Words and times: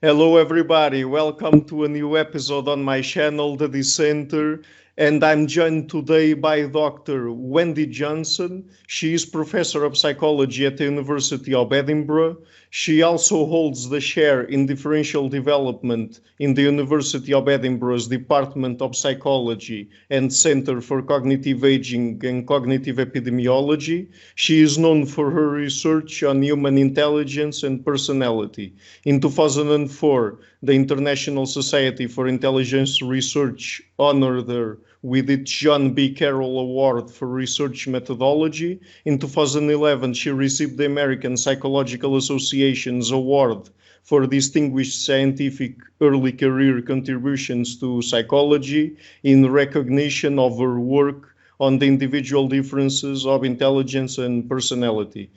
Hello, 0.00 0.36
everybody. 0.36 1.04
Welcome 1.04 1.64
to 1.66 1.82
a 1.84 1.88
new 1.88 2.16
episode 2.16 2.68
on 2.68 2.84
my 2.84 3.00
channel, 3.00 3.56
The 3.56 3.68
Dissenter. 3.68 4.62
And 4.98 5.22
I'm 5.22 5.46
joined 5.46 5.90
today 5.90 6.32
by 6.34 6.66
Dr. 6.66 7.30
Wendy 7.30 7.86
Johnson. 7.86 8.68
She 8.88 9.14
is 9.14 9.24
professor 9.24 9.84
of 9.84 9.96
psychology 9.96 10.66
at 10.66 10.76
the 10.76 10.86
University 10.86 11.54
of 11.54 11.72
Edinburgh. 11.72 12.38
She 12.70 13.00
also 13.02 13.46
holds 13.46 13.90
the 13.90 14.00
chair 14.00 14.42
in 14.42 14.66
differential 14.66 15.28
development 15.28 16.18
in 16.40 16.54
the 16.54 16.62
University 16.62 17.32
of 17.32 17.48
Edinburgh's 17.48 18.08
Department 18.08 18.82
of 18.82 18.96
Psychology 18.96 19.88
and 20.10 20.32
Center 20.32 20.80
for 20.80 21.00
Cognitive 21.00 21.64
Aging 21.64 22.20
and 22.24 22.44
Cognitive 22.44 22.96
Epidemiology. 22.96 24.08
She 24.34 24.60
is 24.62 24.78
known 24.78 25.06
for 25.06 25.30
her 25.30 25.48
research 25.48 26.24
on 26.24 26.42
human 26.42 26.76
intelligence 26.76 27.62
and 27.62 27.84
personality. 27.86 28.74
In 29.04 29.20
2004, 29.20 30.40
the 30.64 30.72
International 30.72 31.46
Society 31.46 32.08
for 32.08 32.26
Intelligence 32.26 33.00
Research 33.00 33.80
honored 33.96 34.48
her 34.48 34.78
with 35.02 35.30
its 35.30 35.50
John 35.50 35.94
B. 35.94 36.12
Carroll 36.12 36.58
Award 36.58 37.10
for 37.10 37.28
Research 37.28 37.86
Methodology. 37.86 38.80
In 39.04 39.18
2011, 39.18 40.14
she 40.14 40.30
received 40.30 40.76
the 40.76 40.86
American 40.86 41.36
Psychological 41.36 42.16
Association's 42.16 43.10
Award 43.12 43.70
for 44.02 44.26
distinguished 44.26 45.04
scientific 45.04 45.76
early 46.00 46.32
career 46.32 46.82
contributions 46.82 47.78
to 47.78 48.02
psychology 48.02 48.96
in 49.22 49.52
recognition 49.52 50.38
of 50.38 50.58
her 50.58 50.80
work 50.80 51.36
on 51.60 51.78
the 51.78 51.86
individual 51.86 52.48
differences 52.48 53.26
of 53.26 53.44
intelligence 53.44 54.18
and 54.18 54.48
personality. 54.48 55.30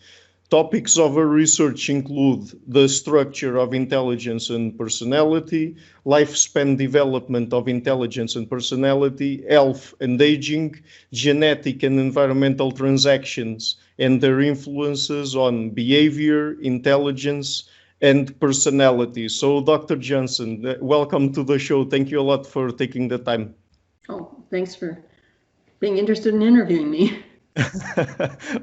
Topics 0.52 0.98
of 0.98 1.16
her 1.16 1.30
research 1.30 1.90
include 1.90 2.52
the 2.68 2.90
structure 2.90 3.56
of 3.56 3.74
intelligence 3.74 4.50
and 4.50 4.78
personality, 4.78 5.78
lifespan 6.06 6.78
development 6.78 7.54
of 7.54 7.70
intelligence 7.70 8.36
and 8.36 8.50
personality, 8.50 9.46
health 9.50 9.94
and 10.02 10.22
aging, 10.22 10.76
genetic 11.14 11.84
and 11.84 11.98
environmental 12.02 12.70
transactions 12.70 13.78
and 13.98 14.20
their 14.20 14.42
influences 14.42 15.38
on 15.38 15.70
behavior, 15.70 16.60
intelligence, 16.60 17.70
and 18.02 18.38
personality. 18.42 19.30
So, 19.30 19.62
Dr. 19.64 19.96
Johnson, 19.96 20.66
uh, 20.66 20.76
welcome 20.82 21.32
to 21.32 21.44
the 21.46 21.60
show. 21.60 21.86
Thank 21.86 22.12
you 22.12 22.20
a 22.20 22.28
lot 22.28 22.46
for 22.46 22.72
taking 22.72 23.08
the 23.08 23.20
time. 23.20 23.56
Oh, 24.10 24.44
thanks 24.52 24.76
for 24.76 25.02
being 25.80 25.98
interested 25.98 26.34
in 26.34 26.42
interviewing 26.42 26.92
me. 26.92 27.24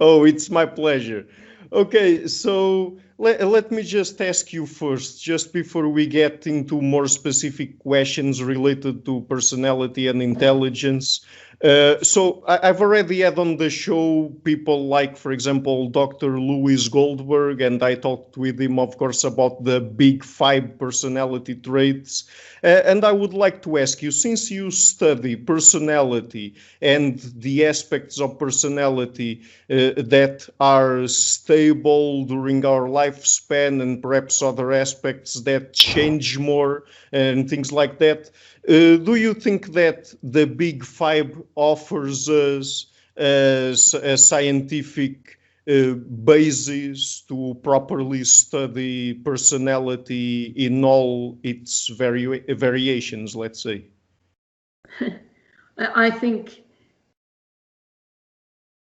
oh, 0.03 0.27
it's 0.27 0.51
my 0.51 0.67
pleasure. 0.67 1.25
Okay, 1.73 2.27
so 2.27 2.99
let, 3.19 3.47
let 3.47 3.71
me 3.71 3.83
just 3.83 4.21
ask 4.21 4.53
you 4.53 4.65
first, 4.65 5.23
just 5.23 5.53
before 5.53 5.89
we 5.89 6.07
get 6.07 6.47
into 6.47 6.81
more 6.81 7.07
specific 7.07 7.79
questions 7.81 8.43
related 8.43 9.05
to 9.05 9.21
personality 9.29 10.09
and 10.09 10.23
intelligence. 10.23 11.21
Uh, 11.63 12.01
so 12.05 12.45
I, 12.47 12.69
have 12.69 12.81
already 12.81 13.21
had 13.21 13.37
on 13.37 13.57
the 13.57 13.69
show 13.69 14.33
people 14.45 14.87
like, 14.87 15.17
for 15.17 15.33
example, 15.33 15.89
Dr. 15.89 16.39
Lewis 16.39 16.87
Goldberg, 16.87 17.61
and 17.61 17.83
I 17.83 17.97
talked 17.97 18.37
with 18.37 18.61
him, 18.61 18.79
of 18.79 18.97
course, 18.97 19.25
about 19.25 19.65
the 19.65 19.81
big 19.81 20.23
five 20.23 20.79
personality 20.79 21.57
traits. 21.57 22.31
Uh, 22.63 22.83
and 22.85 23.05
I 23.05 23.11
would 23.11 23.35
like 23.35 23.63
to 23.63 23.79
ask 23.79 24.03
you, 24.03 24.13
since 24.13 24.53
you 24.53 24.71
study 24.71 25.35
personality 25.35 26.55
and 26.81 27.19
the 27.37 27.67
aspects 27.67 28.21
of 28.21 28.39
personality 28.39 29.43
uh, 29.69 29.99
that 29.99 30.49
are 30.61 31.09
stable 31.09 32.25
during 32.25 32.65
our 32.65 32.89
lifespan 32.89 33.83
and 33.83 34.01
perhaps 34.01 34.43
other 34.43 34.73
aspects 34.73 35.35
that 35.41 35.73
change 35.73 36.39
more 36.39 36.85
and 37.11 37.51
things 37.51 37.73
like 37.73 37.99
that, 37.99 38.29
uh, 38.29 38.58
do 38.69 39.15
you 39.15 39.33
think 39.33 39.73
that 39.73 40.13
the 40.23 40.47
Big 40.47 40.85
Five 40.85 41.41
offers 41.55 42.29
us 42.29 42.87
a, 43.17 43.71
a 43.71 44.17
scientific 44.17 45.39
uh, 45.69 45.95
basis 46.25 47.23
to 47.23 47.59
properly 47.63 48.25
study 48.25 49.15
personality 49.15 50.53
in 50.57 50.85
all 50.85 51.39
its 51.43 51.89
vari 51.89 52.41
variations, 52.55 53.35
let's 53.35 53.63
say? 53.63 53.87
I 55.79 56.11
think 56.11 56.63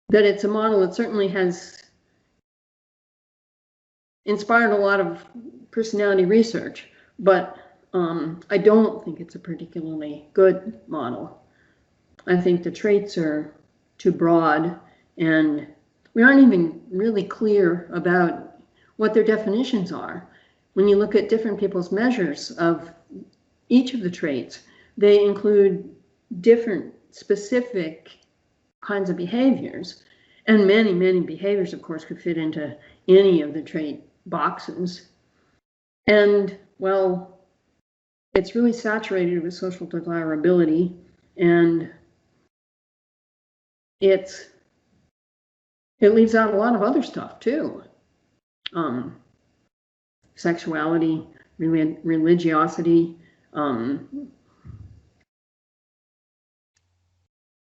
that 0.10 0.24
it's 0.24 0.44
a 0.44 0.48
model 0.48 0.80
that 0.82 0.96
certainly 0.96 1.28
has 1.28 1.84
inspired 4.26 4.72
a 4.72 4.78
lot 4.78 5.00
of 5.02 5.26
personality 5.72 6.24
research, 6.26 6.88
but 7.20 7.58
um, 7.94 8.40
I 8.50 8.58
don't 8.58 9.04
think 9.04 9.20
it's 9.20 9.36
a 9.36 9.40
particularly 9.40 10.26
good 10.34 10.80
model. 10.88 11.42
I 12.26 12.38
think 12.38 12.64
the 12.64 12.72
traits 12.72 13.18
are 13.18 13.54
too 13.98 14.12
broad 14.12 14.80
and 15.18 15.68
we 16.14 16.24
aren't 16.24 16.42
even 16.42 16.82
really 16.92 17.24
clear 17.24 17.90
about 17.92 18.58
what 18.98 19.14
their 19.14 19.24
definitions 19.24 19.92
are. 19.92 20.28
When 20.74 20.88
you 20.88 20.96
look 20.96 21.16
at 21.16 21.30
different 21.30 21.60
people's 21.60 21.92
measures 21.92 22.52
of 22.52 22.90
each 23.70 23.94
of 23.94 24.02
the 24.02 24.12
traits, 24.12 24.62
they 24.98 25.24
include 25.24 25.90
different 26.42 26.94
specific 27.12 28.10
kinds 28.82 29.10
of 29.10 29.18
behaviors. 29.18 30.04
And 30.48 30.68
many, 30.68 30.94
many 30.94 31.22
behaviors, 31.22 31.74
of 31.74 31.82
course, 31.82 32.06
could 32.06 32.22
fit 32.22 32.38
into 32.38 32.76
any 33.08 33.42
of 33.42 33.54
the 33.54 33.62
trait 33.62 34.04
boxes. 34.26 35.10
And, 36.08 36.58
well, 36.80 37.33
it's 38.36 38.56
really 38.56 38.74
saturated 38.74 39.44
with 39.44 39.54
social 39.54 39.86
desirability 39.86 40.96
and 41.38 41.90
it's 44.02 44.48
it 46.00 46.14
leaves 46.14 46.36
out 46.36 46.54
a 46.54 46.58
lot 46.58 46.76
of 46.76 46.82
other 46.82 47.02
stuff 47.02 47.40
too. 47.40 47.84
Um, 48.74 49.16
sexuality 50.36 51.28
religiosity 51.60 53.16
um, 53.54 54.30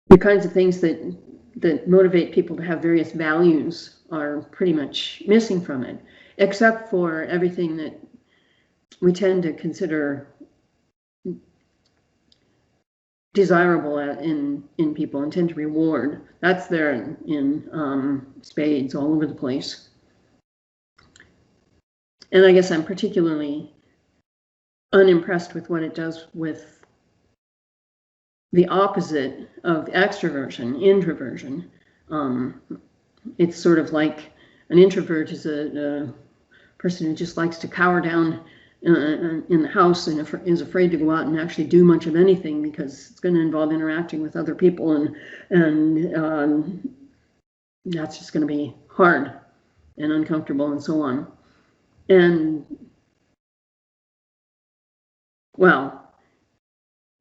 the 0.08 0.18
kinds 0.18 0.44
of 0.44 0.52
things 0.52 0.80
that 0.80 1.16
that 1.56 1.88
motivate 1.88 2.32
people 2.32 2.56
to 2.56 2.62
have 2.62 2.80
various 2.80 3.12
values 3.12 3.98
are 4.10 4.42
pretty 4.52 4.72
much 4.72 5.22
missing 5.26 5.60
from 5.60 5.84
it 5.84 6.00
except 6.38 6.88
for 6.88 7.24
everything 7.24 7.76
that 7.76 7.98
we 9.00 9.12
tend 9.12 9.42
to 9.42 9.52
consider 9.52 10.28
desirable 13.34 13.98
in 13.98 14.62
in 14.78 14.94
people 14.94 15.22
and 15.22 15.32
tend 15.32 15.48
to 15.48 15.54
reward. 15.54 16.22
That's 16.40 16.66
there 16.66 17.16
in, 17.26 17.68
um, 17.72 18.26
spades 18.42 18.94
all 18.94 19.12
over 19.12 19.26
the 19.26 19.34
place. 19.34 19.88
And 22.30 22.44
I 22.44 22.52
guess 22.52 22.70
I'm 22.70 22.84
particularly 22.84 23.72
unimpressed 24.92 25.54
with 25.54 25.70
what 25.70 25.82
it 25.82 25.94
does 25.94 26.26
with 26.34 26.84
the 28.52 28.68
opposite 28.68 29.48
of 29.64 29.86
extroversion, 29.86 30.82
introversion. 30.82 31.70
Um, 32.10 32.60
it's 33.38 33.56
sort 33.56 33.78
of 33.78 33.92
like 33.92 34.32
an 34.68 34.78
introvert 34.78 35.30
is 35.30 35.46
a, 35.46 36.04
a 36.06 36.14
person 36.78 37.06
who 37.06 37.14
just 37.14 37.36
likes 37.36 37.58
to 37.58 37.68
cower 37.68 38.00
down 38.00 38.44
in, 38.82 39.44
in 39.48 39.62
the 39.62 39.68
house 39.68 40.08
and 40.08 40.18
is 40.44 40.60
afraid 40.60 40.90
to 40.90 40.96
go 40.96 41.10
out 41.10 41.26
and 41.26 41.38
actually 41.38 41.64
do 41.64 41.84
much 41.84 42.06
of 42.06 42.16
anything 42.16 42.62
because 42.62 43.10
it's 43.10 43.20
going 43.20 43.34
to 43.34 43.40
involve 43.40 43.72
interacting 43.72 44.22
with 44.22 44.36
other 44.36 44.54
people 44.54 44.92
and 44.96 45.14
and 45.50 46.16
um, 46.16 46.88
that's 47.84 48.18
just 48.18 48.32
going 48.32 48.40
to 48.40 48.46
be 48.46 48.74
hard 48.88 49.32
and 49.98 50.12
uncomfortable 50.12 50.72
and 50.72 50.82
so 50.82 51.00
on. 51.00 51.30
And 52.08 52.66
well, 55.56 56.01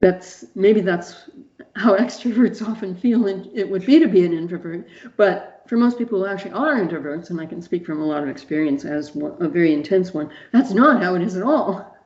that's 0.01 0.45
maybe 0.55 0.81
that's 0.81 1.29
how 1.75 1.95
extroverts 1.97 2.67
often 2.67 2.95
feel 2.95 3.27
and 3.27 3.49
it 3.57 3.69
would 3.69 3.85
be 3.85 3.99
to 3.99 4.07
be 4.07 4.25
an 4.25 4.33
introvert, 4.33 4.87
but 5.15 5.63
for 5.67 5.77
most 5.77 5.97
people 5.97 6.19
who 6.19 6.25
actually 6.25 6.51
are 6.51 6.75
introverts, 6.75 7.29
and 7.29 7.39
I 7.39 7.45
can 7.45 7.61
speak 7.61 7.85
from 7.85 8.01
a 8.01 8.05
lot 8.05 8.23
of 8.23 8.29
experience 8.29 8.83
as 8.83 9.15
a 9.39 9.47
very 9.47 9.73
intense 9.73 10.13
one, 10.13 10.29
that's 10.51 10.71
not 10.71 11.01
how 11.01 11.15
it 11.15 11.21
is 11.21 11.37
at 11.37 11.43
all. 11.43 11.87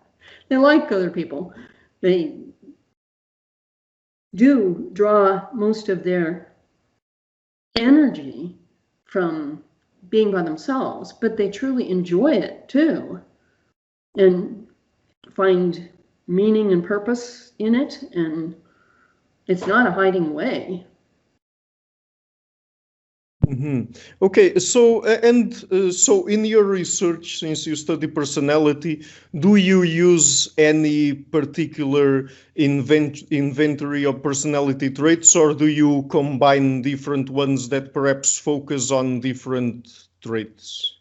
They 0.47 0.57
like 0.57 0.92
other 0.92 1.09
people. 1.09 1.53
They 2.01 2.39
do 4.36 4.89
draw 4.94 5.47
most 5.53 5.89
of 5.89 6.03
their 6.03 6.53
energy 7.75 8.56
from 9.06 9.63
being 10.09 10.31
by 10.31 10.44
themselves, 10.44 11.13
but 11.13 11.38
they 11.38 11.50
truly 11.50 11.89
enjoy 11.89 12.33
it 12.33 12.68
too 12.68 13.21
and 14.18 14.68
find 15.31 15.89
meaning 16.27 16.72
and 16.72 16.83
purpose 16.83 17.51
in 17.60 17.75
it. 17.75 18.01
And 18.13 18.56
it's 19.48 19.68
not 19.68 19.88
a 19.88 19.92
hiding 19.92 20.27
away. 20.27 20.86
Mm-hmm. 23.45 23.94
Okay, 24.24 24.57
so 24.57 25.04
and 25.06 25.54
uh, 25.72 25.92
so 25.92 26.25
in 26.25 26.45
your 26.45 26.63
research, 26.63 27.38
since 27.38 27.68
you 27.68 27.75
study 27.75 28.07
personality, 28.07 29.06
do 29.38 29.56
you 29.56 29.83
use 29.83 30.51
any 30.57 31.13
particular 31.13 32.30
invent 32.56 33.21
inventory 33.30 34.06
of 34.06 34.24
personality 34.24 34.89
traits, 34.89 35.36
or 35.36 35.54
do 35.54 35.68
you 35.68 36.07
combine 36.10 36.81
different 36.81 37.30
ones 37.30 37.69
that 37.69 37.94
perhaps 37.94 38.39
focus 38.39 38.89
on 38.89 39.19
different 39.19 40.07
traits? 40.21 40.98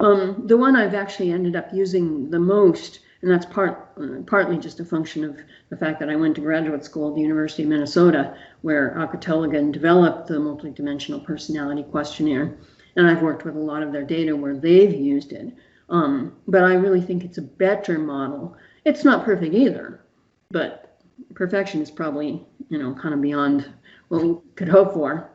Um, 0.00 0.46
the 0.46 0.58
one 0.58 0.76
I've 0.76 0.94
actually 0.94 1.32
ended 1.32 1.56
up 1.56 1.72
using 1.72 2.30
the 2.30 2.40
most 2.40 3.00
and 3.24 3.32
that's 3.32 3.46
part 3.46 3.88
uh, 3.98 4.20
partly 4.26 4.58
just 4.58 4.80
a 4.80 4.84
function 4.84 5.24
of 5.24 5.38
the 5.70 5.76
fact 5.78 5.98
that 5.98 6.10
I 6.10 6.16
went 6.16 6.34
to 6.34 6.42
graduate 6.42 6.84
school 6.84 7.08
at 7.08 7.14
the 7.14 7.22
University 7.22 7.62
of 7.62 7.70
Minnesota, 7.70 8.36
where 8.60 8.94
Auke 8.98 9.72
developed 9.72 10.28
the 10.28 10.34
multidimensional 10.34 11.24
personality 11.24 11.84
questionnaire, 11.84 12.54
and 12.96 13.06
I've 13.06 13.22
worked 13.22 13.46
with 13.46 13.56
a 13.56 13.58
lot 13.58 13.82
of 13.82 13.92
their 13.92 14.02
data 14.02 14.36
where 14.36 14.54
they've 14.54 14.92
used 14.92 15.32
it. 15.32 15.54
Um, 15.88 16.36
but 16.46 16.64
I 16.64 16.74
really 16.74 17.00
think 17.00 17.24
it's 17.24 17.38
a 17.38 17.42
better 17.42 17.98
model. 17.98 18.58
It's 18.84 19.04
not 19.04 19.24
perfect 19.24 19.54
either, 19.54 20.04
but 20.50 20.98
perfection 21.32 21.80
is 21.80 21.90
probably 21.90 22.44
you 22.68 22.78
know 22.78 22.92
kind 22.92 23.14
of 23.14 23.22
beyond 23.22 23.72
what 24.08 24.22
we 24.22 24.36
could 24.54 24.68
hope 24.68 24.92
for. 24.92 25.30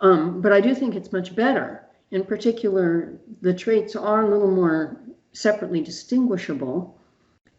Um, 0.00 0.40
but 0.40 0.52
I 0.52 0.60
do 0.60 0.74
think 0.74 0.96
it's 0.96 1.12
much 1.12 1.36
better. 1.36 1.86
In 2.10 2.24
particular, 2.24 3.16
the 3.42 3.54
traits 3.54 3.94
are 3.94 4.26
a 4.26 4.28
little 4.28 4.50
more 4.50 5.00
separately 5.32 5.80
distinguishable 5.80 6.97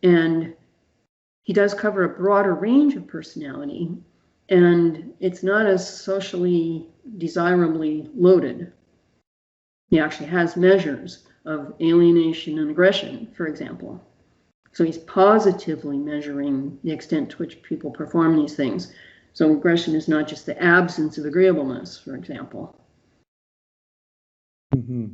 and 0.04 0.54
he 1.44 1.54
does 1.54 1.74
cover 1.74 2.04
a 2.04 2.10
broader 2.10 2.54
range 2.54 2.96
of 2.96 3.08
personality, 3.08 3.92
and 4.50 5.14
it's 5.20 5.44
not 5.44 5.66
as 5.66 6.02
socially 6.02 6.88
desirably 7.18 8.10
loaded. 8.16 8.72
He 9.90 10.00
actually 10.00 10.28
has 10.28 10.56
measures 10.56 11.28
of 11.46 11.74
alienation 11.82 12.60
and 12.60 12.70
aggression, 12.70 13.28
for 13.36 13.48
example. 13.48 14.00
So 14.72 14.84
he's 14.84 15.00
positively 15.00 15.98
measuring 15.98 16.78
the 16.84 16.92
extent 16.92 17.32
to 17.32 17.38
which 17.38 17.64
people 17.64 17.90
perform 17.90 18.36
these 18.36 18.56
things. 18.56 18.94
So 19.34 19.52
aggression 19.52 19.96
is 19.96 20.08
not 20.08 20.28
just 20.28 20.46
the 20.46 20.62
absence 20.62 21.18
of 21.18 21.26
agreeableness, 21.26 21.98
for 21.98 22.16
example. 22.16 22.76
Mm-hmm. 24.76 25.08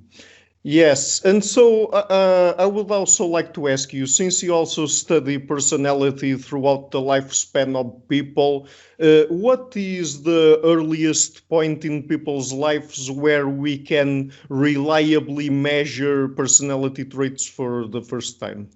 Yes, 0.68 1.24
and 1.24 1.46
so 1.46 1.86
uh, 1.94 2.08
uh, 2.10 2.56
I 2.58 2.66
would 2.66 2.90
also 2.90 3.28
like 3.28 3.54
to 3.54 3.68
ask 3.68 3.94
you, 3.94 4.08
since 4.08 4.42
you 4.42 4.52
also 4.52 4.88
study 4.88 5.38
personality 5.38 6.34
throughout 6.38 6.90
the 6.90 7.00
lifespan 7.00 7.76
of 7.76 8.08
people, 8.08 8.68
uh, 9.00 9.26
what 9.30 9.78
is 9.78 10.24
the 10.24 10.60
earliest 10.64 11.48
point 11.50 11.86
in 11.86 12.08
people's 12.08 12.52
lives 12.52 13.12
where 13.12 13.48
we 13.48 13.78
can 13.78 14.32
reliably 14.50 15.52
measure 15.52 16.30
personality 16.30 17.06
traits 17.06 17.46
for 17.46 17.88
the 17.88 18.02
first 18.02 18.40
time? 18.40 18.68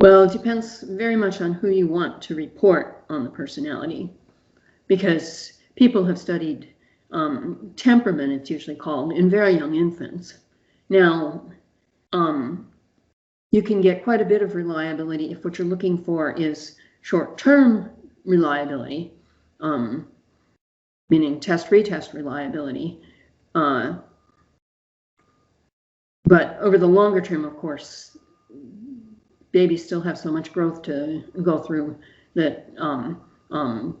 Well, 0.00 0.22
it 0.22 0.32
depends 0.32 0.80
very 0.84 1.16
much 1.16 1.42
on 1.42 1.52
who 1.52 1.68
you 1.68 1.86
want 1.86 2.22
to 2.22 2.34
report 2.34 3.04
on 3.10 3.24
the 3.24 3.30
personality, 3.30 4.08
because 4.86 5.52
people 5.76 6.06
have 6.06 6.18
studied 6.18 6.66
um, 7.10 7.74
temperament, 7.76 8.32
it's 8.32 8.48
usually 8.48 8.76
called, 8.76 9.12
in 9.12 9.28
very 9.28 9.52
young 9.52 9.74
infants. 9.74 10.38
Now, 10.88 11.44
um, 12.12 12.68
you 13.50 13.62
can 13.62 13.80
get 13.80 14.04
quite 14.04 14.20
a 14.20 14.26
bit 14.26 14.42
of 14.42 14.54
reliability 14.54 15.32
if 15.32 15.44
what 15.44 15.58
you're 15.58 15.66
looking 15.66 16.02
for 16.02 16.32
is 16.32 16.76
short-term 17.02 17.90
reliability, 18.24 19.12
um, 19.60 20.08
meaning 21.08 21.40
test-retest 21.40 22.12
reliability. 22.12 23.00
Uh, 23.54 23.98
but 26.24 26.58
over 26.60 26.76
the 26.76 26.86
longer 26.86 27.22
term, 27.22 27.44
of 27.44 27.56
course, 27.56 28.16
babies 29.52 29.84
still 29.84 30.02
have 30.02 30.18
so 30.18 30.30
much 30.30 30.52
growth 30.52 30.82
to 30.82 31.24
go 31.42 31.58
through 31.58 31.98
that 32.34 32.70
um, 32.76 33.22
um, 33.50 33.98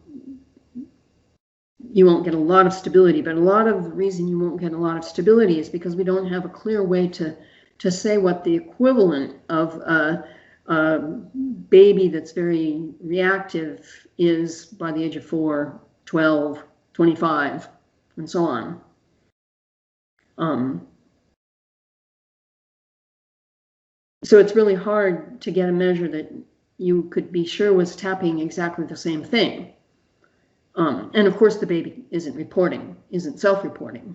you 1.92 2.06
won't 2.06 2.24
get 2.24 2.34
a 2.34 2.38
lot 2.38 2.66
of 2.66 2.72
stability. 2.72 3.22
But 3.22 3.36
a 3.36 3.40
lot 3.40 3.68
of 3.68 3.84
the 3.84 3.90
reason 3.90 4.28
you 4.28 4.38
won't 4.38 4.60
get 4.60 4.72
a 4.72 4.78
lot 4.78 4.96
of 4.96 5.04
stability 5.04 5.58
is 5.58 5.68
because 5.68 5.96
we 5.96 6.04
don't 6.04 6.26
have 6.26 6.44
a 6.44 6.48
clear 6.48 6.82
way 6.82 7.08
to 7.08 7.36
to 7.78 7.90
say 7.90 8.18
what 8.18 8.42
the 8.42 8.54
equivalent 8.54 9.36
of 9.48 9.76
a, 9.76 10.24
a 10.66 10.98
baby 10.98 12.08
that's 12.08 12.32
very 12.32 12.90
reactive 13.00 14.08
is 14.18 14.66
by 14.66 14.90
the 14.90 15.02
age 15.02 15.14
of 15.14 15.24
4, 15.24 15.80
12, 16.04 16.62
25, 16.92 17.68
and 18.16 18.28
so 18.28 18.44
on. 18.44 18.80
Um, 20.38 20.88
so 24.24 24.38
it's 24.38 24.56
really 24.56 24.74
hard 24.74 25.40
to 25.42 25.52
get 25.52 25.68
a 25.68 25.72
measure 25.72 26.08
that 26.08 26.32
you 26.78 27.04
could 27.04 27.30
be 27.30 27.44
sure 27.46 27.72
was 27.72 27.94
tapping 27.94 28.40
exactly 28.40 28.86
the 28.86 28.96
same 28.96 29.22
thing. 29.22 29.72
Um, 30.78 31.10
and 31.12 31.26
of 31.26 31.36
course, 31.36 31.56
the 31.56 31.66
baby 31.66 32.04
isn't 32.12 32.36
reporting, 32.36 32.96
isn't 33.10 33.40
self-reporting 33.40 34.14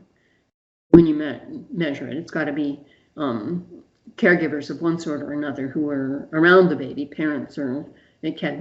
when 0.92 1.06
you 1.06 1.14
me 1.14 1.38
measure 1.70 2.08
it. 2.08 2.16
It's 2.16 2.32
got 2.32 2.46
to 2.46 2.54
be 2.54 2.80
um, 3.18 3.84
caregivers 4.16 4.70
of 4.70 4.82
one 4.82 4.98
sort 4.98 5.22
or 5.22 5.34
another 5.34 5.68
who 5.68 5.90
are 5.90 6.30
around 6.32 6.70
the 6.70 6.76
baby, 6.78 7.06
parents, 7.06 7.58
or 7.58 7.86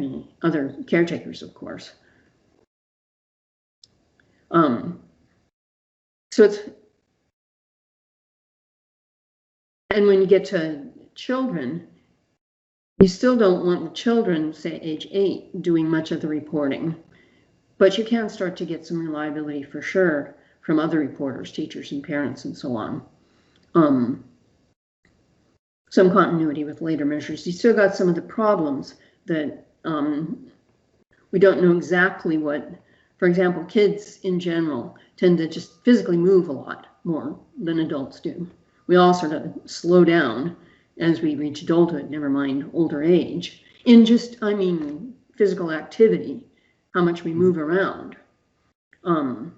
be 0.01 0.35
other 0.43 0.75
caretakers, 0.89 1.43
of 1.43 1.55
course. 1.55 1.93
Um, 4.51 5.01
so 6.33 6.43
it's, 6.43 6.59
and 9.91 10.09
when 10.09 10.21
you 10.21 10.27
get 10.27 10.45
to 10.47 10.89
children, 11.15 11.87
you 13.01 13.07
still 13.07 13.37
don't 13.37 13.65
want 13.65 13.85
the 13.85 13.91
children, 13.91 14.53
say 14.53 14.81
age 14.83 15.07
eight, 15.13 15.63
doing 15.63 15.89
much 15.89 16.11
of 16.11 16.21
the 16.21 16.29
reporting. 16.29 16.97
But 17.83 17.99
you 17.99 18.05
can 18.05 18.29
start 18.29 18.57
to 18.59 18.65
get 18.65 18.87
some 18.87 19.05
reliability 19.05 19.65
for 19.65 19.83
sure 19.83 20.37
from 20.61 20.79
other 20.79 21.01
reporters, 21.01 21.51
teachers 21.51 21.91
and 21.91 22.01
parents 22.01 22.45
and 22.45 22.57
so 22.57 22.77
on. 22.77 23.03
Um, 23.75 24.23
some 25.91 26.13
continuity 26.13 26.63
with 26.63 26.81
later 26.81 27.05
measures. 27.05 27.45
You 27.45 27.53
still 27.53 27.75
got 27.75 27.97
some 27.97 28.09
of 28.09 28.15
the 28.15 28.23
problems 28.23 28.95
that 29.27 29.67
um, 29.85 30.47
we 31.33 31.41
don't 31.41 31.61
know 31.61 31.77
exactly 31.77 32.39
what, 32.39 32.71
for 33.19 33.27
example, 33.27 33.65
kids 33.65 34.21
in 34.23 34.39
general 34.39 34.97
tend 35.17 35.39
to 35.39 35.49
just 35.49 35.85
physically 35.85 36.17
move 36.17 36.49
a 36.49 36.53
lot 36.53 36.87
more 37.03 37.37
than 37.61 37.81
adults 37.81 38.21
do. 38.21 38.49
We 38.87 38.95
all 38.95 39.13
sort 39.13 39.33
of 39.33 39.59
slow 39.67 40.05
down 40.05 40.57
as 40.99 41.21
we 41.21 41.35
reach 41.35 41.63
adulthood, 41.63 42.11
never 42.11 42.31
mind 42.31 42.71
older 42.75 43.03
age, 43.03 43.65
in 43.87 44.07
just, 44.07 44.37
I 44.41 44.55
mean, 44.55 45.15
physical 45.37 45.73
activity 45.73 46.47
how 46.95 47.03
much 47.03 47.25
we 47.25 47.33
move 47.33 47.59
around. 47.59 48.17
Um, 49.05 49.55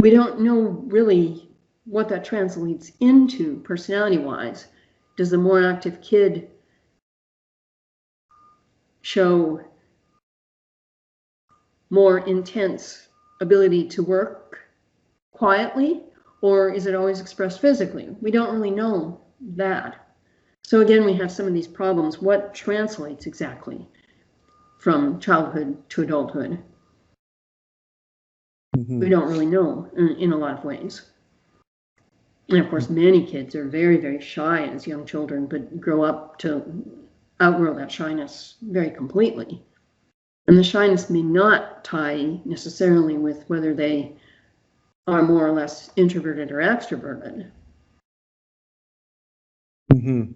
we 0.00 0.10
don't 0.10 0.40
know 0.40 0.84
really 0.86 1.48
what 1.84 2.08
that 2.08 2.24
translates 2.24 2.92
into 3.00 3.60
personality 3.60 4.18
wise. 4.18 4.66
Does 5.16 5.30
the 5.30 5.38
more 5.38 5.62
active 5.62 6.00
kid 6.02 6.50
show 9.02 9.60
more 11.90 12.18
intense 12.26 13.08
ability 13.40 13.86
to 13.88 14.02
work 14.02 14.58
quietly, 15.32 16.02
or 16.40 16.70
is 16.70 16.86
it 16.86 16.94
always 16.94 17.20
expressed 17.20 17.60
physically? 17.60 18.16
We 18.20 18.30
don't 18.30 18.52
really 18.52 18.70
know 18.70 19.20
that. 19.56 20.08
So 20.62 20.80
again, 20.80 21.04
we 21.04 21.14
have 21.14 21.30
some 21.30 21.46
of 21.46 21.54
these 21.54 21.68
problems. 21.68 22.20
What 22.20 22.54
translates 22.54 23.26
exactly? 23.26 23.86
From 24.84 25.18
childhood 25.18 25.78
to 25.88 26.02
adulthood. 26.02 26.58
Mm-hmm. 28.76 29.00
We 29.00 29.08
don't 29.08 29.30
really 29.30 29.46
know 29.46 29.88
in, 29.96 30.08
in, 30.18 30.32
a 30.34 30.36
lot 30.36 30.58
of 30.58 30.64
ways. 30.64 31.00
And 32.50 32.58
of 32.58 32.68
course, 32.68 32.90
many 32.90 33.24
kids 33.24 33.54
are 33.54 33.66
very, 33.66 33.96
very 33.96 34.20
shy 34.20 34.66
as 34.66 34.86
young 34.86 35.06
children, 35.06 35.46
but 35.46 35.80
grow 35.80 36.02
up 36.04 36.38
to 36.40 36.62
outgrow 37.40 37.74
that 37.76 37.90
shyness 37.90 38.56
very 38.60 38.90
completely. 38.90 39.64
And 40.48 40.58
the 40.58 40.62
shyness 40.62 41.08
may 41.08 41.22
not 41.22 41.82
tie 41.82 42.38
necessarily 42.44 43.16
with 43.16 43.48
whether 43.48 43.72
they 43.72 44.12
are 45.06 45.22
more 45.22 45.48
or 45.48 45.52
less 45.52 45.92
introverted 45.96 46.52
or 46.52 46.56
extroverted. 46.56 47.50
Mm-hmm. 49.90 50.32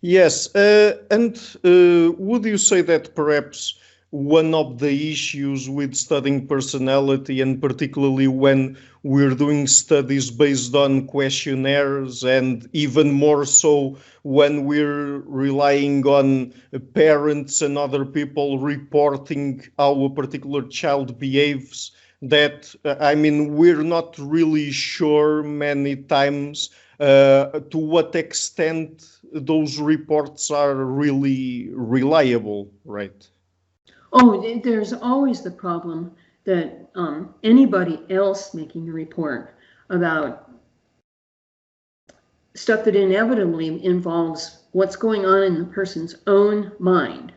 Yes, 0.00 0.52
uh, 0.56 0.98
and 1.12 1.36
uh, 1.62 2.16
would 2.18 2.44
you 2.44 2.58
say 2.58 2.82
that 2.82 3.14
perhaps 3.14 3.78
one 4.12 4.52
of 4.52 4.78
the 4.78 5.10
issues 5.10 5.70
with 5.70 5.94
studying 5.94 6.46
personality, 6.46 7.40
and 7.40 7.62
particularly 7.62 8.28
when 8.28 8.76
we're 9.02 9.34
doing 9.34 9.66
studies 9.66 10.30
based 10.30 10.74
on 10.74 11.06
questionnaires, 11.06 12.22
and 12.22 12.68
even 12.74 13.10
more 13.10 13.46
so 13.46 13.96
when 14.22 14.66
we're 14.66 15.20
relying 15.20 16.06
on 16.06 16.52
parents 16.92 17.62
and 17.62 17.78
other 17.78 18.04
people 18.04 18.58
reporting 18.58 19.62
how 19.78 20.04
a 20.04 20.10
particular 20.10 20.60
child 20.68 21.18
behaves, 21.18 21.92
that 22.20 22.74
uh, 22.84 22.96
I 23.00 23.14
mean 23.14 23.56
we're 23.56 23.82
not 23.82 24.18
really 24.18 24.70
sure 24.72 25.42
many 25.42 25.96
times 25.96 26.68
uh, 27.00 27.60
to 27.70 27.78
what 27.78 28.14
extent 28.14 29.08
those 29.32 29.78
reports 29.78 30.50
are 30.50 30.74
really 30.74 31.70
reliable, 31.72 32.70
right? 32.84 33.26
Oh, 34.12 34.60
there's 34.62 34.92
always 34.92 35.42
the 35.42 35.50
problem 35.50 36.12
that 36.44 36.90
um, 36.94 37.34
anybody 37.42 38.04
else 38.10 38.52
making 38.52 38.88
a 38.88 38.92
report 38.92 39.54
about 39.88 40.50
stuff 42.54 42.84
that 42.84 42.96
inevitably 42.96 43.82
involves 43.84 44.64
what's 44.72 44.96
going 44.96 45.24
on 45.24 45.42
in 45.42 45.58
the 45.58 45.64
person's 45.64 46.16
own 46.26 46.72
mind. 46.78 47.32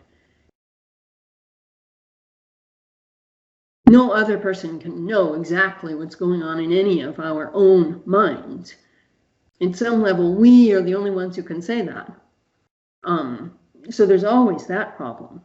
No 3.88 4.12
other 4.12 4.38
person 4.38 4.80
can 4.80 5.06
know 5.06 5.36
exactly 5.36 5.96
what's 5.96 6.16
going 6.16 6.42
on 6.42 6.60
in 6.60 6.74
any 6.74 7.02
of 7.02 7.20
our 7.20 7.52
own 7.54 8.02
minds. 8.06 8.76
In 9.60 9.74
some 9.74 10.02
level, 10.02 10.36
we 10.36 10.74
are 10.74 10.82
the 10.82 10.96
only 10.96 11.12
ones 11.12 11.36
who 11.36 11.44
can 11.44 11.62
say 11.62 11.82
that. 11.84 12.12
Um, 13.04 13.58
so 13.90 14.06
there's 14.06 14.24
always 14.24 14.66
that 14.68 14.98
problem. 14.98 15.42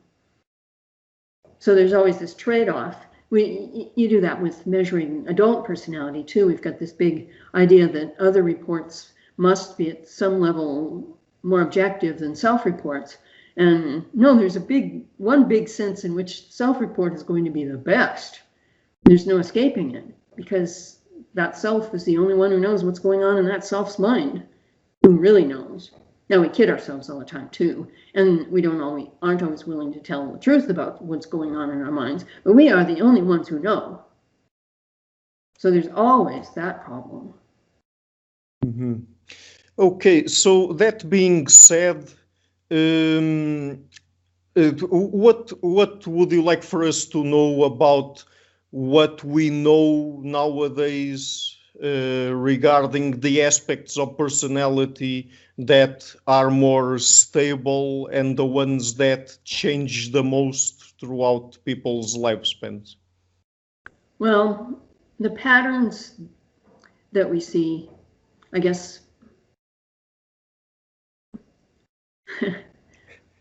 So 1.61 1.75
there's 1.75 1.93
always 1.93 2.19
this 2.19 2.35
trade-off. 2.35 2.97
We, 3.29 3.93
you 3.95 4.09
do 4.09 4.21
that 4.23 4.40
with 4.40 4.67
measuring 4.67 5.29
adult 5.29 5.64
personality 5.64 6.25
too. 6.25 6.47
We've 6.47 6.62
got 6.62 6.79
this 6.79 6.93
big 6.93 7.29
idea 7.55 7.87
that 7.87 8.17
other 8.19 8.43
reports 8.43 9.12
must 9.37 9.79
be 9.79 9.90
at 9.90 10.09
some 10.09 10.40
level 10.40 11.17
more 11.43 11.61
objective 11.61 12.19
than 12.19 12.35
self-reports. 12.35 13.19
And 13.57 14.07
no, 14.14 14.37
there's 14.37 14.57
a 14.57 14.61
big, 14.61 15.05
one 15.19 15.49
big 15.49 15.69
sense 15.69 16.05
in 16.05 16.14
which 16.14 16.50
self-report 16.50 17.12
is 17.12 17.23
going 17.23 17.45
to 17.45 17.50
be 17.50 17.64
the 17.64 17.76
best. 17.76 18.40
There's 19.05 19.26
no 19.26 19.37
escaping 19.37 19.95
it 19.95 20.05
because 20.37 20.99
that 21.35 21.57
self 21.57 21.95
is 21.95 22.05
the 22.05 22.19
only 22.19 22.35
one 22.35 22.50
who 22.50 22.59
knows 22.59 22.85
what's 22.85 22.99
going 22.99 23.23
on 23.23 23.37
in 23.37 23.45
that 23.47 23.64
self's 23.64 23.99
mind, 23.99 24.45
who 25.02 25.11
really 25.19 25.45
knows. 25.45 25.90
Now 26.31 26.41
we 26.41 26.49
kid 26.49 26.71
ourselves 26.71 27.11
all 27.11 27.19
the 27.19 27.25
time 27.25 27.49
too, 27.49 27.89
and 28.15 28.47
we 28.47 28.63
don't 28.63 28.81
always 28.81 29.09
aren't 29.21 29.43
always 29.43 29.67
willing 29.67 29.93
to 29.93 29.99
tell 29.99 30.33
the 30.33 30.39
truth 30.39 30.71
about 30.71 31.03
what's 31.03 31.27
going 31.27 31.57
on 31.57 31.71
in 31.71 31.83
our 31.83 31.91
minds, 31.91 32.25
but 32.45 32.55
we 32.55 32.71
are 32.71 32.85
the 32.85 33.01
only 33.01 33.21
ones 33.21 33.49
who 33.49 33.59
know. 33.59 34.05
So 35.59 35.73
there's 35.73 35.89
always 35.89 36.49
that 36.55 36.85
problem. 36.85 37.35
Mm-hmm. 38.65 39.01
Okay, 39.77 40.29
so 40.29 40.73
that 40.75 41.11
being 41.11 41.49
said, 41.49 42.13
um, 42.71 43.85
uh, 44.57 44.71
what 44.89 45.53
what 45.65 46.07
would 46.07 46.31
you 46.31 46.43
like 46.43 46.63
for 46.63 46.85
us 46.85 47.07
to 47.07 47.25
know 47.25 47.65
about 47.65 48.25
what 48.71 49.25
we 49.25 49.51
know 49.51 50.21
nowadays 50.23 51.57
uh, 51.83 52.33
regarding 52.35 53.21
the 53.21 53.43
aspects 53.43 53.97
of 53.97 54.17
personality 54.17 55.31
that 55.57 56.15
are 56.27 56.51
more 56.51 56.99
stable 56.99 58.07
and 58.09 58.37
the 58.37 58.45
ones 58.45 58.95
that 58.95 59.37
change 59.45 60.13
the 60.13 60.23
most 60.23 60.99
throughout 61.01 61.57
people's 61.65 62.17
lifespans? 62.17 62.97
Well, 64.19 64.79
the 65.19 65.31
patterns 65.31 66.21
that 67.13 67.29
we 67.29 67.41
see, 67.41 67.89
I 68.53 68.59
guess. 68.59 69.01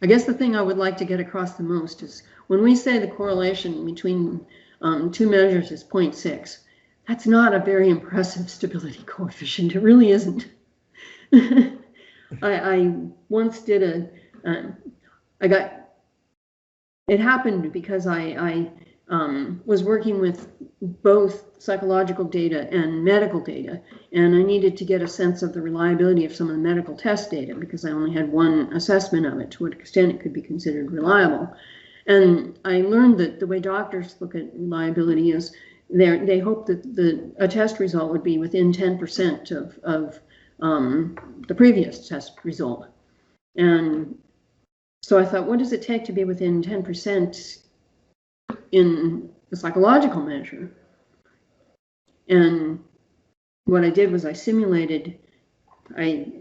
I 0.01 0.07
guess 0.07 0.23
the 0.23 0.33
thing 0.33 0.55
I 0.55 0.61
would 0.61 0.77
like 0.77 0.95
to 0.97 1.05
get 1.05 1.19
across 1.19 1.55
the 1.55 1.63
most 1.63 2.01
is 2.03 2.23
when 2.47 2.63
we 2.63 2.75
say 2.75 2.99
the 2.99 3.07
correlation 3.07 3.85
between 3.85 4.45
um, 4.81 5.11
two 5.11 5.29
measures 5.29 5.71
is 5.71 5.83
0.6. 5.83 6.59
That's 7.09 7.25
not 7.25 7.55
a 7.55 7.59
very 7.59 7.89
impressive 7.89 8.51
stability 8.51 9.01
coefficient. 9.03 9.73
It 9.73 9.79
really 9.79 10.11
isn't. 10.11 10.47
I, 11.33 11.79
I, 12.43 12.93
once 13.29 13.61
did 13.61 13.81
a, 13.81 14.09
uh, 14.47 14.71
I 15.41 15.47
got, 15.47 15.73
it 17.07 17.19
happened 17.19 17.73
because 17.73 18.05
I, 18.05 18.19
I 18.19 18.71
um, 19.07 19.59
was 19.65 19.83
working 19.83 20.21
with 20.21 20.51
both 20.81 21.45
psychological 21.57 22.25
data 22.25 22.71
and 22.71 23.03
medical 23.03 23.39
data, 23.39 23.81
and 24.13 24.35
I 24.35 24.43
needed 24.43 24.77
to 24.77 24.85
get 24.85 25.01
a 25.01 25.07
sense 25.07 25.41
of 25.41 25.51
the 25.51 25.63
reliability 25.63 26.25
of 26.25 26.35
some 26.35 26.51
of 26.51 26.57
the 26.57 26.61
medical 26.61 26.95
test 26.95 27.31
data 27.31 27.55
because 27.55 27.85
I 27.85 27.89
only 27.89 28.13
had 28.13 28.31
one 28.31 28.71
assessment 28.73 29.25
of 29.25 29.39
it, 29.39 29.49
to 29.51 29.63
what 29.63 29.73
extent 29.73 30.11
it 30.11 30.21
could 30.21 30.33
be 30.33 30.43
considered 30.43 30.91
reliable. 30.91 31.51
And 32.05 32.59
I 32.63 32.81
learned 32.81 33.17
that 33.17 33.39
the 33.39 33.47
way 33.47 33.59
doctors 33.59 34.15
look 34.19 34.35
at 34.35 34.53
reliability 34.53 35.31
is 35.31 35.55
they 35.89 36.39
hope 36.39 36.67
that 36.67 36.83
the 36.95 37.31
a 37.37 37.47
test 37.47 37.79
result 37.79 38.11
would 38.11 38.23
be 38.23 38.37
within 38.37 38.71
10% 38.71 39.51
of, 39.51 39.77
of 39.83 40.19
um, 40.61 41.43
the 41.47 41.55
previous 41.55 42.07
test 42.07 42.33
result. 42.43 42.87
And 43.55 44.17
so 45.01 45.17
I 45.17 45.25
thought, 45.25 45.47
what 45.47 45.59
does 45.59 45.73
it 45.73 45.81
take 45.81 46.05
to 46.05 46.11
be 46.11 46.25
within 46.25 46.61
10% 46.61 47.59
in 48.71 49.29
the 49.49 49.55
psychological 49.55 50.21
measure? 50.21 50.71
And 52.27 52.83
what 53.65 53.83
I 53.83 53.89
did 53.89 54.11
was 54.11 54.25
I 54.25 54.33
simulated, 54.33 55.17
I 55.97 56.31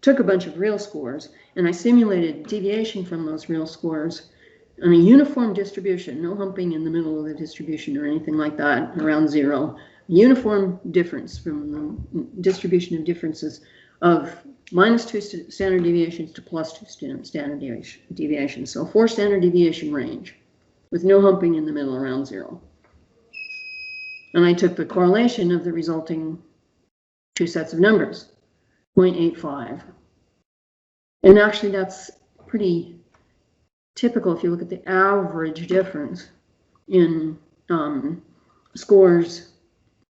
took 0.00 0.18
a 0.18 0.24
bunch 0.24 0.46
of 0.46 0.58
real 0.58 0.78
scores 0.78 1.28
and 1.54 1.68
I 1.68 1.70
simulated 1.70 2.46
deviation 2.46 3.04
from 3.04 3.24
those 3.24 3.48
real 3.48 3.66
scores 3.66 4.30
on 4.82 4.92
a 4.92 4.96
uniform 4.96 5.52
distribution, 5.52 6.22
no 6.22 6.34
humping 6.34 6.72
in 6.72 6.84
the 6.84 6.90
middle 6.90 7.18
of 7.18 7.24
the 7.24 7.34
distribution 7.34 7.96
or 7.96 8.06
anything 8.06 8.36
like 8.36 8.56
that, 8.56 8.96
around 8.98 9.28
zero, 9.28 9.76
uniform 10.06 10.80
difference 10.90 11.38
from 11.38 11.72
the 12.12 12.26
distribution 12.40 12.96
of 12.96 13.04
differences 13.04 13.60
of 14.02 14.34
minus 14.70 15.04
two 15.04 15.20
st 15.20 15.52
standard 15.52 15.82
deviations 15.82 16.32
to 16.32 16.42
plus 16.42 16.78
two 16.78 16.86
st 16.86 17.26
standard 17.26 17.60
deviation, 17.60 18.02
deviations. 18.14 18.70
So 18.70 18.86
four 18.86 19.08
standard 19.08 19.42
deviation 19.42 19.92
range 19.92 20.36
with 20.90 21.04
no 21.04 21.20
humping 21.20 21.56
in 21.56 21.66
the 21.66 21.72
middle 21.72 21.96
around 21.96 22.26
zero. 22.26 22.60
And 24.34 24.44
I 24.44 24.52
took 24.52 24.76
the 24.76 24.84
correlation 24.84 25.50
of 25.52 25.64
the 25.64 25.72
resulting 25.72 26.42
two 27.34 27.46
sets 27.46 27.72
of 27.72 27.80
numbers, 27.80 28.32
0.85. 28.96 29.82
And 31.22 31.38
actually 31.38 31.72
that's 31.72 32.10
pretty 32.46 32.97
typical 33.98 34.32
if 34.36 34.44
you 34.44 34.50
look 34.50 34.62
at 34.62 34.68
the 34.68 34.88
average 34.88 35.66
difference 35.66 36.28
in 36.86 37.36
um, 37.68 38.22
scores, 38.76 39.52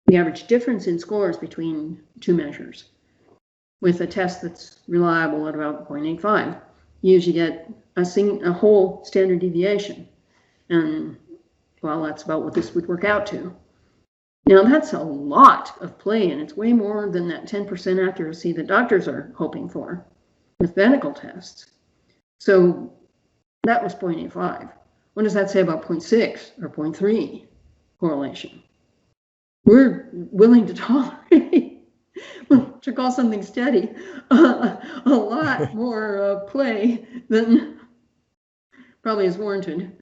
the 0.06 0.16
average 0.16 0.48
difference 0.48 0.88
in 0.88 0.98
scores 0.98 1.36
between 1.36 2.02
two 2.20 2.34
measures 2.34 2.86
with 3.80 4.00
a 4.00 4.06
test 4.06 4.42
that's 4.42 4.80
reliable 4.88 5.46
at 5.46 5.54
about 5.54 5.88
0.85. 5.88 6.60
You 7.02 7.12
usually 7.12 7.34
get 7.34 7.70
a, 7.96 8.04
sing, 8.04 8.42
a 8.44 8.52
whole 8.52 9.04
standard 9.04 9.38
deviation. 9.38 10.08
And 10.68 11.16
well, 11.80 12.02
that's 12.02 12.24
about 12.24 12.42
what 12.42 12.54
this 12.54 12.74
would 12.74 12.88
work 12.88 13.04
out 13.04 13.26
to. 13.26 13.54
Now 14.46 14.64
that's 14.64 14.92
a 14.92 14.98
lot 14.98 15.80
of 15.80 15.98
play 15.98 16.32
and 16.32 16.40
it's 16.40 16.56
way 16.56 16.72
more 16.72 17.08
than 17.08 17.28
that 17.28 17.46
10% 17.46 18.08
accuracy 18.08 18.52
that 18.54 18.66
doctors 18.66 19.06
are 19.06 19.32
hoping 19.36 19.68
for 19.68 20.04
with 20.58 20.76
medical 20.76 21.12
tests. 21.12 21.66
So 22.40 22.92
that 23.64 23.82
was 23.82 23.94
0.85. 23.94 24.70
What 25.14 25.22
does 25.24 25.34
that 25.34 25.50
say 25.50 25.60
about 25.60 25.82
0.6 25.82 26.62
or 26.62 26.68
0.3 26.68 27.46
correlation? 27.98 28.62
We're 29.64 30.08
willing 30.12 30.66
to 30.66 30.74
tolerate, 30.74 31.82
to 32.82 32.92
call 32.92 33.10
something 33.10 33.42
steady, 33.42 33.90
uh, 34.30 34.76
a 35.06 35.10
lot 35.10 35.74
more 35.74 36.22
uh, 36.22 36.36
play 36.50 37.06
than 37.28 37.80
probably 39.02 39.26
is 39.26 39.36
warranted. 39.36 39.92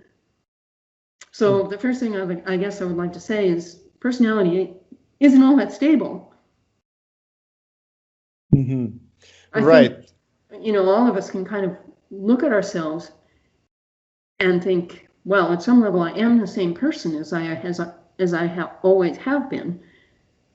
So 1.32 1.64
the 1.64 1.78
first 1.78 2.00
thing 2.00 2.16
I, 2.16 2.22
would, 2.22 2.42
I 2.46 2.56
guess 2.56 2.80
I 2.80 2.84
would 2.84 2.96
like 2.96 3.12
to 3.12 3.20
say 3.20 3.48
is 3.48 3.80
personality 4.00 4.74
isn't 5.20 5.42
all 5.42 5.56
that 5.56 5.72
stable. 5.72 6.32
Mm-hmm. 8.54 8.96
Right. 9.62 10.10
Think, 10.50 10.64
you 10.64 10.72
know, 10.72 10.88
all 10.88 11.08
of 11.08 11.16
us 11.16 11.30
can 11.30 11.44
kind 11.44 11.66
of 11.66 11.76
look 12.10 12.42
at 12.42 12.52
ourselves 12.52 13.10
and 14.40 14.62
think, 14.62 15.08
well, 15.24 15.52
at 15.52 15.62
some 15.62 15.80
level, 15.80 16.02
I 16.02 16.12
am 16.12 16.38
the 16.38 16.46
same 16.46 16.74
person 16.74 17.14
as 17.16 17.32
I 17.32 17.42
as 17.42 17.80
I, 17.80 17.92
as 18.18 18.34
I 18.34 18.46
have 18.46 18.72
always 18.82 19.16
have 19.18 19.50
been. 19.50 19.80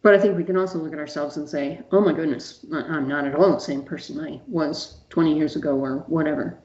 But 0.04 0.16
I 0.16 0.20
think 0.20 0.36
we 0.36 0.44
can 0.44 0.58
also 0.58 0.80
look 0.80 0.94
at 0.94 1.00
ourselves 1.00 1.38
and 1.38 1.48
say, 1.48 1.82
oh 1.92 2.02
my 2.02 2.12
goodness, 2.12 2.66
I'm 2.74 3.08
not 3.08 3.26
at 3.26 3.36
all 3.36 3.54
the 3.54 3.60
same 3.60 3.84
person 3.84 4.20
I 4.20 4.42
was 4.48 5.02
20 5.10 5.38
years 5.38 5.56
ago 5.56 5.78
or 5.78 5.98
whatever. 6.08 6.58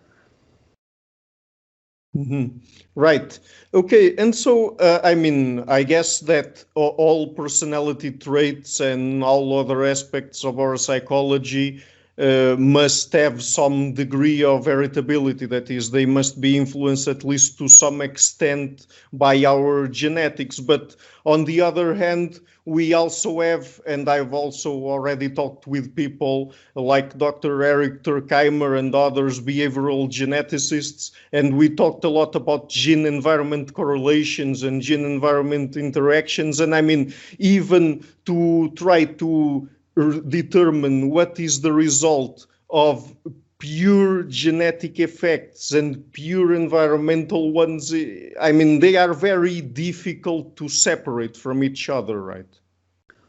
Mm-hmm. 2.17 2.57
Right. 2.95 3.39
Okay. 3.75 4.17
And 4.17 4.35
so, 4.35 4.77
uh, 4.77 5.01
I 5.05 5.15
mean, 5.15 5.65
I 5.69 5.83
guess 5.83 6.21
that 6.21 6.65
all 6.75 7.35
personality 7.35 8.11
traits 8.11 8.81
and 8.81 9.23
all 9.23 9.59
other 9.59 9.85
aspects 9.85 10.43
of 10.43 10.59
our 10.59 10.79
psychology 10.79 11.83
uh, 12.19 12.57
must 12.59 13.13
have 13.13 13.43
some 13.43 13.93
degree 13.93 14.43
of 14.43 14.65
heritability. 14.65 15.49
That 15.49 15.71
is, 15.71 15.91
they 15.91 16.07
must 16.07 16.41
be 16.41 16.57
influenced 16.57 17.09
at 17.09 17.25
least 17.25 17.59
to 17.59 17.69
some 17.69 18.01
extent 18.01 18.87
by 19.13 19.45
our 19.45 19.87
genetics. 19.87 20.59
But 20.59 20.97
on 21.25 21.45
the 21.45 21.61
other 21.61 21.95
hand, 21.95 22.41
we 22.67 22.95
also 22.95 23.41
have, 23.41 23.81
and 23.87 24.09
I've 24.09 24.35
also 24.35 24.73
already 24.73 25.29
talked 25.29 25.69
with 25.69 25.95
people 25.95 26.53
like 26.75 27.17
Dr. 27.17 27.63
Eric 27.63 28.03
Turkheimer 28.03 28.77
and 28.77 28.93
others 28.93 29.41
behavioral 29.41 30.09
geneticists, 30.11 31.13
and 31.33 31.57
we 31.57 31.69
talked 31.69 32.05
a 32.05 32.09
lot 32.09 32.35
about 32.35 32.69
gene 32.69 33.07
environment 33.07 33.73
correlations 33.75 34.65
and 34.65 34.83
gene 34.83 35.05
environment 35.05 35.77
interactions. 35.77 36.59
And 36.59 36.75
I 36.75 36.81
mean, 36.81 37.15
even 37.39 38.05
to 38.25 38.73
try 38.75 39.05
to 39.05 39.69
determine 39.97 41.11
what 41.11 41.41
is 41.41 41.61
the 41.61 41.73
result 41.73 42.47
of 42.71 43.15
pure 43.59 44.23
genetic 44.25 45.01
effects 45.01 45.73
and 45.73 46.13
pure 46.13 46.55
environmental 46.55 47.53
ones, 47.53 47.95
I 48.41 48.53
mean, 48.53 48.81
they 48.81 48.97
are 48.97 49.15
very 49.15 49.61
difficult 49.61 50.57
to 50.57 50.69
separate 50.69 51.37
from 51.37 51.65
each 51.65 51.89
other, 51.89 52.21
right? 52.21 52.47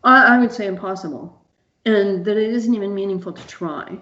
I, 0.03 0.39
would 0.39 0.51
say 0.51 0.67
impossible, 0.67 1.41
and 1.85 2.23
that 2.25 2.37
it 2.37 2.53
isn't 2.53 2.73
even 2.73 2.93
meaningful 2.93 3.33
to 3.33 3.47
try. 3.47 3.97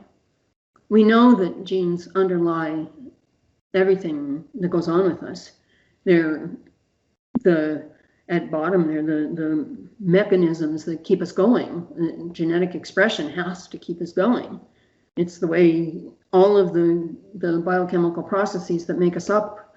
We 0.90 1.04
know 1.04 1.36
that 1.36 1.66
genes 1.66 2.08
underlie 2.16 2.86
everything 3.74 4.44
that 4.56 4.70
goes 4.70 4.88
on 4.88 5.06
with 5.06 5.24
us. 5.24 5.54
They're 6.04 6.50
the 7.42 7.90
at 8.30 8.50
bottom 8.50 8.88
they're 8.88 9.04
the, 9.04 9.34
the 9.36 9.78
mechanisms 10.00 10.84
that 10.86 11.04
keep 11.04 11.22
us 11.22 11.32
going. 11.32 12.32
genetic 12.34 12.76
expression 12.76 13.30
has 13.30 13.68
to 13.68 13.78
keep 13.78 14.02
us 14.02 14.12
going. 14.12 14.60
It's 15.16 15.38
the 15.38 15.48
way 15.48 16.04
all 16.34 16.58
of 16.58 16.74
the, 16.74 17.16
the 17.36 17.60
biochemical 17.60 18.24
processes 18.24 18.86
that 18.88 19.00
make 19.00 19.16
us 19.16 19.30
up, 19.30 19.74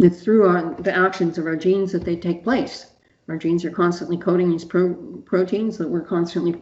it's 0.00 0.22
through 0.22 0.46
our, 0.46 0.74
the 0.80 0.94
actions 0.94 1.36
of 1.36 1.46
our 1.46 1.56
genes 1.56 1.92
that 1.92 2.04
they 2.04 2.16
take 2.16 2.42
place. 2.42 2.86
Our 3.28 3.36
genes 3.36 3.64
are 3.64 3.70
constantly 3.70 4.16
coding 4.16 4.50
these 4.50 4.64
pro 4.64 4.94
proteins 5.24 5.78
that 5.78 5.88
we're 5.88 6.02
constantly 6.02 6.60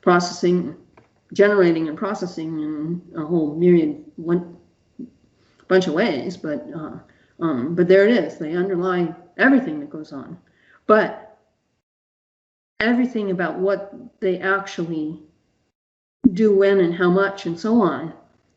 processing, 0.00 0.76
generating 1.32 1.88
and 1.88 1.96
processing 1.96 2.60
in 2.60 3.02
a 3.16 3.24
whole 3.24 3.54
myriad, 3.54 4.04
one 4.16 4.56
bunch 5.68 5.86
of 5.86 5.94
ways. 5.94 6.36
But 6.36 6.66
uh, 6.74 6.98
um, 7.40 7.74
but 7.74 7.88
there 7.88 8.06
it 8.06 8.16
is. 8.16 8.38
They 8.38 8.54
underlie 8.54 9.14
everything 9.38 9.80
that 9.80 9.90
goes 9.90 10.12
on. 10.12 10.38
But 10.86 11.38
everything 12.80 13.30
about 13.30 13.58
what 13.58 13.92
they 14.20 14.38
actually 14.38 15.22
do 16.32 16.54
when 16.56 16.80
and 16.80 16.94
how 16.94 17.10
much 17.10 17.46
and 17.46 17.58
so 17.58 17.80
on 17.80 18.12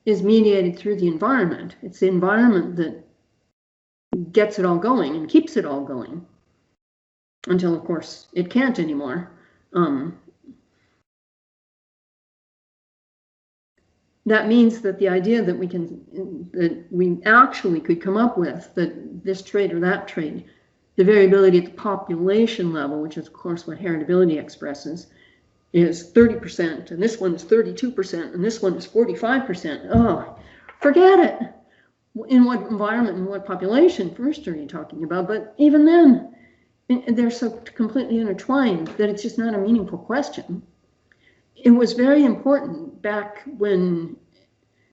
is 0.05 0.24
mediated 0.24 0.77
through 0.77 0.98
the 0.98 1.07
environment. 1.07 1.75
It's 1.81 2.00
the 2.00 2.07
environment 2.07 2.75
that 2.77 3.03
gets 4.31 4.57
it 4.57 4.65
all 4.65 4.77
going 4.77 5.15
and 5.15 5.29
keeps 5.29 5.57
it 5.57 5.65
all 5.65 5.84
going 5.84 6.25
until, 7.48 7.75
of 7.75 7.84
course, 7.84 8.27
it 8.34 8.50
can't 8.50 8.79
anymore. 8.79 9.31
Um, 9.74 10.17
that 14.25 14.48
means 14.48 14.81
that 14.81 15.00
the 15.00 15.07
idea 15.07 15.41
that 15.43 15.57
we 15.57 15.67
can, 15.67 16.50
that 16.53 16.86
we 16.91 17.19
actually 17.25 17.79
could 17.79 18.01
come 18.01 18.17
up 18.17 18.38
with 18.38 18.74
that 18.75 19.24
this 19.24 19.41
trait 19.41 19.74
or 19.74 19.79
that 19.79 20.07
trait, 20.07 20.46
the 20.98 21.04
variability 21.04 21.60
at 21.60 21.66
the 21.66 21.72
population 21.72 22.74
level, 22.74 23.01
which 23.01 23.18
is 23.18 23.27
of 23.27 23.34
course 23.34 23.66
what 23.66 23.80
heritability 23.80 24.38
expresses, 24.38 25.08
is 25.72 26.12
30%, 26.12 26.92
and 26.92 27.01
this 27.01 27.20
one 27.20 27.36
is 27.36 27.46
32%, 27.46 28.34
and 28.34 28.44
this 28.44 28.62
one 28.62 28.74
is 28.75 28.88
45%. 28.88 29.89
Oh, 29.94 30.38
forget 30.82 31.20
it. 31.20 31.54
In 32.30 32.46
what 32.46 32.62
environment 32.63 33.18
and 33.18 33.27
what 33.27 33.46
population 33.46 34.13
first 34.16 34.48
are 34.48 34.56
you 34.56 34.66
talking 34.66 35.04
about? 35.04 35.27
But 35.27 35.54
even 35.58 35.86
then, 35.86 36.34
they're 37.16 37.30
so 37.30 37.51
completely 37.51 38.20
intertwined 38.20 38.88
that 38.98 39.10
it's 39.10 39.22
just 39.22 39.38
not 39.38 39.54
a 39.54 39.60
meaningful 39.60 40.00
question. 40.00 40.63
It 41.56 41.72
was 41.72 41.94
very 41.94 42.24
important 42.25 43.01
back 43.01 43.44
when 43.58 44.16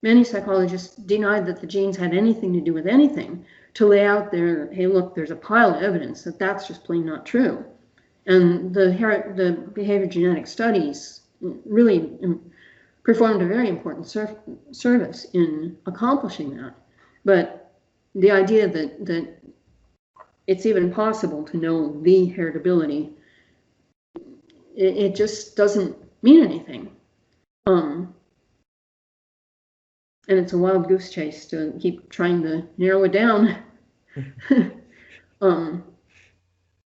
many 0.03 0.25
psychologists 0.25 0.97
denied 0.97 1.47
that 1.47 1.61
the 1.63 1.67
genes 1.67 1.97
had 1.97 2.13
anything 2.13 2.53
to 2.53 2.61
do 2.61 2.75
with 2.75 2.87
anything 2.87 3.47
to 3.75 3.87
lay 3.87 4.05
out 4.05 4.31
there, 4.31 4.73
hey, 4.73 4.87
look, 4.87 5.15
there's 5.15 5.31
a 5.31 5.37
pile 5.37 5.75
of 5.75 5.83
evidence 5.83 6.23
that 6.23 6.39
that's 6.39 6.67
just 6.67 6.85
plain 6.85 7.05
not 7.05 7.27
true. 7.27 7.65
And 8.27 8.73
the, 8.73 8.87
the 9.37 9.71
behavior 9.75 10.07
genetic 10.07 10.47
studies 10.47 11.21
really 11.41 12.17
performed 13.03 13.43
a 13.43 13.47
very 13.47 13.69
important 13.69 14.07
service 14.71 15.27
in 15.35 15.77
accomplishing 15.87 16.57
that. 16.57 16.75
But 17.25 17.73
the 18.15 18.31
idea 18.31 18.69
that, 18.69 19.05
that 19.05 19.39
it's 20.47 20.67
even 20.67 20.93
possible 20.93 21.43
to 21.45 21.57
know 21.57 22.01
the 22.03 22.33
heritability, 22.37 23.13
it, 24.77 24.97
it 24.97 25.15
just 25.17 25.57
doesn't 25.57 25.97
mean 26.23 26.45
anything. 26.45 26.91
Um, 27.67 28.15
and 30.29 30.39
it's 30.39 30.53
a 30.53 30.59
wild 30.59 30.89
goose 30.89 31.11
chase 31.11 31.47
to 31.47 31.77
keep 31.81 32.09
trying 32.11 32.43
to 32.43 32.67
narrow 32.79 33.05
it 33.05 33.13
down. 33.13 33.59
um, 35.41 35.85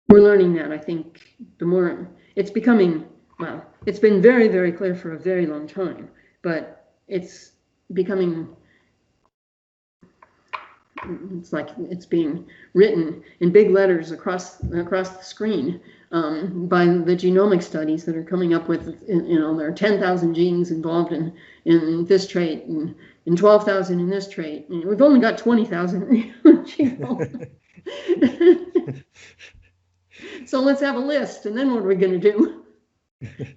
we're 0.08 0.20
learning 0.20 0.54
that. 0.54 0.70
I 0.70 0.78
think 0.78 1.36
the 1.58 1.64
more 1.64 2.08
it's 2.36 2.50
becoming, 2.50 3.06
well, 3.38 3.64
it's 3.86 3.98
been 3.98 4.22
very, 4.22 4.48
very 4.48 4.72
clear 4.72 4.94
for 4.94 5.14
a 5.14 5.18
very 5.18 5.46
long 5.46 5.66
time, 5.66 6.08
but 6.42 6.92
it's 7.08 7.52
becoming 7.92 8.48
it's 11.38 11.52
like 11.52 11.68
it's 11.78 12.06
being 12.06 12.46
written 12.74 13.22
in 13.40 13.52
big 13.52 13.70
letters 13.70 14.10
across 14.10 14.62
across 14.72 15.10
the 15.10 15.22
screen 15.22 15.80
um, 16.16 16.66
by 16.66 16.86
the 16.86 17.14
genomic 17.14 17.62
studies 17.62 18.04
that 18.06 18.16
are 18.16 18.24
coming 18.24 18.54
up 18.54 18.68
with 18.68 18.98
you 19.06 19.38
know 19.38 19.54
there 19.56 19.68
are 19.68 19.72
10,000 19.72 20.34
genes 20.34 20.70
involved 20.70 21.12
in 21.12 21.34
in 21.66 22.06
this 22.06 22.26
trait 22.26 22.64
and, 22.64 22.94
and 23.26 23.36
12,000 23.36 24.00
in 24.00 24.08
this 24.08 24.26
trait. 24.28 24.66
And 24.70 24.82
we've 24.84 25.02
only 25.02 25.20
got 25.20 25.36
20,000 25.36 26.34
so 30.46 30.60
let's 30.60 30.80
have 30.80 30.96
a 30.96 31.00
list 31.00 31.44
and 31.44 31.54
then 31.56 31.74
what 31.74 31.82
are 31.82 31.88
we 31.88 31.96
going 31.96 32.20
to 32.20 32.32
do? 32.32 32.64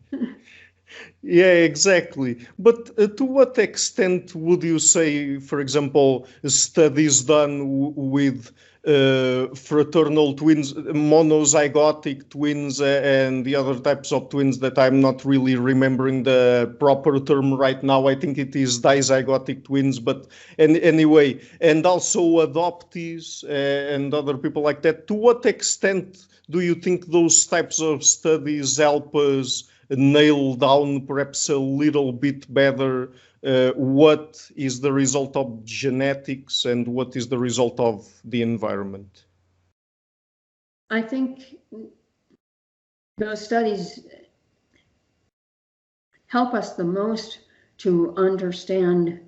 Yeah, 1.22 1.52
exactly. 1.52 2.48
But 2.58 2.92
uh, 2.98 3.08
to 3.08 3.26
what 3.26 3.58
extent 3.58 4.34
would 4.34 4.64
you 4.64 4.80
say, 4.80 5.38
for 5.38 5.60
example, 5.60 6.28
studies 6.46 7.22
done 7.22 7.94
with 7.96 8.52
uh, 8.90 9.54
fraternal 9.54 10.34
twins, 10.34 10.74
monozygotic 10.74 12.28
twins, 12.30 12.82
uh, 12.82 13.02
and 13.04 13.46
the 13.46 13.56
other 13.56 13.80
types 13.80 14.12
of 14.12 14.30
twins 14.30 14.60
that 14.60 14.80
I'm 14.80 15.00
not 15.00 15.24
really 15.24 15.56
remembering 15.56 16.24
the 16.24 16.76
proper 16.80 17.20
term 17.20 17.54
right 17.54 17.82
now. 17.84 18.08
I 18.08 18.16
think 18.16 18.38
it 18.38 18.56
is 18.56 18.82
dizygotic 18.82 19.66
twins, 19.66 20.00
but 20.00 20.28
and, 20.58 20.78
anyway, 20.78 21.40
and 21.62 21.86
also 21.86 22.22
adoptees 22.46 23.44
uh, 23.44 23.94
and 23.94 24.14
other 24.14 24.38
people 24.38 24.64
like 24.64 24.82
that. 24.82 25.08
To 25.08 25.14
what 25.14 25.46
extent 25.46 26.26
do 26.50 26.62
you 26.62 26.74
think 26.74 27.08
those 27.08 27.46
types 27.46 27.80
of 27.80 28.04
studies 28.04 28.78
help 28.78 29.16
us? 29.16 29.66
nail 29.92 30.54
down 30.54 31.04
perhaps 31.08 31.50
a 31.50 31.58
little 31.58 32.12
bit 32.12 32.52
better 32.54 33.12
uh, 33.46 33.72
what 33.72 34.50
is 34.56 34.82
the 34.82 34.92
result 34.92 35.36
of 35.36 35.64
genetics 35.64 36.66
and 36.66 36.88
what 36.88 37.16
is 37.16 37.28
the 37.28 37.38
result 37.38 37.80
of 37.80 38.08
the 38.26 38.42
environment? 38.42 39.26
I 40.90 41.02
think 41.02 41.56
those 43.18 43.44
studies 43.44 44.00
help 46.28 46.54
us 46.54 46.74
the 46.74 46.84
most 46.84 47.40
to 47.78 48.14
understand 48.18 49.20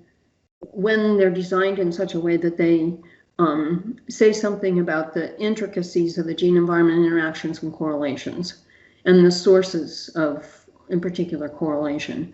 when 0.60 1.16
they're 1.16 1.30
designed 1.30 1.78
in 1.78 1.92
such 1.92 2.14
a 2.14 2.20
way 2.20 2.36
that 2.36 2.56
they 2.56 2.96
um, 3.38 3.96
say 4.08 4.32
something 4.32 4.78
about 4.78 5.14
the 5.14 5.38
intricacies 5.40 6.18
of 6.18 6.26
the 6.26 6.34
gene 6.34 6.56
environment 6.56 7.04
interactions 7.04 7.62
and 7.62 7.72
correlations 7.72 8.62
and 9.04 9.24
the 9.24 9.30
sources 9.30 10.10
of, 10.10 10.66
in 10.90 11.00
particular, 11.00 11.48
correlation. 11.48 12.32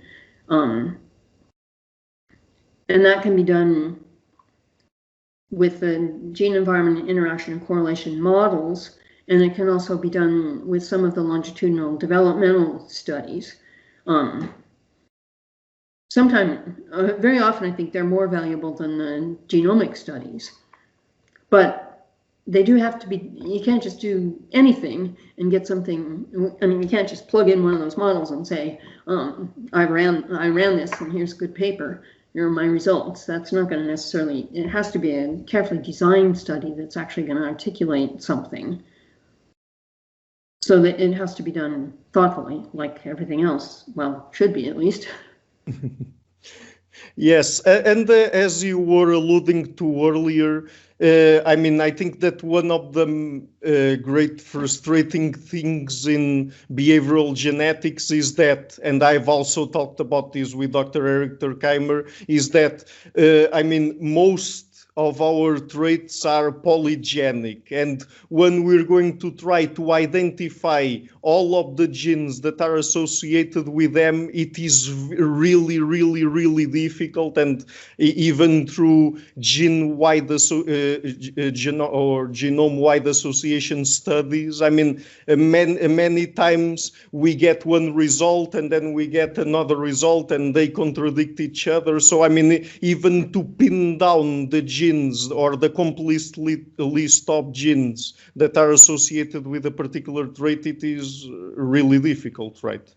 Um, 0.49 0.99
and 2.89 3.05
that 3.05 3.23
can 3.23 3.37
be 3.37 3.43
done 3.43 4.03
with 5.51 5.81
the 5.81 6.15
gene 6.33 6.55
environment 6.55 7.09
interaction 7.09 7.55
and 7.55 7.67
correlation 7.67 8.21
models, 8.21 8.99
and 9.29 9.43
it 9.43 9.55
can 9.55 9.69
also 9.69 9.97
be 9.97 10.11
done 10.11 10.67
with 10.67 10.85
some 10.85 11.05
of 11.05 11.15
the 11.15 11.23
longitudinal 11.23 11.97
developmental 11.97 12.87
studies. 12.89 13.57
Um, 14.07 14.53
sometimes, 16.11 16.77
uh, 16.93 17.15
very 17.19 17.39
often, 17.39 17.71
I 17.71 17.75
think 17.75 17.93
they're 17.93 18.05
more 18.05 18.29
valuable 18.29 18.75
than 18.75 18.99
the 18.99 19.37
genomic 19.47 19.97
studies. 19.97 20.53
But 21.51 22.07
they 22.47 22.63
do 22.63 22.77
have 22.77 22.99
to 22.99 23.07
be, 23.07 23.31
you 23.37 23.63
can't 23.63 23.83
just 23.83 24.01
do 24.01 24.43
anything 24.53 25.17
and 25.37 25.51
get 25.51 25.67
something, 25.67 26.57
I 26.63 26.67
mean, 26.67 26.83
you 26.83 26.89
can't 26.89 27.09
just 27.09 27.29
plug 27.29 27.51
in 27.51 27.63
one 27.63 27.75
of 27.75 27.81
those 27.81 27.99
models 27.99 28.31
and 28.31 28.47
say, 28.47 28.81
um, 29.07 29.53
I 29.75 29.85
ran, 29.85 30.35
I 30.35 30.49
ran 30.49 30.77
this 30.77 30.91
and 31.01 31.13
here's 31.13 31.35
good 31.35 31.55
paper, 31.55 32.03
are 32.37 32.51
my 32.51 32.65
results. 32.65 33.25
That's 33.25 33.53
not 33.53 33.69
gonna 33.69 33.85
necessarily, 33.85 34.49
it 34.53 34.69
has 34.69 34.91
to 34.93 34.99
be 34.99 35.13
a 35.13 35.39
carefully 35.47 35.83
designed 35.83 36.39
study 36.39 36.75
that's 36.77 36.97
actually 36.97 37.27
gonna 37.27 37.47
articulate 37.47 38.23
something. 38.23 38.83
So 40.63 40.83
that 40.83 41.01
it 41.01 41.15
has 41.15 41.35
to 41.37 41.43
be 41.43 41.53
done 41.53 41.95
thoughtfully, 42.13 42.65
like 42.73 43.07
everything 43.07 43.43
else, 43.43 43.85
well, 43.95 44.29
should 44.33 44.53
be 44.53 44.69
at 44.69 44.77
least. 44.77 45.09
Yes, 47.17 47.61
and 47.61 48.09
uh, 48.09 48.31
as 48.33 48.63
you 48.63 48.79
were 48.79 49.13
alluding 49.13 49.75
to 49.77 50.09
earlier, 50.09 50.69
uh, 51.01 51.41
I 51.47 51.57
mean, 51.57 51.81
I 51.81 51.91
think 51.91 52.21
that 52.21 52.43
one 52.43 52.71
of 52.71 52.93
the 52.93 53.43
uh, 53.65 54.03
great 54.03 54.41
frustrating 54.41 55.33
things 55.33 56.07
in 56.07 56.53
behavioral 56.73 57.35
genetics 57.35 58.11
is 58.11 58.35
that, 58.35 58.79
and 58.83 59.03
I've 59.03 59.29
also 59.29 59.67
talked 59.67 60.01
about 60.01 60.33
this 60.33 60.55
with 60.55 60.73
Dr. 60.73 61.07
Eric 61.07 61.41
Turkheimer, 61.41 62.11
is 62.27 62.51
that, 62.51 62.85
uh, 63.17 63.55
I 63.57 63.63
mean, 63.63 63.97
most 64.01 64.68
of 64.99 65.23
our 65.23 65.61
traits 65.61 66.27
are 66.27 66.51
polygenic. 66.51 67.71
And 67.71 68.03
when 68.31 68.65
we're 68.65 68.83
going 68.83 69.19
to 69.21 69.31
try 69.31 69.67
to 69.67 69.93
identify 69.93 70.97
all 71.23 71.55
of 71.55 71.77
the 71.77 71.87
genes 71.87 72.41
that 72.41 72.61
are 72.61 72.77
associated 72.77 73.69
with 73.69 73.93
them, 73.93 74.29
it 74.35 74.59
is 74.59 74.93
really, 74.93 75.79
really, 75.79 76.25
really 76.25 76.67
difficult. 76.67 77.39
And 77.39 77.65
even 77.99 78.67
through 78.67 79.21
gene-wide 79.39 80.31
asso- 80.33 80.67
uh, 80.67 80.99
uh, 81.07 81.51
geno- 81.51 81.87
or 81.87 82.27
genome-wide 82.27 83.07
association 83.07 83.85
studies, 83.85 84.61
I 84.61 84.71
mean, 84.71 85.05
uh, 85.29 85.37
many, 85.37 85.87
many 85.87 86.27
times 86.27 86.91
we 87.13 87.37
get 87.37 87.65
one 87.65 87.95
result 87.95 88.57
and 88.57 88.73
then 88.73 88.95
we 88.95 89.07
get 89.07 89.39
another 89.39 89.77
result 89.77 90.33
and 90.33 90.57
they 90.57 90.67
contradict 90.67 91.39
each 91.39 91.69
other. 91.69 92.01
So, 92.01 92.25
I 92.25 92.29
mean, 92.29 92.69
even 92.81 93.31
to 93.33 93.45
pin 93.45 93.99
down 93.99 94.49
the 94.49 94.63
genes 94.89 95.31
or 95.31 95.57
the 95.57 95.71
complete 95.71 96.37
li- 96.37 96.67
list 96.79 97.29
of 97.29 97.53
genes 97.53 98.15
that 98.37 98.57
are 98.57 98.73
associated 98.73 99.47
with 99.47 99.67
a 99.67 99.71
particular 99.71 100.27
trait, 100.27 100.67
it 100.67 100.83
is 100.85 101.29
really 101.57 101.99
difficult, 101.99 102.63
right? 102.63 102.95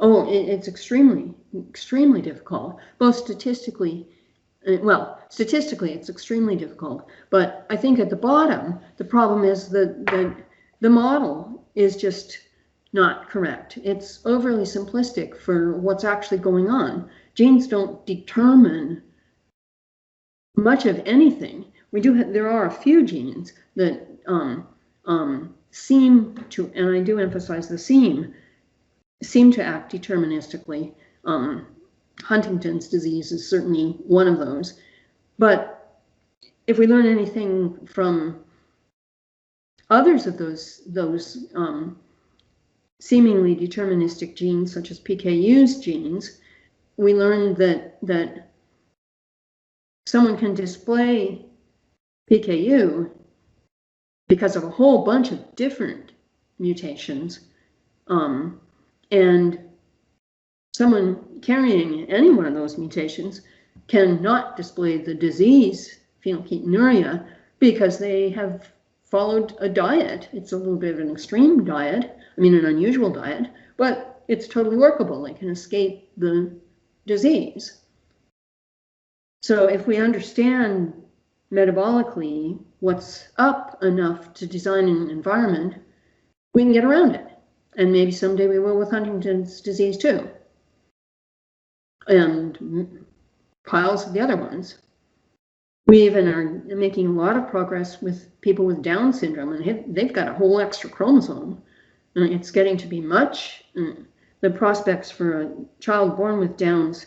Oh, 0.00 0.26
it's 0.30 0.68
extremely, 0.68 1.34
extremely 1.68 2.22
difficult, 2.22 2.78
both 2.98 3.16
statistically, 3.16 4.08
uh, 4.66 4.76
well, 4.82 5.18
statistically, 5.28 5.92
it's 5.92 6.08
extremely 6.08 6.56
difficult. 6.56 7.08
But 7.30 7.66
I 7.70 7.76
think 7.76 7.98
at 7.98 8.10
the 8.10 8.16
bottom, 8.16 8.78
the 8.96 9.04
problem 9.04 9.44
is 9.44 9.68
that 9.70 10.06
the, 10.06 10.36
the 10.80 10.90
model 10.90 11.64
is 11.74 11.96
just 11.96 12.38
not 12.92 13.28
correct. 13.28 13.78
It's 13.82 14.24
overly 14.24 14.64
simplistic 14.64 15.36
for 15.36 15.78
what's 15.80 16.04
actually 16.04 16.38
going 16.38 16.68
on. 16.68 17.10
Genes 17.34 17.66
don't 17.66 18.04
determine 18.06 19.02
much 20.58 20.86
of 20.86 21.00
anything. 21.06 21.64
We 21.90 22.00
do 22.00 22.14
have, 22.14 22.32
there 22.32 22.50
are 22.50 22.66
a 22.66 22.70
few 22.70 23.04
genes 23.04 23.52
that 23.76 24.06
um, 24.26 24.66
um, 25.06 25.54
seem 25.70 26.44
to, 26.50 26.70
and 26.74 26.90
I 26.90 27.00
do 27.00 27.18
emphasize 27.18 27.68
the 27.68 27.78
seem, 27.78 28.34
seem 29.22 29.52
to 29.52 29.64
act 29.64 29.92
deterministically. 29.92 30.92
Um, 31.24 31.66
Huntington's 32.22 32.88
disease 32.88 33.32
is 33.32 33.48
certainly 33.48 33.92
one 34.06 34.28
of 34.28 34.38
those. 34.38 34.80
But 35.38 36.00
if 36.66 36.78
we 36.78 36.86
learn 36.86 37.06
anything 37.06 37.86
from 37.86 38.44
others 39.90 40.26
of 40.26 40.36
those 40.36 40.82
those 40.86 41.46
um, 41.54 41.98
seemingly 43.00 43.56
deterministic 43.56 44.36
genes, 44.36 44.72
such 44.72 44.90
as 44.90 45.00
PKU's 45.00 45.78
genes, 45.80 46.40
we 46.96 47.14
learn 47.14 47.54
that 47.54 47.98
that 48.02 48.47
someone 50.08 50.38
can 50.38 50.54
display 50.54 51.44
PKU 52.30 53.10
because 54.26 54.56
of 54.56 54.64
a 54.64 54.70
whole 54.70 55.04
bunch 55.04 55.32
of 55.32 55.54
different 55.54 56.12
mutations. 56.58 57.40
Um, 58.06 58.58
and 59.10 59.60
someone 60.74 61.40
carrying 61.42 62.10
any 62.10 62.30
one 62.30 62.46
of 62.46 62.54
those 62.54 62.78
mutations 62.78 63.42
cannot 63.86 64.56
display 64.56 64.96
the 64.96 65.14
disease, 65.14 66.00
phenylketonuria, 66.24 67.26
because 67.58 67.98
they 67.98 68.30
have 68.30 68.72
followed 69.04 69.54
a 69.60 69.68
diet. 69.68 70.30
It's 70.32 70.52
a 70.52 70.56
little 70.56 70.76
bit 70.76 70.94
of 70.94 71.00
an 71.00 71.10
extreme 71.10 71.66
diet, 71.66 72.16
I 72.36 72.40
mean, 72.40 72.54
an 72.54 72.64
unusual 72.64 73.10
diet, 73.10 73.50
but 73.76 74.22
it's 74.26 74.48
totally 74.48 74.78
workable. 74.78 75.22
They 75.22 75.34
can 75.34 75.50
escape 75.50 76.10
the 76.16 76.50
disease. 77.06 77.82
So 79.42 79.66
if 79.66 79.86
we 79.86 79.96
understand 79.98 80.92
metabolically 81.52 82.58
what's 82.80 83.28
up 83.38 83.82
enough 83.82 84.34
to 84.34 84.46
design 84.46 84.88
an 84.88 85.10
environment, 85.10 85.74
we 86.54 86.62
can 86.62 86.72
get 86.72 86.84
around 86.84 87.14
it. 87.14 87.26
And 87.76 87.92
maybe 87.92 88.10
someday 88.10 88.48
we 88.48 88.58
will 88.58 88.78
with 88.78 88.90
Huntington's 88.90 89.60
disease 89.60 89.96
too. 89.96 90.28
And 92.06 93.04
piles 93.66 94.06
of 94.06 94.12
the 94.12 94.20
other 94.20 94.36
ones. 94.36 94.78
We 95.86 96.02
even 96.02 96.28
are 96.28 96.44
making 96.76 97.06
a 97.06 97.12
lot 97.12 97.36
of 97.36 97.48
progress 97.48 98.02
with 98.02 98.28
people 98.40 98.66
with 98.66 98.82
Down 98.82 99.12
syndrome, 99.12 99.52
and 99.52 99.94
they've 99.94 100.12
got 100.12 100.28
a 100.28 100.34
whole 100.34 100.60
extra 100.60 100.90
chromosome. 100.90 101.62
And 102.14 102.32
it's 102.32 102.50
getting 102.50 102.76
to 102.78 102.86
be 102.86 103.00
much. 103.00 103.64
Mm, 103.76 104.04
the 104.40 104.50
prospects 104.50 105.10
for 105.10 105.42
a 105.42 105.50
child 105.80 106.16
born 106.16 106.38
with 106.40 106.56
Downs 106.56 107.06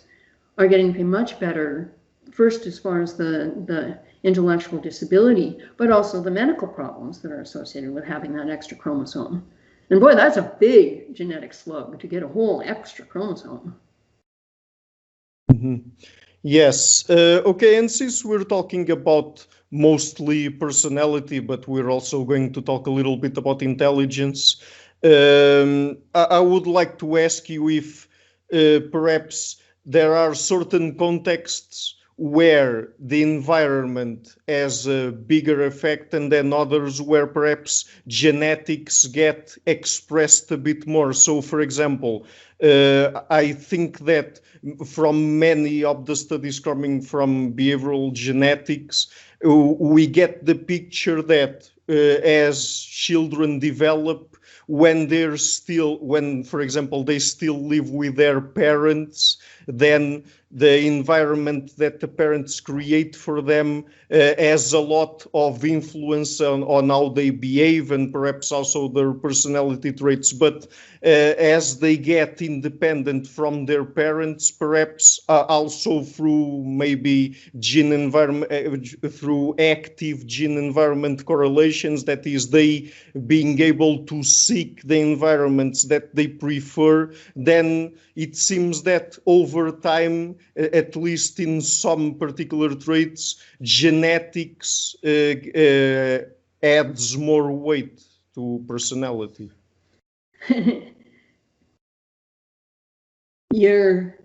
are 0.58 0.68
getting 0.68 0.92
to 0.94 0.98
be 0.98 1.04
much 1.04 1.40
better. 1.40 1.94
First, 2.32 2.66
as 2.66 2.80
far 2.80 3.02
as 3.02 3.16
the 3.16 3.54
the 3.66 4.00
intellectual 4.24 4.80
disability, 4.80 5.58
but 5.78 5.92
also 5.92 6.22
the 6.22 6.32
medical 6.32 6.68
problems 6.68 7.20
that 7.22 7.32
are 7.32 7.42
associated 7.42 7.94
with 7.94 8.06
having 8.06 8.34
that 8.34 8.50
extra 8.50 8.78
chromosome. 8.78 9.44
And 9.90 10.00
boy, 10.00 10.16
that's 10.16 10.38
a 10.38 10.56
big 10.60 11.16
genetic 11.16 11.54
slug 11.54 12.00
to 12.00 12.08
get 12.08 12.24
a 12.24 12.28
whole 12.28 12.62
extra 12.66 13.04
chromosome. 13.06 13.76
Mm-hmm. 15.52 15.90
Yes. 16.44 17.10
Uh, 17.10 17.42
okay. 17.46 17.78
And 17.78 17.92
since 17.92 18.24
we're 18.24 18.44
talking 18.44 18.90
about 18.90 19.46
mostly 19.70 20.50
personality, 20.50 21.40
but 21.40 21.68
we're 21.68 21.90
also 21.90 22.24
going 22.24 22.54
to 22.54 22.62
talk 22.62 22.88
a 22.88 22.92
little 22.92 23.18
bit 23.18 23.38
about 23.38 23.62
intelligence, 23.62 24.62
um, 25.04 25.98
I, 26.14 26.24
I, 26.24 26.40
would 26.40 26.68
like 26.68 27.00
to 27.00 27.18
ask 27.18 27.50
you 27.50 27.70
if 27.70 28.08
uh, 28.54 28.80
perhaps 28.92 29.58
there 29.86 30.16
are 30.16 30.36
certain 30.36 30.96
contexts 30.98 31.96
where 32.22 32.90
the 33.00 33.24
environment 33.24 34.36
has 34.48 34.86
a 34.86 35.12
bigger 35.12 35.66
effect 35.66 36.14
and 36.14 36.32
then 36.32 36.54
others 36.54 37.02
where 37.02 37.26
perhaps 37.26 37.90
genetics 38.06 39.08
get 39.08 39.58
expressed 39.66 40.52
a 40.52 40.58
bit 40.58 40.86
more. 40.86 41.14
So, 41.14 41.42
for 41.42 41.62
example, 41.62 42.28
uh, 42.64 43.24
I 43.32 43.54
think 43.54 44.02
that 44.02 44.40
from 44.86 45.40
many 45.40 45.84
of 45.84 46.06
the 46.06 46.16
studies 46.16 46.60
coming 46.60 47.02
from 47.02 47.54
behavioral 47.54 48.14
genetics, 48.14 49.08
we 49.44 50.06
get 50.06 50.46
the 50.46 50.54
picture 50.54 51.24
that 51.24 51.72
uh, 51.90 51.94
as 52.24 52.72
children 52.82 53.58
develop, 53.58 54.38
when 54.68 55.08
they're 55.08 55.38
still, 55.38 55.98
when, 56.00 56.44
for 56.44 56.62
example, 56.62 57.04
they 57.04 57.20
still 57.20 57.68
live 57.68 57.90
with 57.90 58.16
their 58.16 58.40
parents, 58.40 59.38
then 59.80 60.24
the 60.54 60.86
environment 60.86 61.78
that 61.78 62.00
the 62.02 62.08
parents 62.08 62.60
create 62.60 63.16
for 63.16 63.42
them 63.42 63.86
uh, 64.12 64.36
has 64.38 64.74
a 64.74 64.80
lot 64.80 65.26
of 65.34 65.64
influence 65.64 66.42
on, 66.42 66.64
on 66.64 66.90
how 66.90 67.08
they 67.10 67.30
behave 67.30 67.92
and 67.92 68.12
perhaps 68.12 68.52
also 68.52 68.90
their 68.90 69.14
personality 69.14 69.94
traits. 69.94 70.34
But 70.34 70.68
uh, 71.04 71.08
as 71.08 71.80
they 71.80 71.96
get 71.96 72.42
independent 72.42 73.28
from 73.28 73.66
their 73.66 73.86
parents, 73.86 74.52
perhaps 74.52 75.22
uh, 75.30 75.46
also 75.48 76.04
through 76.04 76.64
maybe 76.66 77.38
gene 77.60 77.94
environment, 77.94 78.52
uh, 78.52 79.08
through 79.08 79.56
active 79.58 80.28
gene 80.28 80.58
environment 80.58 81.26
correlations, 81.26 82.04
that 82.06 82.28
is, 82.28 82.50
they 82.50 82.92
being 83.26 83.62
able 83.62 84.06
to 84.06 84.22
seek 84.22 84.84
the 84.84 85.00
environments 85.00 85.84
that 85.86 86.14
they 86.14 86.28
prefer, 86.28 87.12
then 87.36 87.94
it 88.16 88.36
seems 88.36 88.84
that 88.84 89.18
over 89.26 89.61
time, 89.70 90.38
at 90.56 90.96
least 90.96 91.40
in 91.40 91.62
some 91.62 92.16
particular 92.16 92.74
traits, 92.74 93.36
genetics 93.62 94.96
uh, 95.04 95.36
uh, 95.56 96.20
adds 96.64 97.18
more 97.18 97.52
weight 97.52 98.02
to 98.34 98.64
personality. 98.68 99.52
You're 103.54 104.18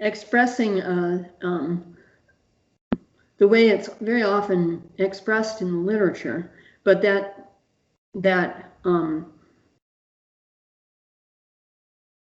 expressing 0.00 0.80
uh, 0.80 1.28
um, 1.42 1.96
the 3.38 3.46
way 3.46 3.68
it's 3.68 3.88
very 4.00 4.22
often 4.22 4.82
expressed 4.98 5.60
in 5.60 5.70
the 5.70 5.78
literature 5.78 6.50
but 6.86 7.02
that 7.02 7.50
that 8.14 8.72
um, 8.84 9.26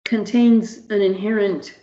contains 0.04 0.78
an 0.88 1.02
inherent 1.02 1.76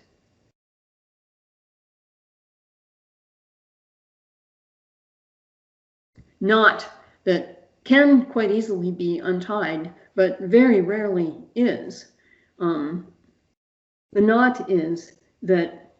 knot 6.43 6.85
that 7.23 7.69
can 7.85 8.25
quite 8.25 8.51
easily 8.51 8.91
be 8.91 9.19
untied, 9.19 9.93
but 10.13 10.39
very 10.41 10.81
rarely 10.81 11.33
is. 11.55 12.11
Um, 12.59 13.07
the 14.11 14.21
knot 14.21 14.69
is 14.69 15.13
that 15.41 15.93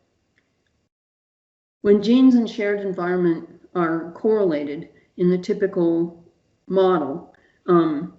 when 1.82 2.04
genes 2.04 2.36
and 2.36 2.50
shared 2.50 2.82
environment 2.82 3.50
are 3.74 4.12
correlated 4.12 4.90
in 5.18 5.30
the 5.30 5.38
typical 5.38 6.24
model, 6.68 7.34
um, 7.68 8.14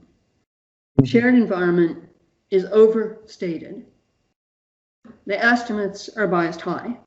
shared 1.04 1.34
environment 1.34 2.08
is 2.50 2.64
overstated. 2.66 3.84
The 5.26 5.42
estimates 5.42 6.08
are 6.16 6.26
biased 6.26 6.62
high. 6.62 6.98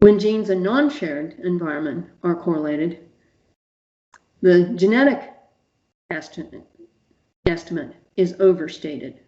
When 0.00 0.18
genes 0.18 0.48
and 0.48 0.62
non-shared 0.62 1.40
environment 1.40 2.06
are 2.22 2.34
correlated, 2.34 3.06
the 4.40 4.64
genetic 4.74 5.30
estimate, 6.10 6.66
estimate 7.44 7.94
is 8.16 8.34
overstated. 8.40 9.20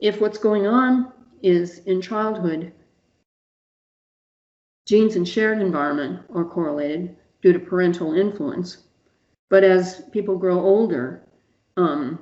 If 0.00 0.22
what's 0.22 0.38
going 0.38 0.66
on 0.66 1.12
is 1.42 1.80
in 1.80 2.00
childhood, 2.00 2.72
genes 4.86 5.16
and 5.16 5.28
shared 5.28 5.60
environment 5.60 6.22
are 6.34 6.46
correlated 6.46 7.16
due 7.42 7.52
to 7.52 7.58
parental 7.58 8.14
influence, 8.14 8.84
but 9.50 9.64
as 9.64 10.00
people 10.12 10.38
grow 10.38 10.58
older, 10.60 11.28
um, 11.76 12.18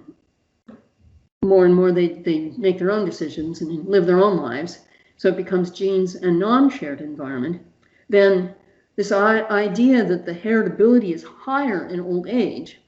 more 1.44 1.64
and 1.64 1.74
more 1.76 1.92
they, 1.92 2.08
they 2.08 2.50
make 2.58 2.78
their 2.78 2.90
own 2.90 3.04
decisions 3.04 3.60
and 3.60 3.86
live 3.86 4.06
their 4.06 4.20
own 4.20 4.36
lives. 4.36 4.80
So 5.22 5.28
it 5.28 5.36
becomes 5.36 5.70
genes 5.70 6.16
and 6.16 6.36
non-shared 6.36 7.00
environment. 7.00 7.62
Then 8.08 8.56
this 8.96 9.12
idea 9.12 10.04
that 10.04 10.26
the 10.26 10.34
heritability 10.34 11.14
is 11.14 11.22
higher 11.22 11.86
in 11.86 12.00
old 12.00 12.26
age, 12.26 12.80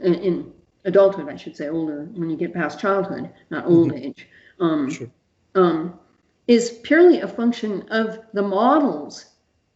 in, 0.00 0.52
adulthood, 0.84 1.28
I 1.28 1.34
should 1.34 1.56
say, 1.56 1.68
older 1.68 2.04
when 2.14 2.30
you 2.30 2.36
get 2.36 2.54
past 2.54 2.78
childhood, 2.78 3.32
not 3.50 3.66
old 3.66 3.90
mm-hmm. 3.90 4.04
age, 4.04 4.28
um, 4.60 4.88
sure. 4.88 5.10
um, 5.56 5.98
is 6.46 6.78
purely 6.84 7.18
a 7.18 7.26
function 7.26 7.88
of 7.88 8.20
the 8.32 8.42
model's 8.42 9.26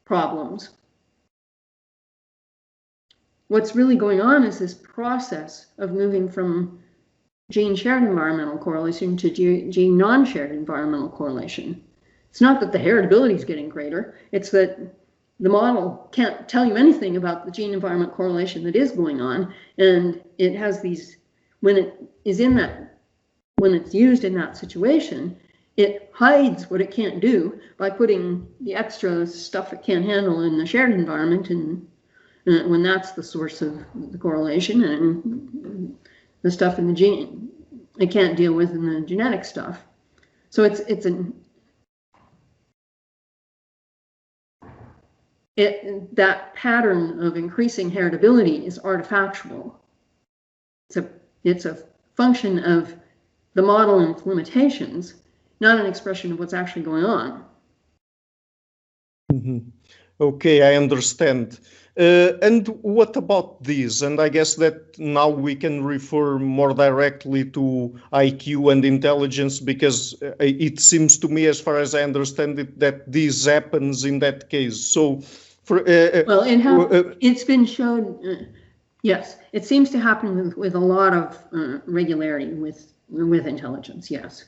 problems 0.05 0.71
what's 3.49 3.75
really 3.75 3.97
going 3.97 4.21
on 4.21 4.45
is 4.45 4.59
this 4.59 4.75
process 4.75 5.67
of 5.79 5.93
moving 5.93 6.29
from 6.29 6.79
gene 7.51 7.77
shared 7.77 8.03
environmental 8.03 8.59
correlation 8.59 9.17
to 9.19 9.31
gene 9.31 9.97
non-shared 9.97 10.51
environmental 10.51 11.11
correlation. 11.11 11.83
It's 12.31 12.41
not 12.41 12.61
that 12.61 12.73
the 12.73 12.79
heritability 12.79 13.35
is 13.35 13.45
getting 13.45 13.69
greater, 13.69 14.19
it's 14.33 14.51
that 14.51 14.95
the 15.41 15.49
model 15.49 16.09
can't 16.13 16.49
tell 16.49 16.65
you 16.65 16.77
anything 16.77 17.17
about 17.17 17.45
the 17.45 17.51
gene 17.51 17.75
environment 17.75 18.13
correlation 18.13 18.65
that 18.65 18.77
is 18.77 18.93
going 18.93 19.21
on. 19.21 19.53
And 19.79 20.23
it 20.39 20.55
has 20.55 20.81
these, 20.81 21.19
when 21.61 21.77
it 21.77 22.03
is 22.25 22.41
in 22.41 22.55
that, 22.57 22.99
when 23.57 23.75
it's 23.75 23.95
used 23.95 24.25
in 24.25 24.35
that 24.35 24.57
situation, 24.57 25.37
it 25.77 26.11
hides 26.15 26.71
what 26.71 26.81
it 26.81 26.93
can't 26.93 27.21
do 27.21 27.61
by 27.79 27.91
putting 27.91 28.47
the 28.61 28.75
extra 28.75 29.27
stuff 29.27 29.73
it 29.73 29.83
can't 29.83 30.05
handle 30.05 30.43
in 30.43 30.57
the 30.57 30.67
shared 30.67 30.93
environment 30.93 31.51
and 31.51 31.87
uh, 32.47 32.69
when 32.69 32.83
that's 32.83 33.13
the 33.13 33.23
source 33.23 33.61
of 33.63 33.85
the 34.11 34.19
correlation 34.19 34.85
and 34.85 35.97
the 36.45 36.51
stuff 36.51 36.79
in 36.79 36.87
the 36.87 36.93
gene 36.93 37.45
it 37.99 38.11
can't 38.11 38.37
deal 38.37 38.53
with 38.53 38.71
in 38.71 38.93
the 38.93 39.01
genetic 39.01 39.45
stuff. 39.45 39.85
So 40.51 40.65
it's 40.65 40.81
it's 40.81 41.07
an 41.07 41.35
it 45.57 46.15
that 46.17 46.55
pattern 46.55 47.23
of 47.23 47.37
increasing 47.37 47.91
heritability 47.91 48.65
is 48.65 48.79
artifactual. 48.79 49.75
It's 50.89 50.97
a 50.97 51.09
it's 51.45 51.65
a 51.65 51.85
function 52.17 52.59
of 52.59 52.95
the 53.55 53.63
model 53.63 54.01
and 54.01 54.17
its 54.17 54.27
limitations, 54.27 55.15
not 55.61 55.79
an 55.79 55.87
expression 55.87 56.33
of 56.33 56.39
what's 56.39 56.53
actually 56.53 56.83
going 56.83 57.05
on. 57.05 57.45
Mm-hmm. 59.33 59.59
Okay, 60.21 60.63
I 60.63 60.77
understand. 60.77 61.59
Uh, 61.97 62.33
and 62.43 62.67
what 62.83 63.17
about 63.17 63.63
this? 63.63 64.03
And 64.03 64.21
I 64.21 64.29
guess 64.29 64.57
that 64.57 64.99
now 64.99 65.29
we 65.29 65.55
can 65.55 65.85
refer 65.85 66.39
more 66.39 66.75
directly 66.75 67.45
to 67.51 68.01
IQ 68.13 68.73
and 68.73 68.85
intelligence 68.85 69.61
because 69.61 70.21
uh, 70.23 70.35
it 70.41 70.81
seems 70.81 71.19
to 71.19 71.29
me, 71.29 71.47
as 71.47 71.61
far 71.61 71.79
as 71.79 71.95
I 71.95 72.03
understand 72.03 72.59
it, 72.59 72.81
that 72.81 73.11
this 73.11 73.47
happens 73.47 74.05
in 74.05 74.19
that 74.21 74.51
case. 74.51 74.81
So, 74.81 75.21
for 75.63 75.81
uh, 75.89 76.21
uh 76.21 76.25
well, 76.27 76.43
it 76.43 76.61
ha- 76.61 76.83
uh, 76.83 77.15
it's 77.21 77.45
been 77.45 77.65
shown. 77.65 78.49
yes, 79.03 79.37
it 79.53 79.65
seems 79.65 79.91
to 79.91 79.99
happen 80.01 80.37
with, 80.37 80.57
with 80.57 80.75
a 80.75 80.81
lot 80.81 81.13
of 81.15 81.39
regularity 81.87 82.55
with 82.55 82.93
with 83.09 83.47
intelligence. 83.47 84.11
Yes. 84.11 84.47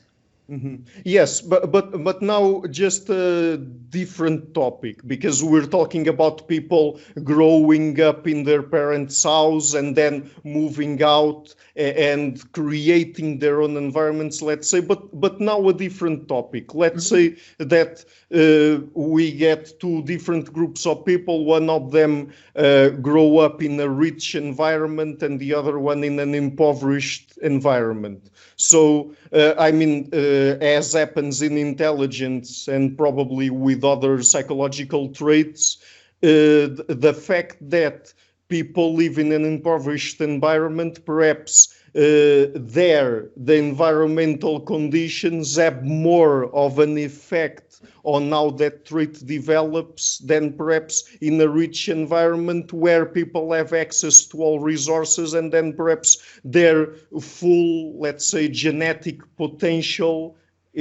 Mm-hmm. 0.49 0.75
Yes, 1.03 1.41
but 1.41 1.73
but 1.73 2.05
but 2.05 2.21
now 2.21 2.63
just 2.71 3.09
a 3.09 3.57
different 3.57 4.53
topic 4.53 5.05
because 5.05 5.43
we're 5.43 5.65
talking 5.65 6.07
about 6.07 6.47
people 6.47 7.01
growing 7.25 7.99
up 7.99 8.25
in 8.27 8.45
their 8.45 8.63
parents' 8.63 9.21
house 9.23 9.73
and 9.73 9.93
then 9.97 10.31
moving 10.45 11.03
out 11.03 11.53
and 11.75 12.49
creating 12.53 13.39
their 13.39 13.61
own 13.61 13.75
environments. 13.75 14.41
Let's 14.41 14.69
say, 14.69 14.79
but 14.79 15.19
but 15.19 15.41
now 15.41 15.67
a 15.67 15.73
different 15.73 16.29
topic. 16.29 16.73
Let's 16.73 17.11
mm-hmm. 17.11 17.35
say 17.35 17.65
that 17.65 18.05
uh, 18.31 18.85
we 18.93 19.33
get 19.33 19.77
two 19.81 20.01
different 20.03 20.53
groups 20.53 20.85
of 20.85 21.03
people. 21.05 21.43
One 21.43 21.69
of 21.69 21.91
them 21.91 22.31
uh, 22.55 22.89
grow 23.01 23.39
up 23.39 23.61
in 23.61 23.77
a 23.81 23.89
rich 23.89 24.33
environment 24.33 25.21
and 25.23 25.41
the 25.41 25.53
other 25.53 25.77
one 25.77 26.05
in 26.05 26.19
an 26.19 26.33
impoverished 26.33 27.26
environment. 27.41 28.29
So 28.55 29.13
uh, 29.31 29.53
I 29.57 29.71
mean 29.71 30.09
uh, 30.13 30.57
as 30.61 30.93
happens 30.93 31.41
in 31.41 31.57
intelligence 31.57 32.67
and 32.67 32.97
probably 32.97 33.49
with 33.49 33.83
other 33.83 34.23
psychological 34.23 35.09
traits, 35.09 35.77
uh, 36.23 36.73
the 36.87 37.13
fact 37.17 37.57
that 37.69 38.13
people 38.49 38.95
live 38.95 39.17
in 39.17 39.31
an 39.31 39.45
impoverished 39.45 40.21
environment, 40.21 41.05
perhaps 41.05 41.76
Uh, 41.95 42.51
there 42.53 43.29
the 43.37 43.55
environmental 43.55 44.59
conditions 44.59 45.55
have 45.55 45.83
more 45.83 46.53
of 46.53 46.79
an 46.79 46.97
effect 46.97 47.81
on 48.03 48.29
how 48.29 48.49
that 48.51 48.85
trait 48.85 49.25
develops 49.25 50.19
than 50.19 50.53
perhaps 50.53 51.03
in 51.21 51.39
a 51.41 51.47
rich 51.47 51.89
environment 51.89 52.71
where 52.73 53.05
people 53.05 53.51
have 53.53 53.73
access 53.73 54.25
to 54.25 54.37
all 54.41 54.59
resources 54.59 55.33
and 55.33 55.51
then 55.51 55.73
perhaps 55.73 56.39
their 56.43 56.93
full, 57.19 57.99
let's 57.99 58.25
say, 58.25 58.47
genetic 58.47 59.19
potential 59.35 60.35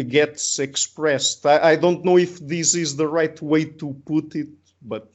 gets 0.09 0.59
expressed. 0.59 1.47
I, 1.47 1.73
I 1.73 1.77
don't 1.77 2.05
know 2.05 2.19
if 2.19 2.39
this 2.41 2.75
is 2.75 2.97
the 2.97 3.09
right 3.09 3.41
way 3.41 3.65
to 3.65 3.95
put 4.05 4.35
it, 4.35 4.49
but. 4.83 5.11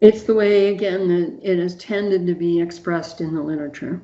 It's 0.00 0.24
the 0.24 0.34
way, 0.34 0.68
again, 0.68 1.08
that 1.08 1.40
it 1.42 1.58
has 1.58 1.76
tended 1.76 2.26
to 2.26 2.34
be 2.34 2.60
expressed 2.60 3.20
in 3.20 3.34
the 3.34 3.42
literature. 3.42 4.02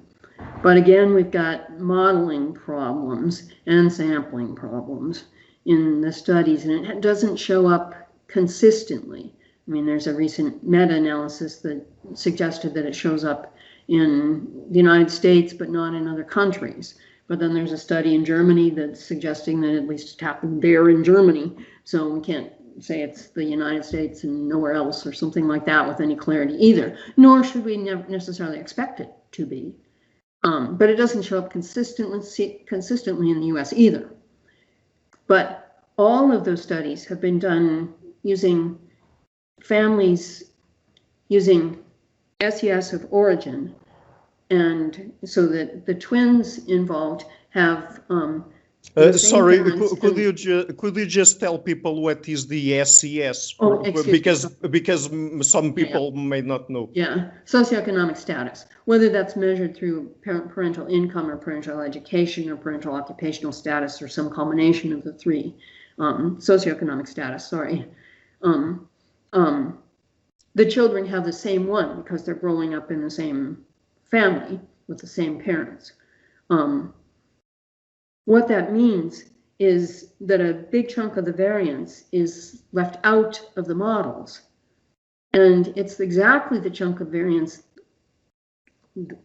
But 0.63 0.77
again, 0.77 1.13
we've 1.13 1.31
got 1.31 1.79
modeling 1.79 2.55
problems 2.55 3.51
and 3.67 3.93
sampling 3.93 4.55
problems 4.55 5.25
in 5.65 6.01
the 6.01 6.13
studies, 6.13 6.65
and 6.65 6.87
it 6.87 7.01
doesn't 7.01 7.37
show 7.37 7.67
up 7.67 7.95
consistently. 8.29 9.35
I 9.67 9.71
mean, 9.71 9.87
there's 9.87 10.07
a 10.07 10.15
recent 10.15 10.65
meta-analysis 10.65 11.59
that 11.59 11.87
suggested 12.15 12.75
that 12.75 12.87
it 12.87 12.95
shows 12.95 13.25
up 13.25 13.55
in 13.89 14.67
the 14.71 14.77
United 14.77 15.11
States, 15.11 15.53
but 15.53 15.69
not 15.69 15.95
in 15.95 16.09
other 16.09 16.25
countries. 16.25 16.95
But 17.29 17.39
then 17.39 17.55
there's 17.55 17.73
a 17.73 17.79
study 17.79 18.15
in 18.15 18.25
Germany 18.25 18.71
that's 18.71 19.05
suggesting 19.05 19.61
that 19.61 19.75
at 19.75 19.89
least 19.89 20.15
it 20.15 20.25
happened 20.25 20.63
there 20.63 20.91
in 20.91 21.05
Germany. 21.05 21.57
So 21.85 22.09
we 22.09 22.21
can't 22.21 22.53
say 22.81 23.03
it's 23.03 23.29
the 23.29 23.45
United 23.45 23.85
States 23.85 24.25
and 24.25 24.49
nowhere 24.49 24.73
else 24.73 25.07
or 25.07 25.13
something 25.13 25.47
like 25.47 25.65
that 25.67 25.87
with 25.87 26.01
any 26.01 26.17
clarity 26.17 26.55
either. 26.55 26.97
Nor 27.17 27.45
should 27.45 27.65
we 27.65 27.77
necessarily 27.77 28.59
expect 28.59 29.01
it 29.01 29.11
to 29.33 29.47
be. 29.47 29.75
Um, 30.45 30.77
but 30.77 30.91
it 30.91 30.97
doesn't 30.97 31.23
show 31.23 31.39
up 31.39 31.51
consistently 31.51 32.65
consistently 32.67 33.31
in 33.31 33.41
the 33.41 33.47
U.S. 33.47 33.73
either. 33.73 34.11
But 35.27 35.85
all 35.97 36.33
of 36.33 36.45
those 36.45 36.63
studies 36.63 37.05
have 37.05 37.21
been 37.21 37.39
done 37.39 37.95
using 38.23 38.79
families 39.63 40.53
using 41.29 41.83
SES 42.41 42.93
of 42.93 43.07
origin, 43.11 43.75
and 44.51 45.13
so 45.25 45.47
that 45.47 45.87
the 45.87 45.95
twins 45.95 46.67
involved 46.67 47.25
have 47.51 48.01
um, 48.11 48.52
Uh, 48.97 49.13
sorry, 49.13 49.59
parents 49.59 49.79
cou- 49.79 49.97
could 49.97 50.17
you 50.19 50.33
ju- 50.33 50.65
could 50.77 50.97
you 50.97 51.07
just 51.07 51.39
tell 51.41 51.57
people 51.59 52.03
what 52.03 52.29
is 52.29 52.47
the 52.49 52.75
SES? 52.85 53.55
Oh, 53.61 53.81
excuse 53.81 54.07
me. 54.07 54.13
because 54.13 54.47
because 54.71 55.09
some 55.49 55.73
people 55.73 56.11
may 56.13 56.41
not 56.43 56.69
know. 56.69 56.91
Yeah, 56.93 57.31
socioeconomic 57.47 58.17
status, 58.17 58.67
whether 58.85 59.09
that's 59.09 59.37
measured 59.37 59.77
through 59.77 60.11
parent, 60.25 60.51
parental 60.51 60.87
income 60.89 61.31
or 61.31 61.37
parental 61.37 61.81
education 61.81 62.51
or 62.51 62.57
parental 62.57 62.95
occupational 62.95 63.53
status 63.53 64.03
or 64.03 64.09
some 64.09 64.29
combination 64.31 64.93
of 64.93 65.05
the 65.05 65.13
three. 65.13 65.55
Um, 65.99 66.39
socioeconomic 66.39 67.07
status, 67.07 67.47
sorry. 67.47 67.87
Um, 68.43 68.89
um, 69.33 69.79
the 70.55 70.67
children 70.67 71.07
have 71.07 71.25
the 71.25 71.33
same 71.33 71.67
one 71.67 72.03
because 72.03 72.25
they're 72.25 72.35
growing 72.35 72.75
up 72.75 72.91
in 72.91 73.01
the 73.01 73.11
same 73.11 73.65
family 74.11 74.61
with 74.89 74.99
the 74.99 75.07
same 75.07 75.41
parents. 75.41 75.93
Um, 76.51 76.93
what 78.25 78.49
that 78.49 78.73
means 78.73 79.25
is 79.59 80.13
that 80.21 80.41
a 80.41 80.55
big 80.55 80.89
chunk 80.89 81.17
of 81.17 81.25
the 81.25 81.33
variance 81.33 82.05
is 82.13 82.63
left 82.73 82.99
out 83.05 83.41
of 83.57 83.67
the 83.67 83.75
models. 83.75 84.43
And 85.33 85.73
it's 85.77 86.01
exactly 86.01 86.59
the 86.59 86.71
chunk 86.71 87.01
of 87.01 87.09
variance 87.09 87.63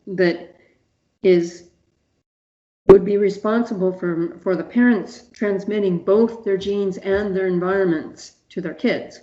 that 0.06 0.56
is, 1.24 1.70
would 2.88 3.04
be 3.04 3.18
responsible 3.18 3.92
for, 3.92 4.38
for 4.42 4.56
the 4.56 4.64
parents 4.64 5.30
transmitting 5.34 6.04
both 6.04 6.44
their 6.44 6.58
genes 6.58 6.98
and 7.00 7.36
their 7.36 7.48
environments 7.48 8.38
to 8.50 8.62
their 8.62 8.74
kids. 8.74 9.20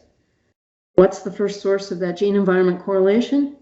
What's 0.96 1.22
the 1.22 1.32
first 1.32 1.60
source 1.60 1.90
of 1.90 1.98
that 2.00 2.16
gene 2.16 2.36
environment 2.36 2.80
correlation? 2.80 3.56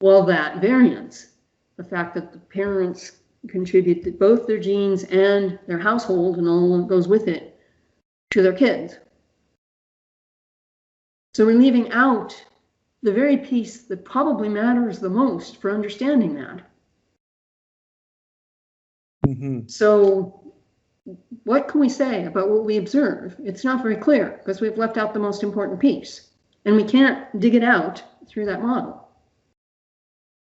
Well, 0.00 0.24
that 0.24 0.60
variance, 0.60 1.28
the 1.76 1.84
fact 1.84 2.14
that 2.14 2.32
the 2.32 2.38
parents 2.38 3.21
contribute 3.48 4.18
both 4.18 4.46
their 4.46 4.58
genes 4.58 5.04
and 5.04 5.58
their 5.66 5.78
household 5.78 6.38
and 6.38 6.48
all 6.48 6.78
that 6.78 6.88
goes 6.88 7.08
with 7.08 7.28
it 7.28 7.58
to 8.30 8.42
their 8.42 8.52
kids. 8.52 8.98
So 11.34 11.46
we're 11.46 11.58
leaving 11.58 11.90
out 11.92 12.44
the 13.02 13.12
very 13.12 13.36
piece 13.36 13.82
that 13.84 14.04
probably 14.04 14.48
matters 14.48 14.98
the 14.98 15.10
most 15.10 15.60
for 15.60 15.70
understanding 15.70 16.34
that. 16.34 16.62
Mhm. 19.26 19.70
So 19.70 20.54
what 21.44 21.68
can 21.68 21.80
we 21.80 21.88
say 21.88 22.26
about 22.26 22.48
what 22.48 22.64
we 22.64 22.76
observe? 22.76 23.36
It's 23.42 23.64
not 23.64 23.82
very 23.82 23.96
clear 23.96 24.38
because 24.38 24.60
we've 24.60 24.78
left 24.78 24.96
out 24.96 25.14
the 25.14 25.20
most 25.20 25.42
important 25.42 25.80
piece 25.80 26.30
and 26.64 26.76
we 26.76 26.84
can't 26.84 27.40
dig 27.40 27.54
it 27.54 27.64
out 27.64 28.02
through 28.28 28.46
that 28.46 28.62
model. 28.62 29.08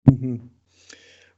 Mhm. 0.09 0.49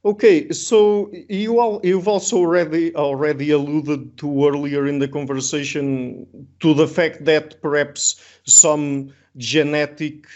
Okay, 0.05 0.51
so 0.51 1.09
you 1.29 1.59
all, 1.59 1.81
you've 1.83 2.07
also 2.07 2.37
already 2.37 2.95
already 2.95 3.49
alluded 3.49 4.15
to 4.19 4.47
earlier 4.47 4.85
in 4.85 4.99
the 4.99 5.07
conversation 5.07 6.27
to 6.59 6.75
the 6.75 6.87
fact 6.87 7.25
that 7.25 7.59
perhaps 7.59 8.21
some 8.43 9.11
genetic 9.37 10.27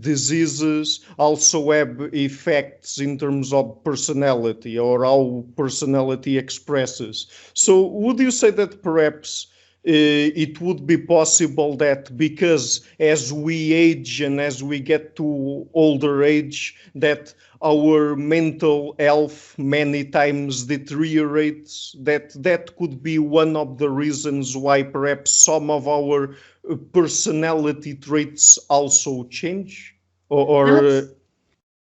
diseases 0.00 1.06
also 1.18 1.70
have 1.70 2.10
effects 2.12 2.98
in 2.98 3.16
terms 3.16 3.52
of 3.52 3.82
personality 3.84 4.76
or 4.76 5.04
how 5.04 5.44
personality 5.56 6.36
expresses. 6.36 7.28
So 7.54 7.86
would 7.86 8.18
you 8.18 8.32
say 8.32 8.50
that 8.50 8.82
perhaps 8.82 9.46
it 9.84 10.60
would 10.60 10.86
be 10.86 10.96
possible 10.96 11.76
that 11.76 12.16
because 12.16 12.86
as 13.00 13.32
we 13.32 13.72
age 13.72 14.20
and 14.20 14.40
as 14.40 14.62
we 14.62 14.78
get 14.78 15.16
to 15.16 15.68
older 15.74 16.22
age 16.22 16.76
that 16.94 17.34
our 17.64 18.14
mental 18.16 18.94
health 18.98 19.56
many 19.58 20.04
times 20.04 20.64
deteriorates 20.64 21.96
that 21.98 22.32
that 22.42 22.76
could 22.76 23.02
be 23.02 23.18
one 23.18 23.56
of 23.56 23.78
the 23.78 23.90
reasons 23.90 24.56
why 24.56 24.82
perhaps 24.82 25.32
some 25.32 25.70
of 25.70 25.88
our 25.88 26.36
uh, 26.70 26.76
personality 26.92 27.94
traits 27.94 28.58
also 28.68 29.24
change 29.24 29.96
or, 30.28 30.46
or 30.46 30.78
uh, 30.78 30.80
That's, 30.82 31.08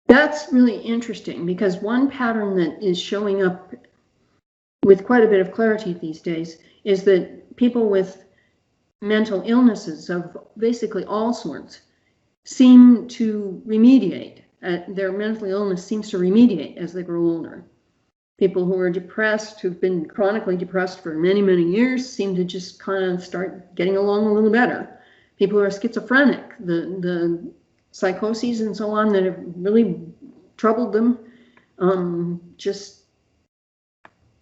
that's 0.07 0.53
really 0.53 0.77
interesting 0.77 1.45
because 1.45 1.77
one 1.77 2.09
pattern 2.09 2.55
that 2.57 2.81
is 2.83 2.99
showing 2.99 3.43
up 3.43 3.73
with 4.83 5.05
quite 5.05 5.23
a 5.23 5.27
bit 5.27 5.39
of 5.39 5.51
clarity 5.51 5.93
these 5.93 6.19
days 6.19 6.57
is 6.83 7.03
that 7.03 7.40
people 7.55 7.89
with 7.89 8.23
mental 9.01 9.43
illnesses 9.45 10.09
of 10.09 10.37
basically 10.57 11.05
all 11.05 11.33
sorts 11.33 11.81
seem 12.43 13.07
to 13.07 13.61
remediate. 13.65 14.41
Uh, 14.63 14.79
their 14.89 15.11
mental 15.11 15.47
illness 15.47 15.85
seems 15.85 16.09
to 16.09 16.17
remediate 16.17 16.77
as 16.77 16.93
they 16.93 17.01
grow 17.01 17.21
older. 17.21 17.63
People 18.37 18.65
who 18.65 18.77
are 18.77 18.89
depressed, 18.89 19.59
who've 19.59 19.81
been 19.81 20.05
chronically 20.05 20.57
depressed 20.57 21.01
for 21.01 21.15
many, 21.15 21.41
many 21.41 21.63
years, 21.63 22.07
seem 22.07 22.35
to 22.35 22.43
just 22.43 22.79
kind 22.79 23.03
of 23.03 23.23
start 23.23 23.73
getting 23.75 23.97
along 23.97 24.25
a 24.25 24.33
little 24.33 24.51
better. 24.51 24.99
People 25.37 25.57
who 25.57 25.65
are 25.65 25.71
schizophrenic, 25.71 26.55
the, 26.59 26.97
the 26.99 27.51
psychoses 27.91 28.61
and 28.61 28.75
so 28.75 28.91
on 28.91 29.11
that 29.13 29.23
have 29.23 29.39
really 29.55 29.99
troubled 30.57 30.93
them, 30.93 31.19
um, 31.79 32.39
just 32.57 33.01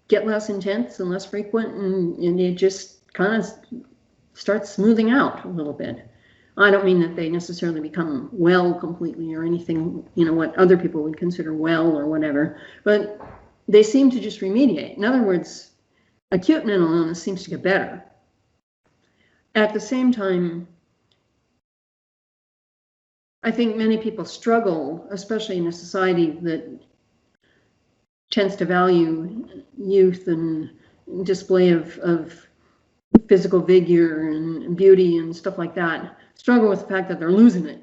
get 0.10 0.26
less 0.26 0.50
intense 0.50 1.00
and 1.00 1.10
less 1.10 1.26
frequent, 1.26 1.74
and, 1.76 2.18
and 2.18 2.40
it 2.40 2.56
just 2.56 2.99
kind 3.14 3.42
of 3.42 3.46
starts 4.34 4.70
smoothing 4.70 5.10
out 5.10 5.46
a 5.46 5.50
little 5.50 5.74
bit. 5.74 6.10
I 6.58 6.72
don't 6.72 6.86
mean 6.86 7.00
that 7.02 7.16
they 7.16 7.30
necessarily 7.30 7.80
become 7.80 8.30
well 8.34 8.74
completely 8.74 9.34
or 9.34 9.44
anything, 9.44 10.06
you 10.16 10.26
know, 10.26 10.34
what 10.34 10.58
other 10.58 10.78
people 10.78 11.04
would 11.04 11.18
consider 11.18 11.54
well 11.54 11.98
or 11.98 12.06
whatever, 12.06 12.60
but 12.84 13.20
they 13.68 13.84
seem 13.84 14.12
to 14.12 14.20
just 14.20 14.42
remediate. 14.42 14.98
In 14.98 15.06
other 15.06 15.22
words, 15.22 15.72
acute 16.32 16.66
mental 16.66 16.94
illness 16.94 17.22
seems 17.22 17.44
to 17.44 17.50
get 17.50 17.64
better. 17.64 18.04
At 19.56 19.74
the 19.74 19.80
same 19.80 20.12
time, 20.12 20.68
I 23.42 23.52
think 23.52 23.78
many 23.78 23.98
people 23.98 24.26
struggle, 24.26 25.08
especially 25.12 25.58
in 25.58 25.68
a 25.68 25.72
society 25.72 26.32
that 26.42 26.80
tends 28.32 28.56
to 28.58 28.66
value 28.66 29.64
youth 29.78 30.28
and 30.28 30.72
display 31.24 31.70
of, 31.70 31.98
of 32.00 32.49
physical 33.28 33.62
vigor 33.62 34.30
and 34.30 34.76
beauty 34.76 35.18
and 35.18 35.36
stuff 35.36 35.58
like 35.58 35.76
that, 35.76 36.18
struggle 36.36 36.70
with 36.70 36.82
the 36.82 36.88
fact 36.88 37.08
that 37.10 37.20
they're 37.20 37.32
losing 37.32 37.68
it. 37.68 37.82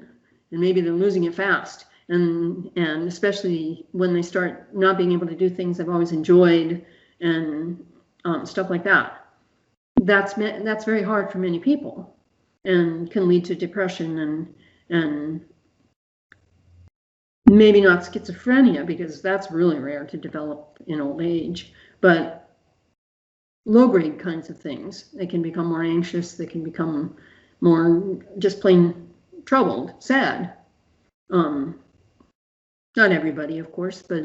And 0.51 0.61
maybe 0.61 0.81
they're 0.81 0.93
losing 0.93 1.25
it 1.25 1.35
fast. 1.35 1.85
And, 2.09 2.69
and 2.75 3.07
especially 3.07 3.85
when 3.91 4.13
they 4.13 4.21
start 4.21 4.73
not 4.73 4.97
being 4.97 5.11
able 5.11 5.27
to 5.27 5.35
do 5.35 5.49
things 5.49 5.77
they've 5.77 5.89
always 5.89 6.11
enjoyed 6.13 6.85
and 7.19 7.85
um, 8.23 8.45
stuff 8.45 8.69
like 8.69 8.83
that. 8.85 9.25
That's, 10.01 10.33
that's 10.35 10.85
very 10.85 11.03
hard 11.03 11.31
for 11.31 11.39
many 11.39 11.59
people 11.59 12.15
and 12.63 13.09
can 13.09 13.27
lead 13.27 13.45
to 13.45 13.55
depression 13.55 14.19
and, 14.19 14.53
and 14.89 15.41
maybe 17.49 17.81
not 17.81 18.01
schizophrenia 18.01 18.85
because 18.85 19.21
that's 19.21 19.51
really 19.51 19.79
rare 19.79 20.05
to 20.05 20.17
develop 20.17 20.77
in 20.87 21.01
old 21.01 21.21
age, 21.21 21.73
but 22.01 22.46
low 23.67 23.87
grade 23.87 24.17
kinds 24.17 24.49
of 24.49 24.57
things. 24.57 25.11
They 25.13 25.27
can 25.27 25.41
become 25.43 25.67
more 25.67 25.83
anxious, 25.83 26.33
they 26.33 26.45
can 26.47 26.63
become 26.63 27.15
more 27.61 28.17
just 28.39 28.61
plain 28.61 29.09
troubled, 29.45 29.93
sad. 30.01 30.53
Um, 31.29 31.79
not 32.95 33.11
everybody, 33.11 33.59
of 33.59 33.71
course, 33.71 34.01
but 34.01 34.23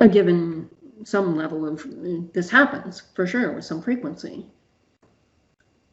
a 0.00 0.08
given 0.08 0.70
some 1.04 1.36
level 1.36 1.66
of 1.66 1.86
this 2.32 2.50
happens 2.50 3.02
for 3.14 3.26
sure 3.26 3.52
with 3.52 3.64
some 3.64 3.82
frequency. 3.82 4.46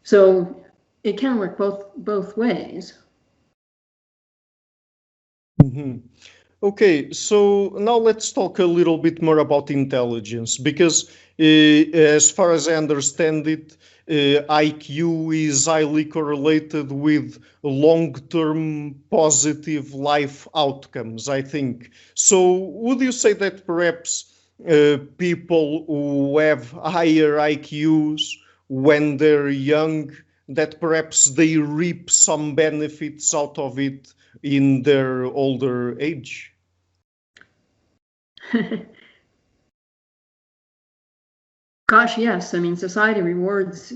So 0.03 0.63
it 1.03 1.17
can 1.17 1.37
work 1.37 1.57
both 1.57 1.95
both 1.97 2.37
ways. 2.37 2.93
Mhm. 5.61 6.01
Okay, 6.63 7.11
so 7.11 7.69
now 7.77 7.97
let's 7.97 8.31
talk 8.31 8.59
a 8.59 8.65
little 8.65 8.97
bit 8.97 9.21
more 9.21 9.39
about 9.39 9.69
intelligence 9.71 10.57
because, 10.57 11.09
as 11.39 12.31
far 12.31 12.51
as 12.51 12.67
I 12.67 12.75
understand 12.75 13.47
it, 13.47 13.77
uh, 14.07 14.45
IQ 14.49 15.35
is 15.35 15.65
highly 15.65 16.05
correlated 16.05 16.91
with 16.91 17.41
long-term 17.63 18.95
positive 19.09 19.93
life 19.93 20.47
outcomes, 20.55 21.27
I 21.27 21.41
think. 21.41 21.91
So, 22.13 22.53
would 22.53 23.01
you 23.01 23.11
say 23.11 23.33
that 23.33 23.65
perhaps 23.65 24.31
uh, 24.69 24.97
people 25.17 25.85
who 25.87 26.37
have 26.37 26.71
higher 26.71 27.37
IQs 27.37 28.21
when 28.69 29.17
they're 29.17 29.49
young, 29.49 30.11
that 30.49 30.79
perhaps 30.79 31.25
they 31.25 31.57
reap 31.57 32.11
some 32.11 32.53
benefits 32.53 33.33
out 33.33 33.57
of 33.57 33.79
it 33.79 34.13
in 34.43 34.83
their 34.83 35.25
older 35.25 35.99
age? 35.99 36.53
Gosh, 41.95 42.17
yes. 42.17 42.53
I 42.53 42.59
mean, 42.59 42.75
society 42.75 43.21
rewards 43.21 43.93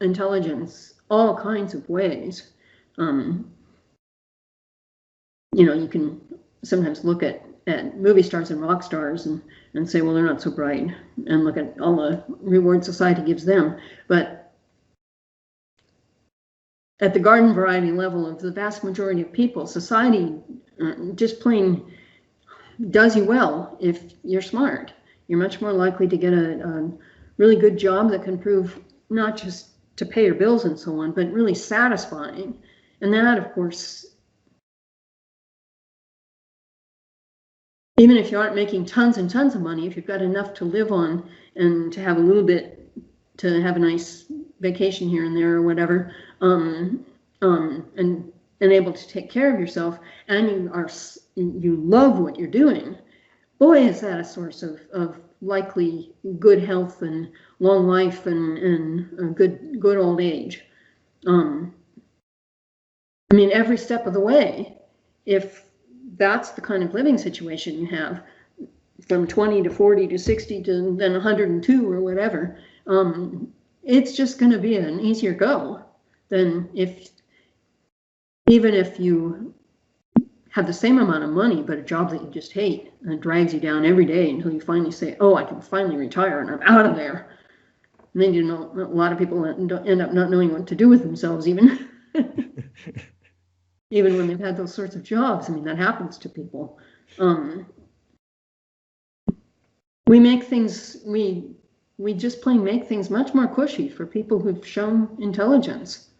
intelligence 0.00 0.94
all 1.10 1.36
kinds 1.36 1.74
of 1.74 1.86
ways. 1.86 2.50
Um, 2.96 3.52
you 5.54 5.66
know, 5.66 5.74
you 5.74 5.86
can 5.86 6.18
sometimes 6.64 7.04
look 7.04 7.22
at 7.22 7.44
at 7.66 7.98
movie 7.98 8.22
stars 8.22 8.50
and 8.50 8.62
rock 8.62 8.82
stars 8.82 9.26
and, 9.26 9.42
and 9.74 9.88
say, 9.88 10.00
well, 10.00 10.14
they're 10.14 10.24
not 10.24 10.40
so 10.40 10.50
bright, 10.50 10.94
and 11.26 11.44
look 11.44 11.58
at 11.58 11.78
all 11.78 11.96
the 11.96 12.24
reward 12.40 12.86
society 12.86 13.20
gives 13.20 13.44
them. 13.44 13.76
But 14.08 14.50
at 17.00 17.12
the 17.12 17.20
garden 17.20 17.52
variety 17.52 17.92
level 17.92 18.26
of 18.26 18.40
the 18.40 18.50
vast 18.50 18.82
majority 18.82 19.20
of 19.20 19.30
people, 19.30 19.66
society 19.66 20.40
uh, 20.82 20.94
just 21.16 21.38
plain 21.40 21.92
does 22.90 23.14
you 23.14 23.26
well 23.26 23.76
if 23.78 24.14
you're 24.24 24.40
smart. 24.40 24.94
You're 25.28 25.38
much 25.38 25.60
more 25.60 25.74
likely 25.74 26.08
to 26.08 26.16
get 26.16 26.32
a, 26.32 26.66
a 26.66 27.11
really 27.36 27.56
good 27.56 27.78
job 27.78 28.10
that 28.10 28.24
can 28.24 28.38
prove 28.38 28.78
not 29.10 29.36
just 29.36 29.70
to 29.96 30.06
pay 30.06 30.24
your 30.24 30.34
bills 30.34 30.64
and 30.64 30.78
so 30.78 31.00
on, 31.00 31.12
but 31.12 31.30
really 31.32 31.54
satisfying. 31.54 32.54
And 33.00 33.12
that, 33.12 33.38
of 33.38 33.52
course, 33.52 34.06
even 37.98 38.16
if 38.16 38.32
you 38.32 38.38
aren't 38.38 38.54
making 38.54 38.86
tons 38.86 39.18
and 39.18 39.28
tons 39.28 39.54
of 39.54 39.60
money, 39.60 39.86
if 39.86 39.96
you've 39.96 40.06
got 40.06 40.22
enough 40.22 40.54
to 40.54 40.64
live 40.64 40.90
on 40.92 41.28
and 41.56 41.92
to 41.92 42.00
have 42.00 42.16
a 42.16 42.20
little 42.20 42.42
bit 42.42 42.78
to 43.38 43.60
have 43.62 43.76
a 43.76 43.78
nice 43.78 44.26
vacation 44.60 45.08
here 45.08 45.24
and 45.24 45.36
there 45.36 45.56
or 45.56 45.62
whatever, 45.62 46.14
um, 46.40 47.04
um, 47.42 47.86
and 47.96 48.32
and 48.60 48.72
able 48.72 48.92
to 48.92 49.08
take 49.08 49.28
care 49.30 49.52
of 49.52 49.60
yourself, 49.60 49.98
and 50.28 50.48
you 50.48 50.70
are 50.72 50.88
you 51.34 51.76
love 51.76 52.18
what 52.18 52.38
you're 52.38 52.48
doing, 52.48 52.96
boy, 53.58 53.78
is 53.78 54.00
that 54.00 54.20
a 54.20 54.24
source 54.24 54.62
of 54.62 54.80
of 54.92 55.20
likely 55.42 56.14
good 56.38 56.62
health 56.62 57.02
and 57.02 57.30
long 57.58 57.86
life 57.86 58.26
and 58.26 58.56
and 58.58 59.18
a 59.18 59.24
good 59.24 59.80
good 59.80 59.98
old 59.98 60.20
age. 60.20 60.64
Um, 61.26 61.74
I 63.30 63.34
mean, 63.34 63.50
every 63.52 63.76
step 63.76 64.06
of 64.06 64.14
the 64.14 64.20
way, 64.20 64.78
if 65.26 65.64
that's 66.16 66.50
the 66.50 66.60
kind 66.60 66.82
of 66.82 66.94
living 66.94 67.18
situation 67.18 67.78
you 67.78 67.86
have 67.86 68.22
from 69.08 69.26
20 69.26 69.62
to 69.62 69.70
40 69.70 70.06
to 70.08 70.18
60 70.18 70.62
to 70.62 70.96
then 70.96 71.12
102 71.12 71.90
or 71.90 72.00
whatever, 72.00 72.58
um, 72.86 73.52
it's 73.82 74.16
just 74.16 74.38
going 74.38 74.52
to 74.52 74.58
be 74.58 74.76
an 74.76 75.00
easier 75.00 75.32
go 75.32 75.82
than 76.28 76.68
if, 76.74 77.10
even 78.48 78.74
if 78.74 79.00
you 79.00 79.54
have 80.52 80.66
the 80.66 80.72
same 80.72 80.98
amount 80.98 81.24
of 81.24 81.30
money, 81.30 81.62
but 81.62 81.78
a 81.78 81.82
job 81.82 82.10
that 82.10 82.20
you 82.20 82.28
just 82.28 82.52
hate 82.52 82.92
and 83.02 83.12
it 83.14 83.20
drags 83.20 83.54
you 83.54 83.60
down 83.60 83.86
every 83.86 84.04
day 84.04 84.30
until 84.30 84.52
you 84.52 84.60
finally 84.60 84.90
say, 84.90 85.16
oh, 85.18 85.34
I 85.34 85.44
can 85.44 85.62
finally 85.62 85.96
retire 85.96 86.40
and 86.40 86.50
I'm 86.50 86.62
out 86.62 86.84
of 86.84 86.94
there. 86.94 87.30
And 88.12 88.22
then 88.22 88.34
you 88.34 88.42
know, 88.42 88.70
a 88.74 88.84
lot 88.84 89.12
of 89.12 89.18
people 89.18 89.46
end 89.46 89.72
up 89.72 89.84
not 90.12 90.30
knowing 90.30 90.52
what 90.52 90.66
to 90.66 90.74
do 90.74 90.90
with 90.90 91.02
themselves 91.02 91.48
even. 91.48 91.88
even 93.90 94.16
when 94.16 94.26
they've 94.26 94.38
had 94.38 94.56
those 94.56 94.74
sorts 94.74 94.94
of 94.94 95.02
jobs. 95.02 95.48
I 95.48 95.52
mean, 95.54 95.64
that 95.64 95.78
happens 95.78 96.18
to 96.18 96.28
people. 96.28 96.78
Um, 97.18 97.66
we 100.06 100.20
make 100.20 100.44
things, 100.44 100.98
we, 101.06 101.52
we 101.96 102.12
just 102.12 102.42
plain 102.42 102.62
make 102.62 102.86
things 102.86 103.08
much 103.08 103.32
more 103.32 103.48
cushy 103.48 103.88
for 103.88 104.04
people 104.04 104.38
who've 104.38 104.66
shown 104.66 105.16
intelligence 105.18 106.10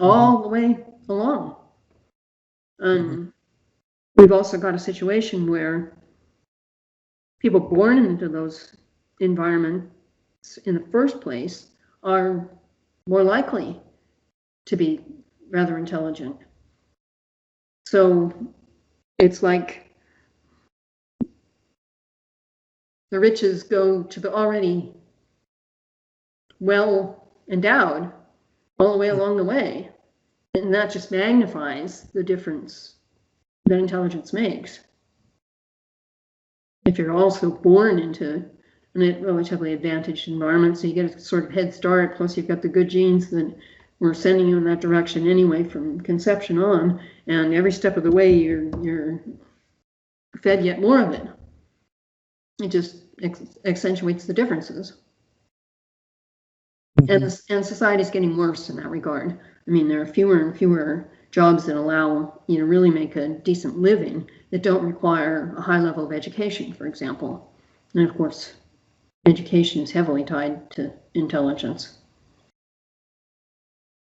all 0.00 0.42
the 0.42 0.48
way 0.48 0.84
along. 1.08 1.54
Um, 2.80 3.32
we've 4.16 4.32
also 4.32 4.58
got 4.58 4.74
a 4.74 4.78
situation 4.78 5.50
where 5.50 5.96
people 7.40 7.60
born 7.60 7.98
into 7.98 8.28
those 8.28 8.76
environments 9.20 10.58
in 10.64 10.74
the 10.74 10.86
first 10.90 11.20
place 11.20 11.68
are 12.02 12.48
more 13.06 13.22
likely 13.22 13.80
to 14.66 14.76
be 14.76 15.00
rather 15.50 15.78
intelligent. 15.78 16.36
So 17.86 18.32
it's 19.18 19.42
like 19.42 19.90
the 23.10 23.18
riches 23.18 23.62
go 23.62 24.02
to 24.02 24.20
the 24.20 24.32
already 24.32 24.92
well 26.60 27.28
endowed 27.48 28.12
all 28.78 28.92
the 28.92 28.98
way 28.98 29.08
along 29.08 29.36
the 29.38 29.44
way. 29.44 29.90
And 30.58 30.74
that 30.74 30.90
just 30.90 31.10
magnifies 31.10 32.08
the 32.14 32.22
difference 32.22 32.96
that 33.66 33.78
intelligence 33.78 34.32
makes. 34.32 34.80
If 36.84 36.98
you're 36.98 37.12
also 37.12 37.50
born 37.50 37.98
into 37.98 38.44
a 38.96 39.12
relatively 39.20 39.72
advantaged 39.72 40.28
environment, 40.28 40.76
so 40.78 40.86
you 40.86 40.94
get 40.94 41.14
a 41.14 41.20
sort 41.20 41.44
of 41.44 41.52
head 41.52 41.72
start, 41.72 42.16
plus 42.16 42.36
you've 42.36 42.48
got 42.48 42.62
the 42.62 42.68
good 42.68 42.88
genes, 42.88 43.30
that 43.30 43.54
we're 44.00 44.14
sending 44.14 44.48
you 44.48 44.56
in 44.56 44.64
that 44.64 44.80
direction 44.80 45.28
anyway 45.28 45.62
from 45.62 46.00
conception 46.00 46.58
on, 46.58 47.00
and 47.26 47.54
every 47.54 47.72
step 47.72 47.96
of 47.96 48.02
the 48.04 48.10
way 48.10 48.32
you're 48.32 48.70
you're 48.82 49.20
fed 50.42 50.64
yet 50.64 50.80
more 50.80 51.00
of 51.00 51.12
it. 51.12 51.26
It 52.62 52.68
just 52.68 53.04
accentuates 53.64 54.24
the 54.24 54.34
differences. 54.34 54.94
Mm-hmm. 57.00 57.10
And 57.10 57.40
and 57.50 57.66
society 57.66 58.02
is 58.02 58.10
getting 58.10 58.36
worse 58.36 58.70
in 58.70 58.76
that 58.76 58.88
regard. 58.88 59.38
I 59.68 59.70
mean, 59.70 59.86
there 59.86 60.00
are 60.00 60.06
fewer 60.06 60.40
and 60.40 60.56
fewer 60.56 61.06
jobs 61.30 61.66
that 61.66 61.76
allow 61.76 62.40
you 62.46 62.56
to 62.56 62.64
really 62.64 62.90
make 62.90 63.16
a 63.16 63.28
decent 63.28 63.78
living 63.78 64.28
that 64.50 64.62
don't 64.62 64.82
require 64.82 65.54
a 65.58 65.60
high 65.60 65.78
level 65.78 66.06
of 66.06 66.12
education, 66.12 66.72
for 66.72 66.86
example. 66.86 67.52
And 67.94 68.08
of 68.08 68.16
course, 68.16 68.54
education 69.26 69.82
is 69.82 69.90
heavily 69.90 70.24
tied 70.24 70.70
to 70.70 70.92
intelligence. 71.12 71.98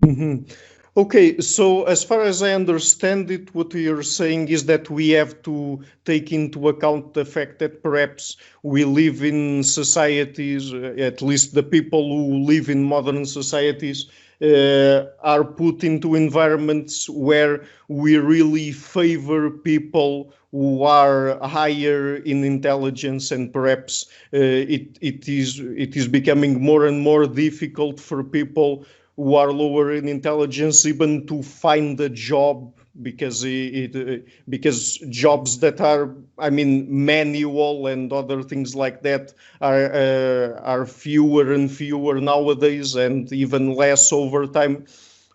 Mm-hmm. 0.04 0.52
Okay, 0.98 1.40
so 1.40 1.84
as 1.84 2.04
far 2.04 2.24
as 2.24 2.42
I 2.42 2.54
understand 2.54 3.32
it, 3.32 3.54
what 3.56 3.74
you're 3.74 4.04
saying 4.04 4.50
is 4.50 4.66
that 4.66 4.90
we 4.90 5.10
have 5.12 5.42
to 5.44 5.82
take 6.06 6.34
into 6.34 6.68
account 6.68 7.14
the 7.14 7.24
fact 7.24 7.60
that 7.60 7.82
perhaps 7.82 8.36
we 8.64 8.84
live 8.84 9.24
in 9.24 9.64
societies, 9.64 10.74
at 10.74 11.22
least 11.22 11.54
the 11.54 11.64
people 11.64 12.10
who 12.10 12.40
live 12.40 12.68
in 12.68 12.84
modern 12.84 13.26
societies, 13.26 14.08
uh, 14.42 15.06
are 15.22 15.44
put 15.44 15.84
into 15.84 16.16
environments 16.16 17.10
where 17.10 17.64
we 17.88 18.18
really 18.18 18.72
favor 18.72 19.50
people 19.50 20.34
who 20.52 20.84
are 20.84 21.38
higher 21.48 22.18
in 22.18 22.44
intelligence 22.44 23.32
and 23.32 23.54
perhaps 23.54 24.08
uh, 24.34 24.38
it, 24.38 24.98
it 25.02 25.28
is 25.30 25.60
it 25.60 25.96
is 25.96 26.08
becoming 26.08 26.62
more 26.62 26.86
and 26.86 27.02
more 27.02 27.26
difficult 27.28 28.00
for 28.00 28.24
people 28.24 28.86
who 29.16 29.36
are 29.36 29.52
lower 29.52 29.92
in 29.94 30.08
intelligence 30.08 30.86
even 30.86 31.26
to 31.28 31.42
find 31.44 32.00
a 32.00 32.10
job 32.10 32.74
because 33.02 33.44
it, 33.44 33.96
it, 33.96 34.28
because 34.50 34.98
jobs 35.10 35.60
that 35.60 35.80
are 35.80 36.16
I 36.38 36.50
mean 36.50 36.88
manual 37.06 37.88
and 37.88 38.12
other 38.12 38.44
things 38.44 38.76
like 38.76 39.02
that 39.04 39.34
are 39.62 39.92
uh, 39.94 40.60
are 40.62 40.86
fewer 40.86 41.52
and 41.54 41.72
fewer 41.72 42.20
nowadays 42.20 42.96
and 42.96 43.32
even 43.32 43.76
less 43.76 44.12
over 44.12 44.46
time. 44.48 44.86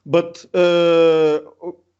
But 0.04 0.44
uh, 0.54 1.40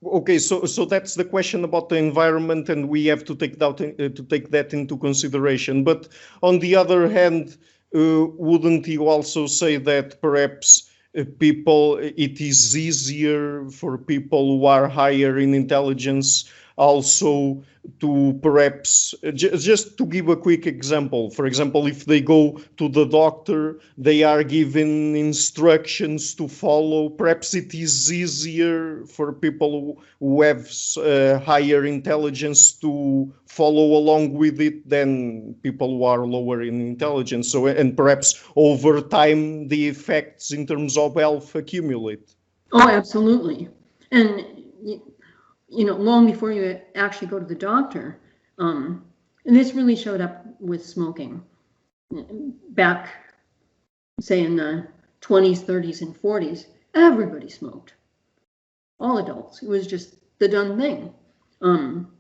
okay 0.05 0.39
so 0.39 0.65
so 0.65 0.85
that's 0.85 1.15
the 1.15 1.25
question 1.25 1.65
about 1.65 1.89
the 1.89 1.97
environment 1.97 2.69
and 2.69 2.89
we 2.89 3.07
have 3.07 3.25
to 3.25 3.35
take 3.35 3.59
that 3.59 3.81
uh, 3.81 4.09
to 4.09 4.23
take 4.25 4.51
that 4.51 4.73
into 4.73 4.97
consideration. 4.97 5.85
But 5.85 6.09
on 6.43 6.59
the 6.61 6.77
other 6.77 7.09
hand 7.09 7.57
uh, 7.95 8.27
wouldn't 8.37 8.87
you 8.87 9.07
also 9.09 9.47
say 9.47 9.77
that 9.77 10.21
perhaps 10.21 10.86
uh, 10.86 10.86
Uh, 11.17 11.25
people, 11.39 11.97
it 11.99 12.41
is 12.41 12.77
easier 12.77 13.69
for 13.71 13.97
people 13.99 14.59
who 14.59 14.67
are 14.67 14.89
higher 14.89 15.39
in 15.39 15.55
intelligence 15.55 16.51
also 16.77 17.63
to 18.01 18.39
perhaps 18.43 19.15
just 19.35 19.97
to 19.97 20.07
give 20.07 20.29
a 20.29 20.37
quick 20.37 20.67
example. 20.67 21.31
For 21.31 21.47
example 21.47 21.87
if 21.87 22.05
they 22.05 22.21
go 22.21 22.61
to 22.77 22.89
the 22.89 23.05
doctor 23.07 23.79
they 23.97 24.23
are 24.25 24.43
given 24.43 25.15
instructions 25.15 26.35
to 26.35 26.49
follow. 26.49 27.09
Perhaps 27.09 27.55
it 27.55 27.73
is 27.75 28.13
easier 28.13 29.05
for 29.07 29.33
people 29.33 30.03
who 30.19 30.43
have 30.43 30.71
uh, 30.99 31.39
higher 31.39 31.85
intelligence 31.85 32.73
to 32.73 33.33
follow 33.47 33.97
along 33.97 34.35
with 34.35 34.61
it 34.61 34.89
than 34.89 35.55
people 35.63 35.99
who 35.99 36.05
are 36.05 36.27
lower 36.27 36.63
in 36.63 36.81
intelligence. 36.81 37.51
So 37.51 37.67
and 37.67 37.97
perhaps 37.97 38.43
over 38.57 39.01
time 39.01 39.69
the 39.69 39.89
effects 39.89 40.53
in 40.53 40.67
terms 40.67 40.99
of 40.99 41.15
health 41.15 41.55
accumulate. 41.55 42.35
Oh 42.73 42.89
absolutely. 42.89 43.69
And 44.11 44.45
you 45.69 45.85
know, 45.85 45.95
long 45.95 46.27
before 46.27 46.53
you 46.53 46.81
actually 46.95 47.29
go 47.29 47.39
to 47.39 47.45
the 47.45 47.55
doctor. 47.55 48.19
Um, 48.59 49.05
and 49.45 49.55
this 49.55 49.75
really 49.75 49.97
showed 49.97 50.21
up 50.21 50.45
with 50.61 50.85
smoking 50.85 51.43
back, 52.71 53.09
say, 54.21 54.43
in 54.43 54.57
the 54.57 54.87
20s, 55.21 55.65
30s, 55.65 56.03
and 56.03 56.15
40s. 56.15 56.67
Everybody 56.95 57.49
smoked, 57.49 57.95
all 58.99 59.19
adults. 59.19 59.63
It 59.63 59.69
was 59.69 59.87
just 59.87 60.17
the 60.39 60.49
done 60.49 60.79
thing. 60.79 61.13
Um, 61.61 62.13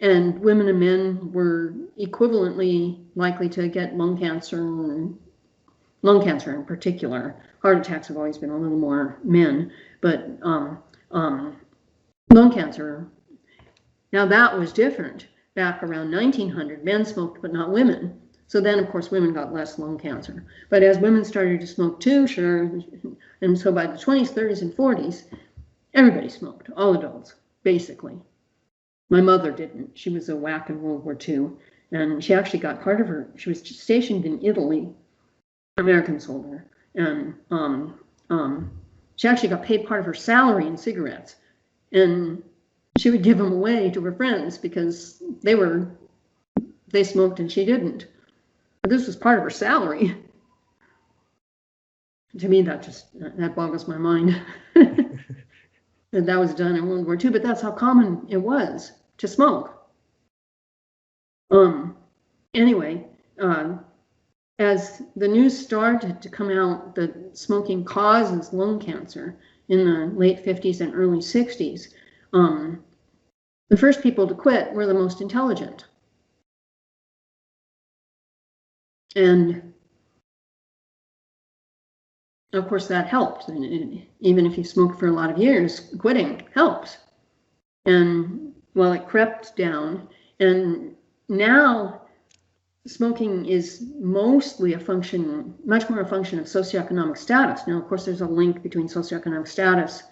and 0.00 0.40
women 0.40 0.68
and 0.68 0.80
men 0.80 1.32
were 1.32 1.74
equivalently 1.98 3.04
likely 3.14 3.48
to 3.50 3.68
get 3.68 3.96
lung 3.96 4.18
cancer, 4.18 4.60
lung 6.02 6.24
cancer 6.24 6.54
in 6.54 6.64
particular. 6.64 7.36
Heart 7.60 7.78
attacks 7.78 8.08
have 8.08 8.16
always 8.16 8.38
been 8.38 8.50
a 8.50 8.56
little 8.56 8.78
more 8.78 9.18
men, 9.22 9.72
but 10.00 10.28
um, 10.42 10.82
um, 11.12 11.56
lung 12.32 12.50
cancer 12.50 13.06
Now 14.12 14.26
that 14.26 14.58
was 14.58 14.72
different. 14.72 15.26
Back 15.54 15.82
around 15.82 16.10
1900, 16.10 16.82
men 16.82 17.04
smoked, 17.04 17.42
but 17.42 17.52
not 17.52 17.70
women. 17.70 18.18
So 18.46 18.60
then, 18.60 18.78
of 18.78 18.88
course, 18.88 19.10
women 19.10 19.34
got 19.34 19.52
less 19.52 19.78
lung 19.78 19.98
cancer. 19.98 20.44
But 20.70 20.82
as 20.82 20.98
women 20.98 21.24
started 21.24 21.60
to 21.60 21.66
smoke 21.66 22.00
too, 22.00 22.26
sure, 22.26 22.70
and 23.42 23.58
so 23.58 23.70
by 23.70 23.86
the 23.86 23.98
20s, 23.98 24.32
30s, 24.32 24.62
and 24.62 24.72
40s, 24.72 25.24
everybody 25.94 26.28
smoked, 26.30 26.70
all 26.76 26.94
adults, 26.94 27.34
basically. 27.62 28.18
My 29.10 29.20
mother 29.20 29.50
didn't. 29.50 29.90
She 29.94 30.08
was 30.08 30.30
a 30.30 30.32
WAC 30.32 30.70
in 30.70 30.80
World 30.80 31.04
War 31.04 31.16
II, 31.28 31.50
and 31.92 32.24
she 32.24 32.32
actually 32.32 32.60
got 32.60 32.82
part 32.82 33.00
of 33.00 33.08
her. 33.08 33.28
She 33.36 33.50
was 33.50 33.60
stationed 33.60 34.24
in 34.24 34.42
Italy, 34.42 34.88
American 35.76 36.18
soldier, 36.18 36.66
and 36.94 37.34
um, 37.50 38.00
um, 38.30 38.70
she 39.16 39.28
actually 39.28 39.50
got 39.50 39.62
paid 39.62 39.86
part 39.86 40.00
of 40.00 40.06
her 40.06 40.14
salary 40.14 40.66
in 40.66 40.76
cigarettes, 40.78 41.36
and 41.92 42.42
she 42.98 43.10
would 43.10 43.22
give 43.22 43.38
them 43.38 43.52
away 43.52 43.90
to 43.90 44.00
her 44.02 44.12
friends 44.12 44.58
because 44.58 45.22
they 45.42 45.54
were 45.54 45.90
they 46.90 47.04
smoked 47.04 47.40
and 47.40 47.50
she 47.50 47.64
didn't. 47.64 48.06
But 48.82 48.90
this 48.90 49.06
was 49.06 49.16
part 49.16 49.38
of 49.38 49.44
her 49.44 49.50
salary. 49.50 50.16
To 52.38 52.48
me, 52.48 52.62
that 52.62 52.82
just 52.82 53.06
that 53.14 53.54
boggles 53.54 53.88
my 53.88 53.98
mind. 53.98 54.40
that 54.74 56.26
that 56.26 56.38
was 56.38 56.54
done 56.54 56.76
in 56.76 56.88
World 56.88 57.06
War 57.06 57.16
II, 57.16 57.30
but 57.30 57.42
that's 57.42 57.60
how 57.60 57.72
common 57.72 58.26
it 58.28 58.38
was 58.38 58.92
to 59.18 59.28
smoke. 59.28 59.78
Um. 61.50 61.96
Anyway, 62.54 63.06
uh, 63.40 63.76
as 64.58 65.02
the 65.16 65.28
news 65.28 65.58
started 65.58 66.20
to 66.22 66.28
come 66.28 66.50
out 66.50 66.94
that 66.94 67.36
smoking 67.36 67.84
causes 67.84 68.52
lung 68.52 68.78
cancer 68.78 69.36
in 69.68 69.84
the 69.84 70.06
late 70.16 70.44
50s 70.44 70.80
and 70.80 70.94
early 70.94 71.18
60s, 71.18 71.94
um, 72.32 72.82
the 73.68 73.76
first 73.76 74.02
people 74.02 74.26
to 74.26 74.34
quit 74.34 74.72
were 74.72 74.86
the 74.86 74.94
most 74.94 75.20
intelligent. 75.20 75.86
And 79.16 79.72
of 82.52 82.68
course, 82.68 82.86
that 82.88 83.08
helped. 83.08 83.48
Even 83.48 84.46
if 84.46 84.58
you 84.58 84.64
smoked 84.64 84.98
for 84.98 85.06
a 85.06 85.12
lot 85.12 85.30
of 85.30 85.38
years, 85.38 85.92
quitting 85.98 86.42
helps. 86.54 86.98
And 87.86 88.52
well, 88.74 88.92
it 88.92 89.08
crept 89.08 89.56
down. 89.56 90.08
And 90.38 90.94
now 91.28 92.01
smoking 92.86 93.46
is 93.46 93.84
mostly 93.98 94.74
a 94.74 94.78
function, 94.78 95.54
much 95.64 95.88
more 95.88 96.00
a 96.00 96.06
function 96.06 96.38
of 96.38 96.46
socioeconomic 96.46 97.16
status. 97.16 97.66
Now, 97.66 97.78
of 97.78 97.88
course, 97.88 98.04
there's 98.04 98.20
a 98.20 98.26
link 98.26 98.62
between 98.62 98.88
socioeconomic 98.88 99.46
status 99.46 100.02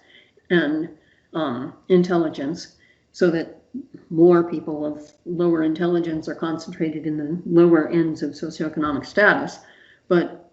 and 0.49 0.89
um, 1.33 1.73
intelligence, 1.89 2.75
so 3.11 3.29
that 3.31 3.61
more 4.09 4.43
people 4.43 4.85
of 4.85 5.11
lower 5.25 5.63
intelligence 5.63 6.27
are 6.27 6.35
concentrated 6.35 7.05
in 7.05 7.17
the 7.17 7.41
lower 7.45 7.89
ends 7.89 8.21
of 8.23 8.31
socioeconomic 8.31 9.05
status. 9.05 9.59
But 10.07 10.51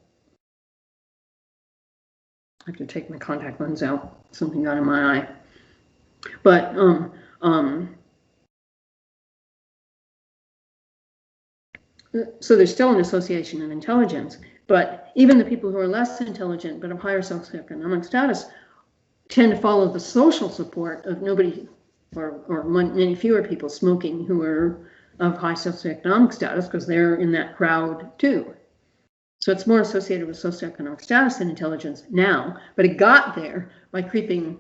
I 2.63 2.71
have 2.71 2.77
to 2.77 2.87
take 2.87 3.11
my 3.11 3.19
contact 3.19 3.61
lens 3.61 3.83
out. 3.83 4.25
Something 4.31 4.63
got 4.63 4.77
in 4.77 4.85
my 4.85 5.19
eye. 5.19 5.29
But 6.43 6.77
um, 6.77 7.13
um, 7.43 7.98
so 12.41 12.57
there's 12.57 12.73
still 12.73 12.93
an 12.93 13.01
association 13.01 13.63
of 13.63 13.71
intelligence, 13.71 14.39
but 14.67 15.13
even 15.15 15.39
the 15.39 15.45
people 15.45 15.71
who 15.71 15.79
are 15.79 15.89
less 15.89 16.21
intelligent 16.21 16.81
but 16.81 16.91
of 16.91 17.01
higher 17.01 17.23
socioeconomic 17.23 18.05
status 18.05 18.47
tend 19.29 19.53
to 19.53 19.61
follow 19.61 19.93
the 19.93 20.01
social 20.01 20.49
support 20.49 21.05
of 21.07 21.23
nobody 21.23 21.69
or, 22.17 22.43
or 22.49 22.65
many 22.65 23.15
fewer 23.15 23.43
people 23.43 23.69
smoking 23.69 24.25
who 24.25 24.43
are 24.43 24.91
of 25.21 25.37
high 25.37 25.53
socioeconomic 25.53 26.33
status 26.33 26.67
because 26.67 26.87
they're 26.87 27.17
in 27.17 27.33
that 27.33 27.57
crowd 27.57 28.17
too. 28.19 28.55
So 29.41 29.53
it's 29.53 29.67
more 29.67 29.81
associated 29.81 30.27
with 30.27 30.37
socioeconomic 30.37 31.01
status 31.01 31.37
than 31.37 31.51
intelligence 31.51 32.05
now, 32.11 32.57
but 32.77 32.85
it 32.85 32.97
got 32.97 33.35
there 33.35 33.71
by 33.93 34.03
creeping 34.03 34.59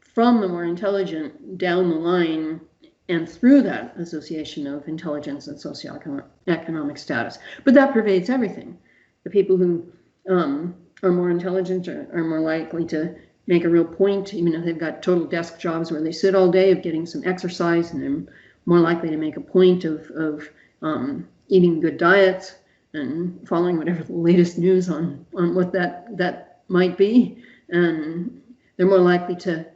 from 0.00 0.40
the 0.40 0.48
more 0.48 0.64
intelligent 0.64 1.58
down 1.58 1.90
the 1.90 1.96
line 1.96 2.60
and 3.08 3.28
through 3.28 3.62
that 3.62 3.96
association 3.96 4.66
of 4.66 4.86
intelligence 4.86 5.48
and 5.48 5.56
socioeconomic 5.56 6.98
status. 6.98 7.38
But 7.64 7.74
that 7.74 7.92
pervades 7.92 8.28
everything. 8.28 8.78
The 9.24 9.30
people 9.30 9.56
who 9.56 9.90
um, 10.28 10.74
are 11.02 11.12
more 11.12 11.30
intelligent 11.30 11.88
are, 11.88 12.08
are 12.12 12.24
more 12.24 12.40
likely 12.40 12.84
to 12.86 13.14
make 13.46 13.64
a 13.64 13.68
real 13.68 13.84
point, 13.84 14.34
even 14.34 14.52
if 14.54 14.64
they've 14.64 14.78
got 14.78 15.02
total 15.02 15.24
desk 15.24 15.58
jobs 15.58 15.90
where 15.90 16.02
they 16.02 16.12
sit 16.12 16.34
all 16.34 16.50
day, 16.50 16.70
of 16.70 16.82
getting 16.82 17.06
some 17.06 17.22
exercise, 17.24 17.92
and 17.92 18.02
they're 18.02 18.34
more 18.66 18.80
likely 18.80 19.08
to 19.08 19.16
make 19.16 19.38
a 19.38 19.40
point 19.40 19.84
of, 19.84 20.10
of 20.10 20.48
um, 20.82 21.26
eating 21.48 21.80
good 21.80 21.96
diets 21.96 22.56
and 22.92 23.46
following 23.48 23.78
whatever 23.78 24.04
the 24.04 24.12
latest 24.12 24.58
news 24.58 24.90
on, 24.90 25.24
on 25.34 25.54
what 25.54 25.72
that, 25.72 26.14
that 26.18 26.60
might 26.68 26.98
be. 26.98 27.42
And 27.70 28.42
they're 28.76 28.86
more 28.86 28.98
likely 28.98 29.36
to 29.36 29.66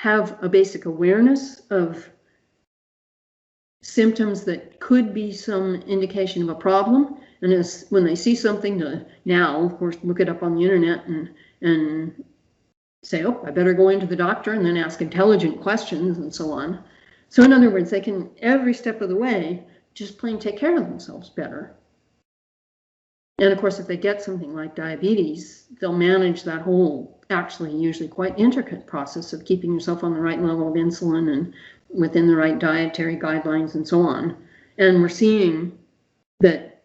have 0.00 0.42
a 0.42 0.48
basic 0.48 0.86
awareness 0.86 1.60
of 1.68 2.08
symptoms 3.82 4.44
that 4.44 4.80
could 4.80 5.12
be 5.12 5.30
some 5.30 5.74
indication 5.82 6.42
of 6.42 6.48
a 6.48 6.54
problem. 6.54 7.18
And 7.42 7.52
as 7.52 7.84
when 7.90 8.04
they 8.04 8.14
see 8.14 8.34
something 8.34 8.78
to 8.78 9.04
now, 9.26 9.62
of 9.62 9.76
course, 9.76 9.98
look 10.02 10.20
it 10.20 10.30
up 10.30 10.42
on 10.42 10.54
the 10.54 10.62
internet 10.62 11.04
and 11.06 11.28
and 11.60 12.24
say, 13.02 13.24
oh, 13.24 13.42
I 13.46 13.50
better 13.50 13.74
go 13.74 13.90
into 13.90 14.06
the 14.06 14.16
doctor 14.16 14.54
and 14.54 14.64
then 14.64 14.78
ask 14.78 15.02
intelligent 15.02 15.60
questions 15.60 16.16
and 16.16 16.34
so 16.34 16.50
on. 16.50 16.82
So, 17.28 17.42
in 17.42 17.52
other 17.52 17.68
words, 17.68 17.90
they 17.90 18.00
can 18.00 18.30
every 18.40 18.72
step 18.72 19.02
of 19.02 19.10
the 19.10 19.16
way 19.16 19.64
just 19.92 20.16
plain 20.16 20.38
take 20.38 20.56
care 20.56 20.78
of 20.78 20.88
themselves 20.88 21.28
better. 21.28 21.74
And 23.40 23.52
of 23.52 23.58
course, 23.58 23.78
if 23.78 23.86
they 23.86 23.96
get 23.96 24.22
something 24.22 24.54
like 24.54 24.76
diabetes, 24.76 25.64
they'll 25.80 25.96
manage 25.96 26.42
that 26.44 26.60
whole, 26.60 27.18
actually, 27.30 27.74
usually 27.74 28.08
quite 28.08 28.38
intricate 28.38 28.86
process 28.86 29.32
of 29.32 29.46
keeping 29.46 29.72
yourself 29.72 30.04
on 30.04 30.12
the 30.12 30.20
right 30.20 30.40
level 30.40 30.68
of 30.68 30.74
insulin 30.74 31.32
and 31.32 31.54
within 31.88 32.26
the 32.26 32.36
right 32.36 32.58
dietary 32.58 33.16
guidelines 33.16 33.74
and 33.74 33.88
so 33.88 34.02
on. 34.02 34.36
And 34.76 35.00
we're 35.00 35.08
seeing 35.08 35.78
that 36.40 36.82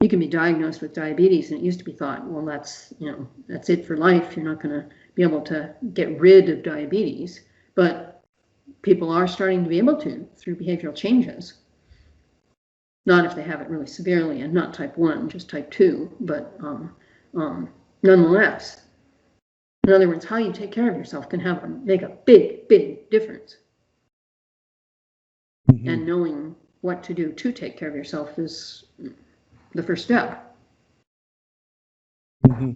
you 0.00 0.08
can 0.08 0.20
be 0.20 0.28
diagnosed 0.28 0.80
with 0.80 0.94
diabetes, 0.94 1.50
and 1.50 1.60
it 1.60 1.64
used 1.64 1.80
to 1.80 1.84
be 1.84 1.92
thought, 1.92 2.24
well, 2.26 2.44
that's 2.44 2.94
you 3.00 3.10
know, 3.10 3.26
that's 3.48 3.68
it 3.68 3.84
for 3.84 3.96
life. 3.96 4.36
You're 4.36 4.46
not 4.46 4.62
going 4.62 4.80
to 4.80 4.86
be 5.16 5.22
able 5.22 5.40
to 5.42 5.74
get 5.92 6.20
rid 6.20 6.48
of 6.48 6.62
diabetes, 6.62 7.40
but 7.74 8.22
people 8.82 9.10
are 9.10 9.26
starting 9.26 9.64
to 9.64 9.70
be 9.70 9.78
able 9.78 9.96
to 10.02 10.28
through 10.36 10.56
behavioral 10.56 10.94
changes. 10.94 11.54
Not 13.06 13.24
if 13.24 13.36
they 13.36 13.42
have 13.42 13.60
it 13.60 13.70
really 13.70 13.86
severely 13.86 14.42
and 14.42 14.52
not 14.52 14.74
type 14.74 14.98
1, 14.98 15.28
just 15.28 15.48
type 15.48 15.70
2, 15.70 16.16
but 16.20 16.56
um, 16.60 16.94
um, 17.36 17.68
nonetheless. 18.02 18.82
In 19.86 19.92
other 19.92 20.08
words, 20.08 20.24
how 20.24 20.38
you 20.38 20.52
take 20.52 20.72
care 20.72 20.90
of 20.90 20.96
yourself 20.96 21.28
can 21.28 21.38
have 21.38 21.62
a, 21.62 21.68
make 21.68 22.02
a 22.02 22.16
big, 22.24 22.66
big 22.66 23.08
difference. 23.10 23.58
Mm-hmm. 25.70 25.88
And 25.88 26.06
knowing 26.06 26.56
what 26.80 27.04
to 27.04 27.14
do 27.14 27.32
to 27.32 27.52
take 27.52 27.78
care 27.78 27.88
of 27.88 27.94
yourself 27.94 28.38
is 28.38 28.84
the 29.72 29.82
first 29.82 30.04
step. 30.04 30.56
Mm-hmm. 32.46 32.72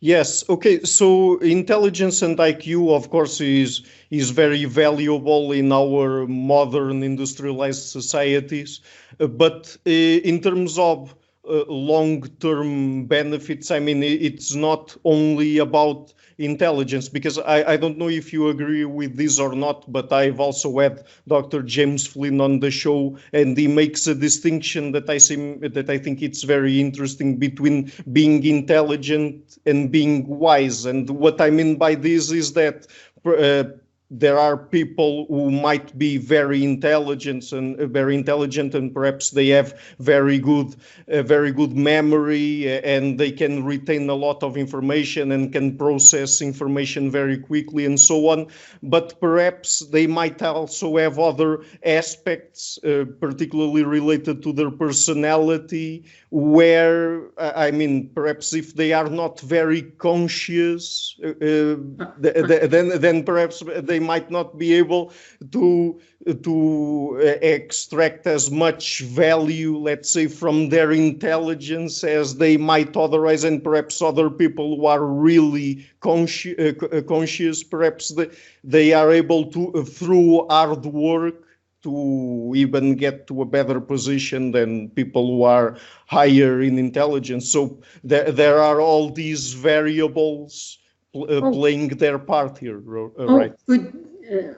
Yes. 0.00 0.48
Okay. 0.48 0.80
So 0.84 1.38
intelligence 1.38 2.22
and 2.22 2.38
IQ, 2.40 2.94
of 2.94 3.10
course, 3.10 3.40
is 3.40 3.82
is 4.10 4.30
very 4.30 4.64
valuable 4.64 5.50
in 5.52 5.72
our 5.72 6.26
modern 6.26 7.02
industrialized 7.02 7.84
societies. 7.88 8.80
Uh, 9.20 9.26
but 9.26 9.76
uh, 9.86 9.90
in 9.90 10.40
terms 10.40 10.78
of 10.78 11.14
uh, 11.48 11.64
long-term 11.68 13.06
benefits, 13.06 13.70
I 13.70 13.80
mean, 13.80 14.02
it's 14.02 14.54
not 14.54 14.96
only 15.04 15.58
about 15.58 16.12
intelligence 16.38 17.08
because 17.08 17.38
I, 17.38 17.72
I 17.72 17.76
don't 17.76 17.98
know 17.98 18.08
if 18.08 18.32
you 18.32 18.48
agree 18.48 18.84
with 18.84 19.16
this 19.16 19.40
or 19.40 19.54
not 19.54 19.90
but 19.90 20.12
i've 20.12 20.38
also 20.38 20.78
had 20.78 21.04
dr 21.26 21.62
james 21.62 22.06
flynn 22.06 22.40
on 22.40 22.60
the 22.60 22.70
show 22.70 23.18
and 23.32 23.58
he 23.58 23.66
makes 23.66 24.06
a 24.06 24.14
distinction 24.14 24.92
that 24.92 25.10
i 25.10 25.18
seem 25.18 25.58
that 25.60 25.90
i 25.90 25.98
think 25.98 26.22
it's 26.22 26.44
very 26.44 26.80
interesting 26.80 27.36
between 27.36 27.90
being 28.12 28.44
intelligent 28.44 29.58
and 29.66 29.90
being 29.90 30.26
wise. 30.26 30.84
And 30.84 31.10
what 31.10 31.40
i 31.40 31.50
mean 31.50 31.76
by 31.76 31.96
this 31.96 32.30
is 32.30 32.52
that 32.52 32.86
uh, 33.24 33.64
there 34.10 34.38
are 34.38 34.56
people 34.56 35.26
who 35.26 35.50
might 35.50 35.96
be 35.98 36.16
very 36.16 36.64
intelligent 36.64 37.52
and 37.52 37.78
uh, 37.78 37.86
very 37.86 38.14
intelligent 38.14 38.74
and 38.74 38.94
perhaps 38.94 39.30
they 39.30 39.48
have 39.48 39.78
very 39.98 40.38
good 40.38 40.74
uh, 41.12 41.22
very 41.22 41.52
good 41.52 41.76
memory 41.76 42.66
uh, 42.66 42.80
and 42.84 43.18
they 43.18 43.30
can 43.30 43.64
retain 43.64 44.08
a 44.08 44.14
lot 44.14 44.42
of 44.42 44.56
information 44.56 45.32
and 45.32 45.52
can 45.52 45.76
process 45.76 46.40
information 46.40 47.10
very 47.10 47.36
quickly 47.36 47.84
and 47.84 48.00
so 48.00 48.28
on. 48.28 48.46
But 48.82 49.20
perhaps 49.20 49.80
they 49.80 50.06
might 50.06 50.40
also 50.42 50.96
have 50.96 51.18
other 51.18 51.64
aspects 51.84 52.78
uh, 52.84 53.04
particularly 53.20 53.84
related 53.84 54.42
to 54.42 54.52
their 54.54 54.70
personality 54.70 56.04
where 56.30 57.22
I 57.38 57.70
mean, 57.70 58.10
perhaps 58.14 58.52
if 58.52 58.74
they 58.74 58.92
are 58.92 59.08
not 59.08 59.40
very 59.40 59.82
conscious, 59.82 61.18
uh, 61.24 61.28
uh, 61.28 61.76
th- 62.22 62.46
th- 62.48 62.70
then 62.70 63.00
then 63.00 63.24
perhaps 63.24 63.62
they 63.82 63.98
might 63.98 64.30
not 64.30 64.58
be 64.58 64.74
able 64.74 65.12
to 65.52 66.00
to 66.42 67.18
uh, 67.22 67.24
extract 67.40 68.26
as 68.26 68.50
much 68.50 69.00
value, 69.00 69.76
let's 69.78 70.10
say, 70.10 70.26
from 70.26 70.68
their 70.68 70.92
intelligence 70.92 72.04
as 72.04 72.36
they 72.36 72.56
might 72.56 72.96
otherwise, 72.96 73.44
and 73.44 73.64
perhaps 73.64 74.02
other 74.02 74.28
people 74.28 74.76
who 74.76 74.86
are 74.86 75.04
really 75.04 75.86
consci- 76.02 76.58
uh, 76.58 77.02
conscious, 77.02 77.62
perhaps 77.62 78.10
they, 78.10 78.28
they 78.64 78.92
are 78.92 79.10
able 79.12 79.46
to 79.46 79.72
uh, 79.74 79.82
through 79.82 80.46
hard 80.48 80.84
work 80.86 81.47
to 81.82 82.52
even 82.56 82.96
get 82.96 83.26
to 83.28 83.42
a 83.42 83.44
better 83.44 83.80
position 83.80 84.50
than 84.50 84.90
people 84.90 85.26
who 85.26 85.42
are 85.44 85.76
higher 86.06 86.60
in 86.60 86.78
intelligence. 86.78 87.50
So 87.50 87.80
there, 88.02 88.32
there 88.32 88.58
are 88.58 88.80
all 88.80 89.10
these 89.10 89.52
variables 89.52 90.78
uh, 91.14 91.40
Oh. 91.40 91.52
playing 91.52 91.88
their 91.88 92.18
part 92.18 92.58
here, 92.58 92.78
uh, 92.78 93.10
Oh, 93.18 93.36
right? 93.36 93.52
good, 93.66 94.04
uh, 94.30 94.54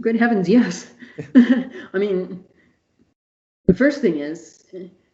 good 0.00 0.16
heavens, 0.16 0.48
yes. 0.48 0.90
I 1.94 1.98
mean, 1.98 2.44
the 3.66 3.74
first 3.74 4.00
thing 4.00 4.18
is 4.18 4.64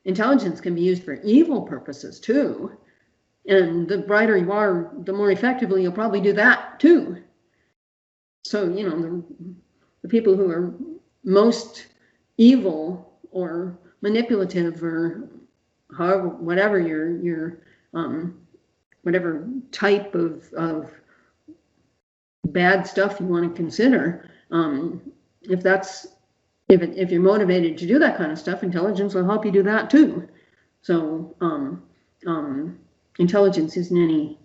intelligence 0.04 0.60
can 0.60 0.74
be 0.74 0.80
used 0.80 1.04
for 1.04 1.14
evil 1.22 1.62
purposes 1.62 2.18
too. 2.20 2.72
And 3.46 3.88
the 3.88 3.98
brighter 3.98 4.36
you 4.36 4.52
are, 4.52 4.92
the 5.04 5.12
more 5.12 5.30
effectively 5.30 5.82
you'll 5.82 5.92
probably 5.92 6.20
do 6.20 6.32
that 6.34 6.78
too. 6.80 7.22
So, 8.44 8.64
you 8.64 8.88
know, 8.88 9.00
the, 9.00 9.24
the 10.02 10.08
people 10.08 10.36
who 10.36 10.50
are 10.50 10.74
most 11.24 11.86
evil 12.36 13.12
or 13.30 13.78
manipulative 14.00 14.82
or 14.82 15.28
however, 15.96 16.28
whatever 16.28 16.78
your, 16.78 17.16
your, 17.18 17.58
um, 17.94 18.40
whatever 19.02 19.46
type 19.72 20.14
of, 20.14 20.50
of 20.54 20.90
bad 22.46 22.86
stuff 22.86 23.18
you 23.20 23.26
want 23.26 23.48
to 23.48 23.54
consider. 23.54 24.30
Um, 24.50 25.12
if 25.42 25.62
that's 25.62 26.06
if 26.70 26.82
it, 26.82 26.96
if 26.96 27.10
you're 27.10 27.20
motivated 27.20 27.76
to 27.78 27.86
do 27.86 27.98
that 27.98 28.16
kind 28.16 28.30
of 28.30 28.38
stuff, 28.38 28.62
intelligence 28.62 29.14
will 29.14 29.24
help 29.24 29.44
you 29.44 29.50
do 29.50 29.62
that 29.64 29.90
too. 29.90 30.28
So 30.82 31.34
um, 31.40 31.82
um, 32.26 32.78
intelligence 33.18 33.76
isn't 33.76 33.96
any. 33.96 34.38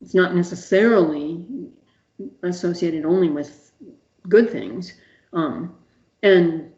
It's 0.00 0.14
not 0.14 0.34
necessarily 0.34 1.44
associated 2.42 3.04
only 3.04 3.28
with 3.28 3.72
good 4.28 4.50
things. 4.50 4.94
Um, 5.32 5.74
and 6.22 6.72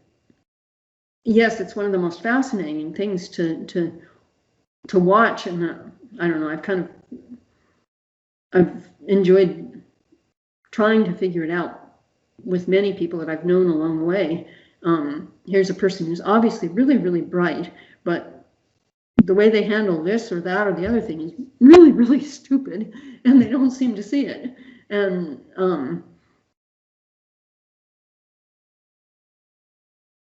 yes, 1.24 1.60
it's 1.60 1.76
one 1.76 1.86
of 1.86 1.92
the 1.92 1.98
most 1.98 2.22
fascinating 2.22 2.94
things 2.94 3.28
to 3.30 3.64
to 3.66 4.00
to 4.88 4.98
watch. 4.98 5.46
And 5.46 5.64
uh, 5.64 5.74
I 6.20 6.28
don't 6.28 6.40
know. 6.40 6.50
I've 6.50 6.62
kind 6.62 6.80
of 6.80 6.90
I've 8.52 8.88
enjoyed 9.06 9.82
trying 10.70 11.04
to 11.04 11.12
figure 11.12 11.44
it 11.44 11.50
out 11.50 11.88
with 12.44 12.68
many 12.68 12.92
people 12.92 13.18
that 13.18 13.28
I've 13.28 13.44
known 13.44 13.68
along 13.68 13.98
the 13.98 14.04
way. 14.04 14.48
Um, 14.82 15.32
here's 15.46 15.70
a 15.70 15.74
person 15.74 16.06
who's 16.06 16.20
obviously 16.20 16.68
really, 16.68 16.96
really 16.96 17.20
bright, 17.20 17.72
but 18.04 18.46
the 19.24 19.34
way 19.34 19.50
they 19.50 19.64
handle 19.64 20.02
this 20.02 20.30
or 20.30 20.40
that 20.40 20.66
or 20.66 20.72
the 20.72 20.86
other 20.86 21.00
thing 21.00 21.20
is 21.20 21.32
really, 21.60 21.92
really 21.92 22.20
stupid, 22.38 22.92
and 23.24 23.42
they 23.42 23.48
don't 23.48 23.70
seem 23.70 23.94
to 23.96 24.02
see 24.02 24.26
it. 24.26 24.54
And 24.90 25.40
um, 25.56 26.04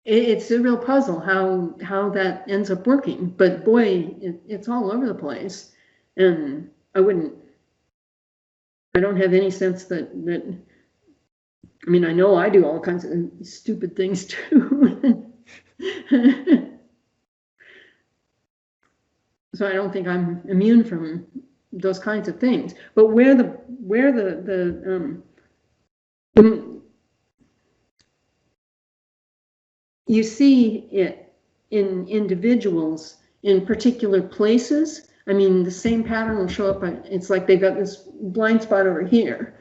it's 0.06 0.52
a 0.52 0.60
real 0.60 0.78
puzzle 0.78 1.20
how 1.20 1.76
how 1.84 2.10
that 2.10 2.50
ends 2.50 2.70
up 2.70 2.86
working. 2.86 3.28
But 3.38 3.66
boy, 3.66 4.16
it, 4.22 4.42
it's 4.48 4.70
all 4.70 4.92
over 4.92 5.08
the 5.08 5.16
place, 5.16 5.72
and 6.16 6.70
I 6.94 7.00
wouldn't. 7.00 7.34
I 8.96 9.00
don't 9.00 9.18
have 9.18 9.34
any 9.34 9.52
sense 9.52 9.86
that 9.86 10.26
that 10.26 10.58
I 11.86 11.90
mean, 11.90 12.06
I 12.06 12.14
know 12.14 12.36
I 12.36 12.50
do 12.50 12.66
all 12.66 12.80
kinds 12.80 13.06
of 13.06 13.30
stupid 13.42 13.96
things 13.96 14.26
too. 14.50 15.32
so 19.54 19.68
I 19.68 19.74
don't 19.74 19.92
think 19.94 20.08
I'm 20.08 20.42
immune 20.48 20.84
from 20.84 21.26
those 21.72 22.00
kinds 22.00 22.28
of 22.28 22.40
things. 22.40 22.74
But 22.96 23.08
where 23.08 23.36
the 23.36 23.46
where 23.80 24.12
the 24.12 24.42
the 24.42 24.96
um 24.96 25.24
the, 26.36 26.75
you 30.08 30.24
see 30.24 30.88
it 30.92 31.34
in 31.72 32.08
individuals 32.08 33.18
in 33.44 33.66
particular 33.66 34.22
places. 34.22 35.08
I 35.28 35.34
mean, 35.34 35.64
the 35.64 35.72
same 35.72 36.04
pattern 36.04 36.38
will 36.38 36.48
show 36.48 36.70
up. 36.70 36.84
It's 37.06 37.30
like 37.30 37.48
they've 37.48 37.60
got 37.60 37.76
this 37.76 38.08
blind 38.22 38.62
spot 38.62 38.86
over 38.88 39.04
here. 39.04 39.56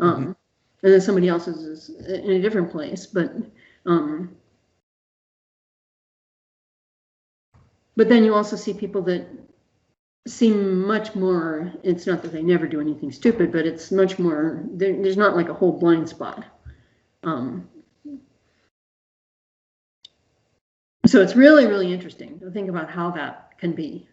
Um, 0.00 0.36
and 0.82 0.92
then 0.92 1.00
somebody 1.00 1.28
else's 1.28 1.62
is 1.62 2.08
in 2.08 2.30
a 2.30 2.40
different 2.40 2.70
place. 2.70 3.06
But 3.06 3.32
um, 3.84 4.36
but 7.96 8.08
then 8.08 8.24
you 8.24 8.34
also 8.34 8.54
see 8.54 8.74
people 8.74 9.02
that 9.02 9.26
seem 10.26 10.86
much 10.86 11.16
more. 11.16 11.72
It's 11.82 12.06
not 12.06 12.22
that 12.22 12.32
they 12.32 12.42
never 12.42 12.68
do 12.68 12.80
anything 12.80 13.10
stupid, 13.10 13.50
but 13.50 13.66
it's 13.66 13.90
much 13.90 14.18
more. 14.18 14.62
There, 14.70 14.92
there's 15.02 15.16
not 15.16 15.34
like 15.34 15.48
a 15.48 15.54
whole 15.54 15.78
blind 15.78 16.08
spot. 16.08 16.44
Um, 17.24 17.68
so 21.08 21.20
it's 21.20 21.34
really 21.34 21.66
really 21.66 21.92
interesting 21.92 22.38
to 22.40 22.50
think 22.50 22.68
about 22.68 22.90
how 22.90 23.10
that 23.10 23.58
can 23.58 23.72
be. 23.72 24.06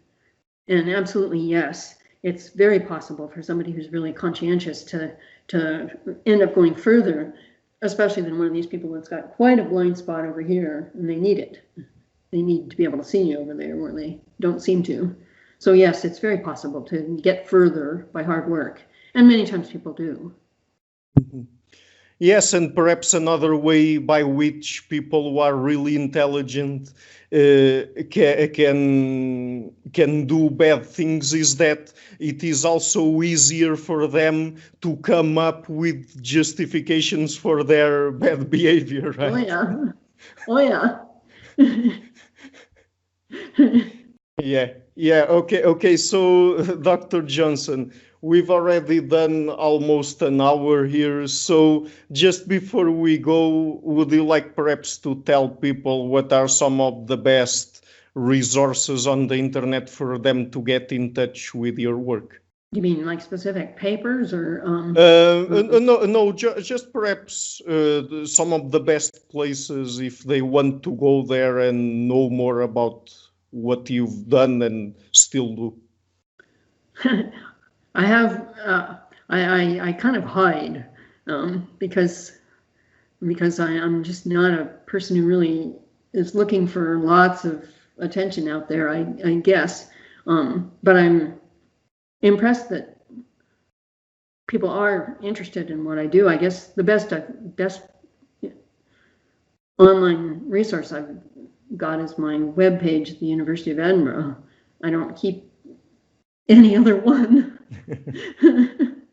And 0.68 0.88
absolutely 0.90 1.40
yes, 1.40 1.96
it's 2.22 2.48
very 2.48 2.80
possible 2.80 3.28
for 3.28 3.42
somebody 3.42 3.70
who's 3.70 3.90
really 3.90 4.12
conscientious 4.12 4.82
to 4.84 5.16
to 5.48 5.90
end 6.26 6.42
up 6.42 6.54
going 6.54 6.74
further, 6.74 7.34
especially 7.82 8.22
than 8.22 8.38
one 8.38 8.48
of 8.48 8.52
these 8.52 8.66
people 8.66 8.92
that's 8.92 9.08
got 9.08 9.32
quite 9.32 9.58
a 9.58 9.64
blind 9.64 9.96
spot 9.96 10.24
over 10.24 10.40
here 10.40 10.90
and 10.94 11.08
they 11.08 11.16
need 11.16 11.38
it. 11.38 11.68
They 12.32 12.42
need 12.42 12.70
to 12.70 12.76
be 12.76 12.84
able 12.84 12.98
to 12.98 13.04
see 13.04 13.22
you 13.22 13.38
over 13.38 13.54
there 13.54 13.76
where 13.76 13.92
they 13.92 14.20
don't 14.40 14.60
seem 14.60 14.82
to. 14.84 15.14
So 15.58 15.72
yes, 15.72 16.04
it's 16.04 16.18
very 16.18 16.38
possible 16.38 16.82
to 16.82 17.18
get 17.22 17.48
further 17.48 18.08
by 18.12 18.22
hard 18.22 18.50
work. 18.50 18.82
And 19.14 19.28
many 19.28 19.46
times 19.46 19.70
people 19.70 19.92
do. 19.92 20.34
Mm-hmm. 21.18 21.42
Yes, 22.18 22.54
and 22.54 22.74
perhaps 22.74 23.12
another 23.12 23.54
way 23.54 23.98
by 23.98 24.22
which 24.22 24.88
people 24.88 25.30
who 25.30 25.38
are 25.38 25.54
really 25.54 25.96
intelligent 25.96 26.94
uh, 27.32 27.84
ca- 28.10 28.48
can 28.48 29.70
can 29.92 30.26
do 30.26 30.48
bad 30.48 30.86
things 30.86 31.34
is 31.34 31.56
that 31.56 31.92
it 32.18 32.42
is 32.42 32.64
also 32.64 33.20
easier 33.20 33.76
for 33.76 34.06
them 34.06 34.56
to 34.80 34.96
come 34.98 35.36
up 35.36 35.68
with 35.68 36.22
justifications 36.22 37.36
for 37.36 37.62
their 37.62 38.12
bad 38.12 38.48
behavior, 38.56 39.14
Oh 39.18 39.36
yeah. 39.36 39.74
Oh 40.48 40.58
yeah. 40.58 41.00
Yeah, 44.42 44.72
yeah, 44.96 45.22
okay, 45.30 45.62
okay. 45.62 45.96
So, 45.96 46.62
Dr. 46.82 47.22
Johnson, 47.22 47.90
we've 48.26 48.50
already 48.50 49.00
done 49.00 49.48
almost 49.48 50.20
an 50.20 50.40
hour 50.40 50.84
here. 50.84 51.28
So, 51.28 51.86
just 52.10 52.48
before 52.48 52.90
we 52.90 53.18
go, 53.18 53.78
would 53.82 54.10
you 54.10 54.24
like 54.24 54.56
perhaps 54.56 54.98
to 54.98 55.22
tell 55.22 55.48
people 55.48 56.08
what 56.08 56.32
are 56.32 56.48
some 56.48 56.80
of 56.80 57.06
the 57.06 57.16
best 57.16 57.86
resources 58.14 59.06
on 59.06 59.28
the 59.28 59.36
internet 59.36 59.88
for 59.88 60.18
them 60.18 60.50
to 60.50 60.60
get 60.62 60.90
in 60.90 61.14
touch 61.14 61.54
with 61.54 61.78
your 61.78 61.98
work? 61.98 62.42
you 62.72 62.82
mean 62.82 63.06
like 63.06 63.20
specific 63.22 63.76
papers 63.76 64.34
or 64.34 64.60
um 64.66 64.90
Uh, 64.98 65.78
no, 65.78 66.04
no, 66.04 66.32
ju- 66.32 66.60
just 66.60 66.92
perhaps 66.92 67.62
uh, 67.62 68.26
some 68.26 68.52
of 68.52 68.72
the 68.72 68.80
best 68.80 69.28
places 69.30 70.00
if 70.00 70.24
they 70.24 70.42
want 70.42 70.82
to 70.82 70.90
go 70.96 71.22
there 71.22 71.60
and 71.60 72.08
know 72.08 72.28
more 72.28 72.62
about 72.62 73.14
what 73.50 73.88
you've 73.88 74.28
done 74.28 74.60
and 74.62 74.94
still 75.12 75.54
do. 75.54 75.68
I 77.96 78.04
have 78.06 78.54
uh, 78.64 78.96
I, 79.30 79.40
I 79.40 79.88
I 79.88 79.92
kind 79.92 80.16
of 80.16 80.24
hide 80.24 80.84
um, 81.26 81.66
because 81.78 82.38
because 83.26 83.58
I, 83.58 83.68
I'm 83.68 84.04
just 84.04 84.26
not 84.26 84.52
a 84.52 84.66
person 84.86 85.16
who 85.16 85.26
really 85.26 85.74
is 86.12 86.34
looking 86.34 86.66
for 86.66 86.98
lots 86.98 87.44
of 87.46 87.66
attention 87.98 88.48
out 88.48 88.68
there. 88.68 88.90
I, 88.90 89.06
I 89.24 89.34
guess, 89.36 89.88
um, 90.26 90.72
but 90.82 90.96
I'm 90.96 91.40
impressed 92.20 92.68
that 92.68 92.98
people 94.46 94.68
are 94.68 95.18
interested 95.22 95.70
in 95.70 95.82
what 95.82 95.98
I 95.98 96.04
do. 96.04 96.28
I 96.28 96.36
guess 96.36 96.68
the 96.68 96.84
best 96.84 97.14
best 97.56 97.82
online 99.78 100.42
resource 100.46 100.92
I've 100.92 101.16
got 101.78 102.00
is 102.00 102.18
my 102.18 102.34
webpage 102.34 103.10
at 103.10 103.20
the 103.20 103.26
University 103.26 103.70
of 103.70 103.78
Edinburgh. 103.78 104.36
I 104.84 104.90
don't 104.90 105.16
keep 105.16 105.50
any 106.46 106.76
other 106.76 106.96
one. 107.00 107.55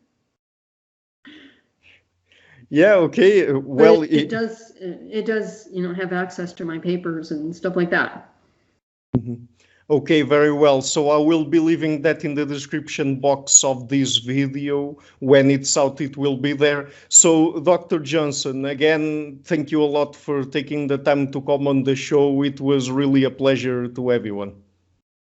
Yeah, 2.74 2.94
okay. 2.94 3.52
Well, 3.52 4.02
it, 4.02 4.12
it 4.12 4.22
it, 4.22 4.30
does 4.30 4.72
it 4.80 5.26
does 5.26 5.68
you 5.72 5.86
know 5.86 5.94
have 5.94 6.12
access 6.12 6.52
to 6.54 6.64
my 6.64 6.78
papers 6.78 7.30
and 7.30 7.54
stuff 7.54 7.76
like 7.76 7.90
that. 7.90 8.34
Mm-hmm. 9.16 9.44
Okay, 9.90 10.22
very 10.22 10.50
well. 10.50 10.82
So 10.82 11.10
I 11.10 11.18
will 11.18 11.44
be 11.44 11.60
leaving 11.60 12.02
that 12.02 12.24
in 12.24 12.34
the 12.34 12.44
description 12.44 13.20
box 13.20 13.62
of 13.62 13.88
this 13.88 14.16
video. 14.16 14.98
When 15.20 15.52
it's 15.52 15.76
out, 15.76 16.00
it 16.00 16.16
will 16.16 16.38
be 16.38 16.52
there. 16.52 16.88
So, 17.10 17.60
Dr. 17.60 18.00
Johnson, 18.00 18.64
again, 18.64 19.40
thank 19.44 19.70
you 19.70 19.82
a 19.82 19.84
lot 19.84 20.16
for 20.16 20.42
taking 20.42 20.88
the 20.88 20.98
time 20.98 21.30
to 21.32 21.42
come 21.42 21.68
on 21.68 21.84
the 21.84 21.94
show. 21.94 22.42
It 22.42 22.60
was 22.60 22.90
really 22.90 23.24
a 23.24 23.30
pleasure 23.30 23.86
to 23.86 24.10
everyone. 24.10 24.54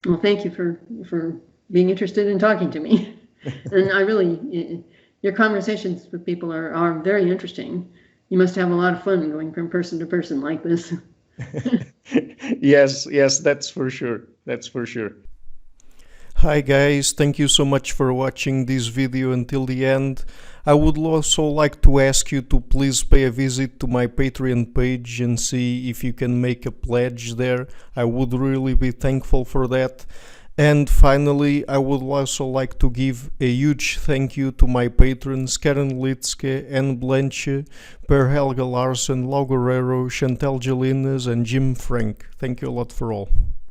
Well, 0.05 0.19
thank 0.19 0.43
you 0.43 0.51
for, 0.51 0.81
for 1.07 1.41
being 1.71 1.89
interested 1.89 2.27
in 2.27 2.39
talking 2.39 2.69
to 2.71 2.79
me. 2.79 3.17
and 3.71 3.91
I 3.91 4.01
really, 4.01 4.83
your 5.21 5.33
conversations 5.33 6.07
with 6.11 6.25
people 6.25 6.53
are, 6.53 6.73
are 6.73 6.99
very 6.99 7.31
interesting. 7.31 7.91
You 8.29 8.37
must 8.37 8.55
have 8.55 8.71
a 8.71 8.75
lot 8.75 8.93
of 8.93 9.03
fun 9.03 9.31
going 9.31 9.53
from 9.53 9.69
person 9.69 9.99
to 9.99 10.05
person 10.05 10.41
like 10.41 10.63
this. 10.63 10.93
yes, 12.59 13.07
yes, 13.09 13.39
that's 13.39 13.69
for 13.69 13.89
sure. 13.89 14.21
That's 14.45 14.67
for 14.67 14.85
sure. 14.85 15.13
Hi 16.41 16.61
guys, 16.61 17.11
thank 17.11 17.37
you 17.37 17.47
so 17.47 17.63
much 17.63 17.91
for 17.91 18.11
watching 18.11 18.65
this 18.65 18.87
video 18.87 19.31
until 19.31 19.67
the 19.67 19.85
end. 19.85 20.25
I 20.65 20.73
would 20.73 20.97
also 20.97 21.43
like 21.43 21.83
to 21.83 21.99
ask 21.99 22.31
you 22.31 22.41
to 22.41 22.59
please 22.59 23.03
pay 23.03 23.25
a 23.25 23.31
visit 23.31 23.79
to 23.79 23.85
my 23.85 24.07
Patreon 24.07 24.73
page 24.73 25.21
and 25.21 25.39
see 25.39 25.87
if 25.91 26.03
you 26.03 26.13
can 26.13 26.41
make 26.41 26.65
a 26.65 26.71
pledge 26.71 27.35
there. 27.35 27.67
I 27.95 28.05
would 28.05 28.33
really 28.33 28.73
be 28.73 28.89
thankful 28.89 29.45
for 29.45 29.67
that. 29.67 30.05
And 30.61 30.87
finally, 30.87 31.67
I 31.67 31.79
would 31.79 32.03
also 32.03 32.45
like 32.45 32.77
to 32.81 32.91
give 32.91 33.31
a 33.39 33.47
huge 33.47 33.97
thank 33.97 34.37
you 34.37 34.51
to 34.51 34.67
my 34.67 34.89
patrons 34.89 35.57
Karen 35.57 35.93
Litzke, 35.93 36.67
Anne 36.69 36.97
Blanche, 36.97 37.65
Per 38.07 38.29
Helge 38.29 38.59
Larsen, 38.59 39.25
Lau 39.27 39.43
Guerrero, 39.43 40.07
Chantel 40.07 40.61
Gelinas, 40.61 41.25
and 41.25 41.47
Jim 41.47 41.73
Frank. 41.73 42.27
Thank 42.37 42.61
you 42.61 42.69
a 42.69 42.77
lot 42.77 42.91
for 42.91 43.11
all. 43.11 43.29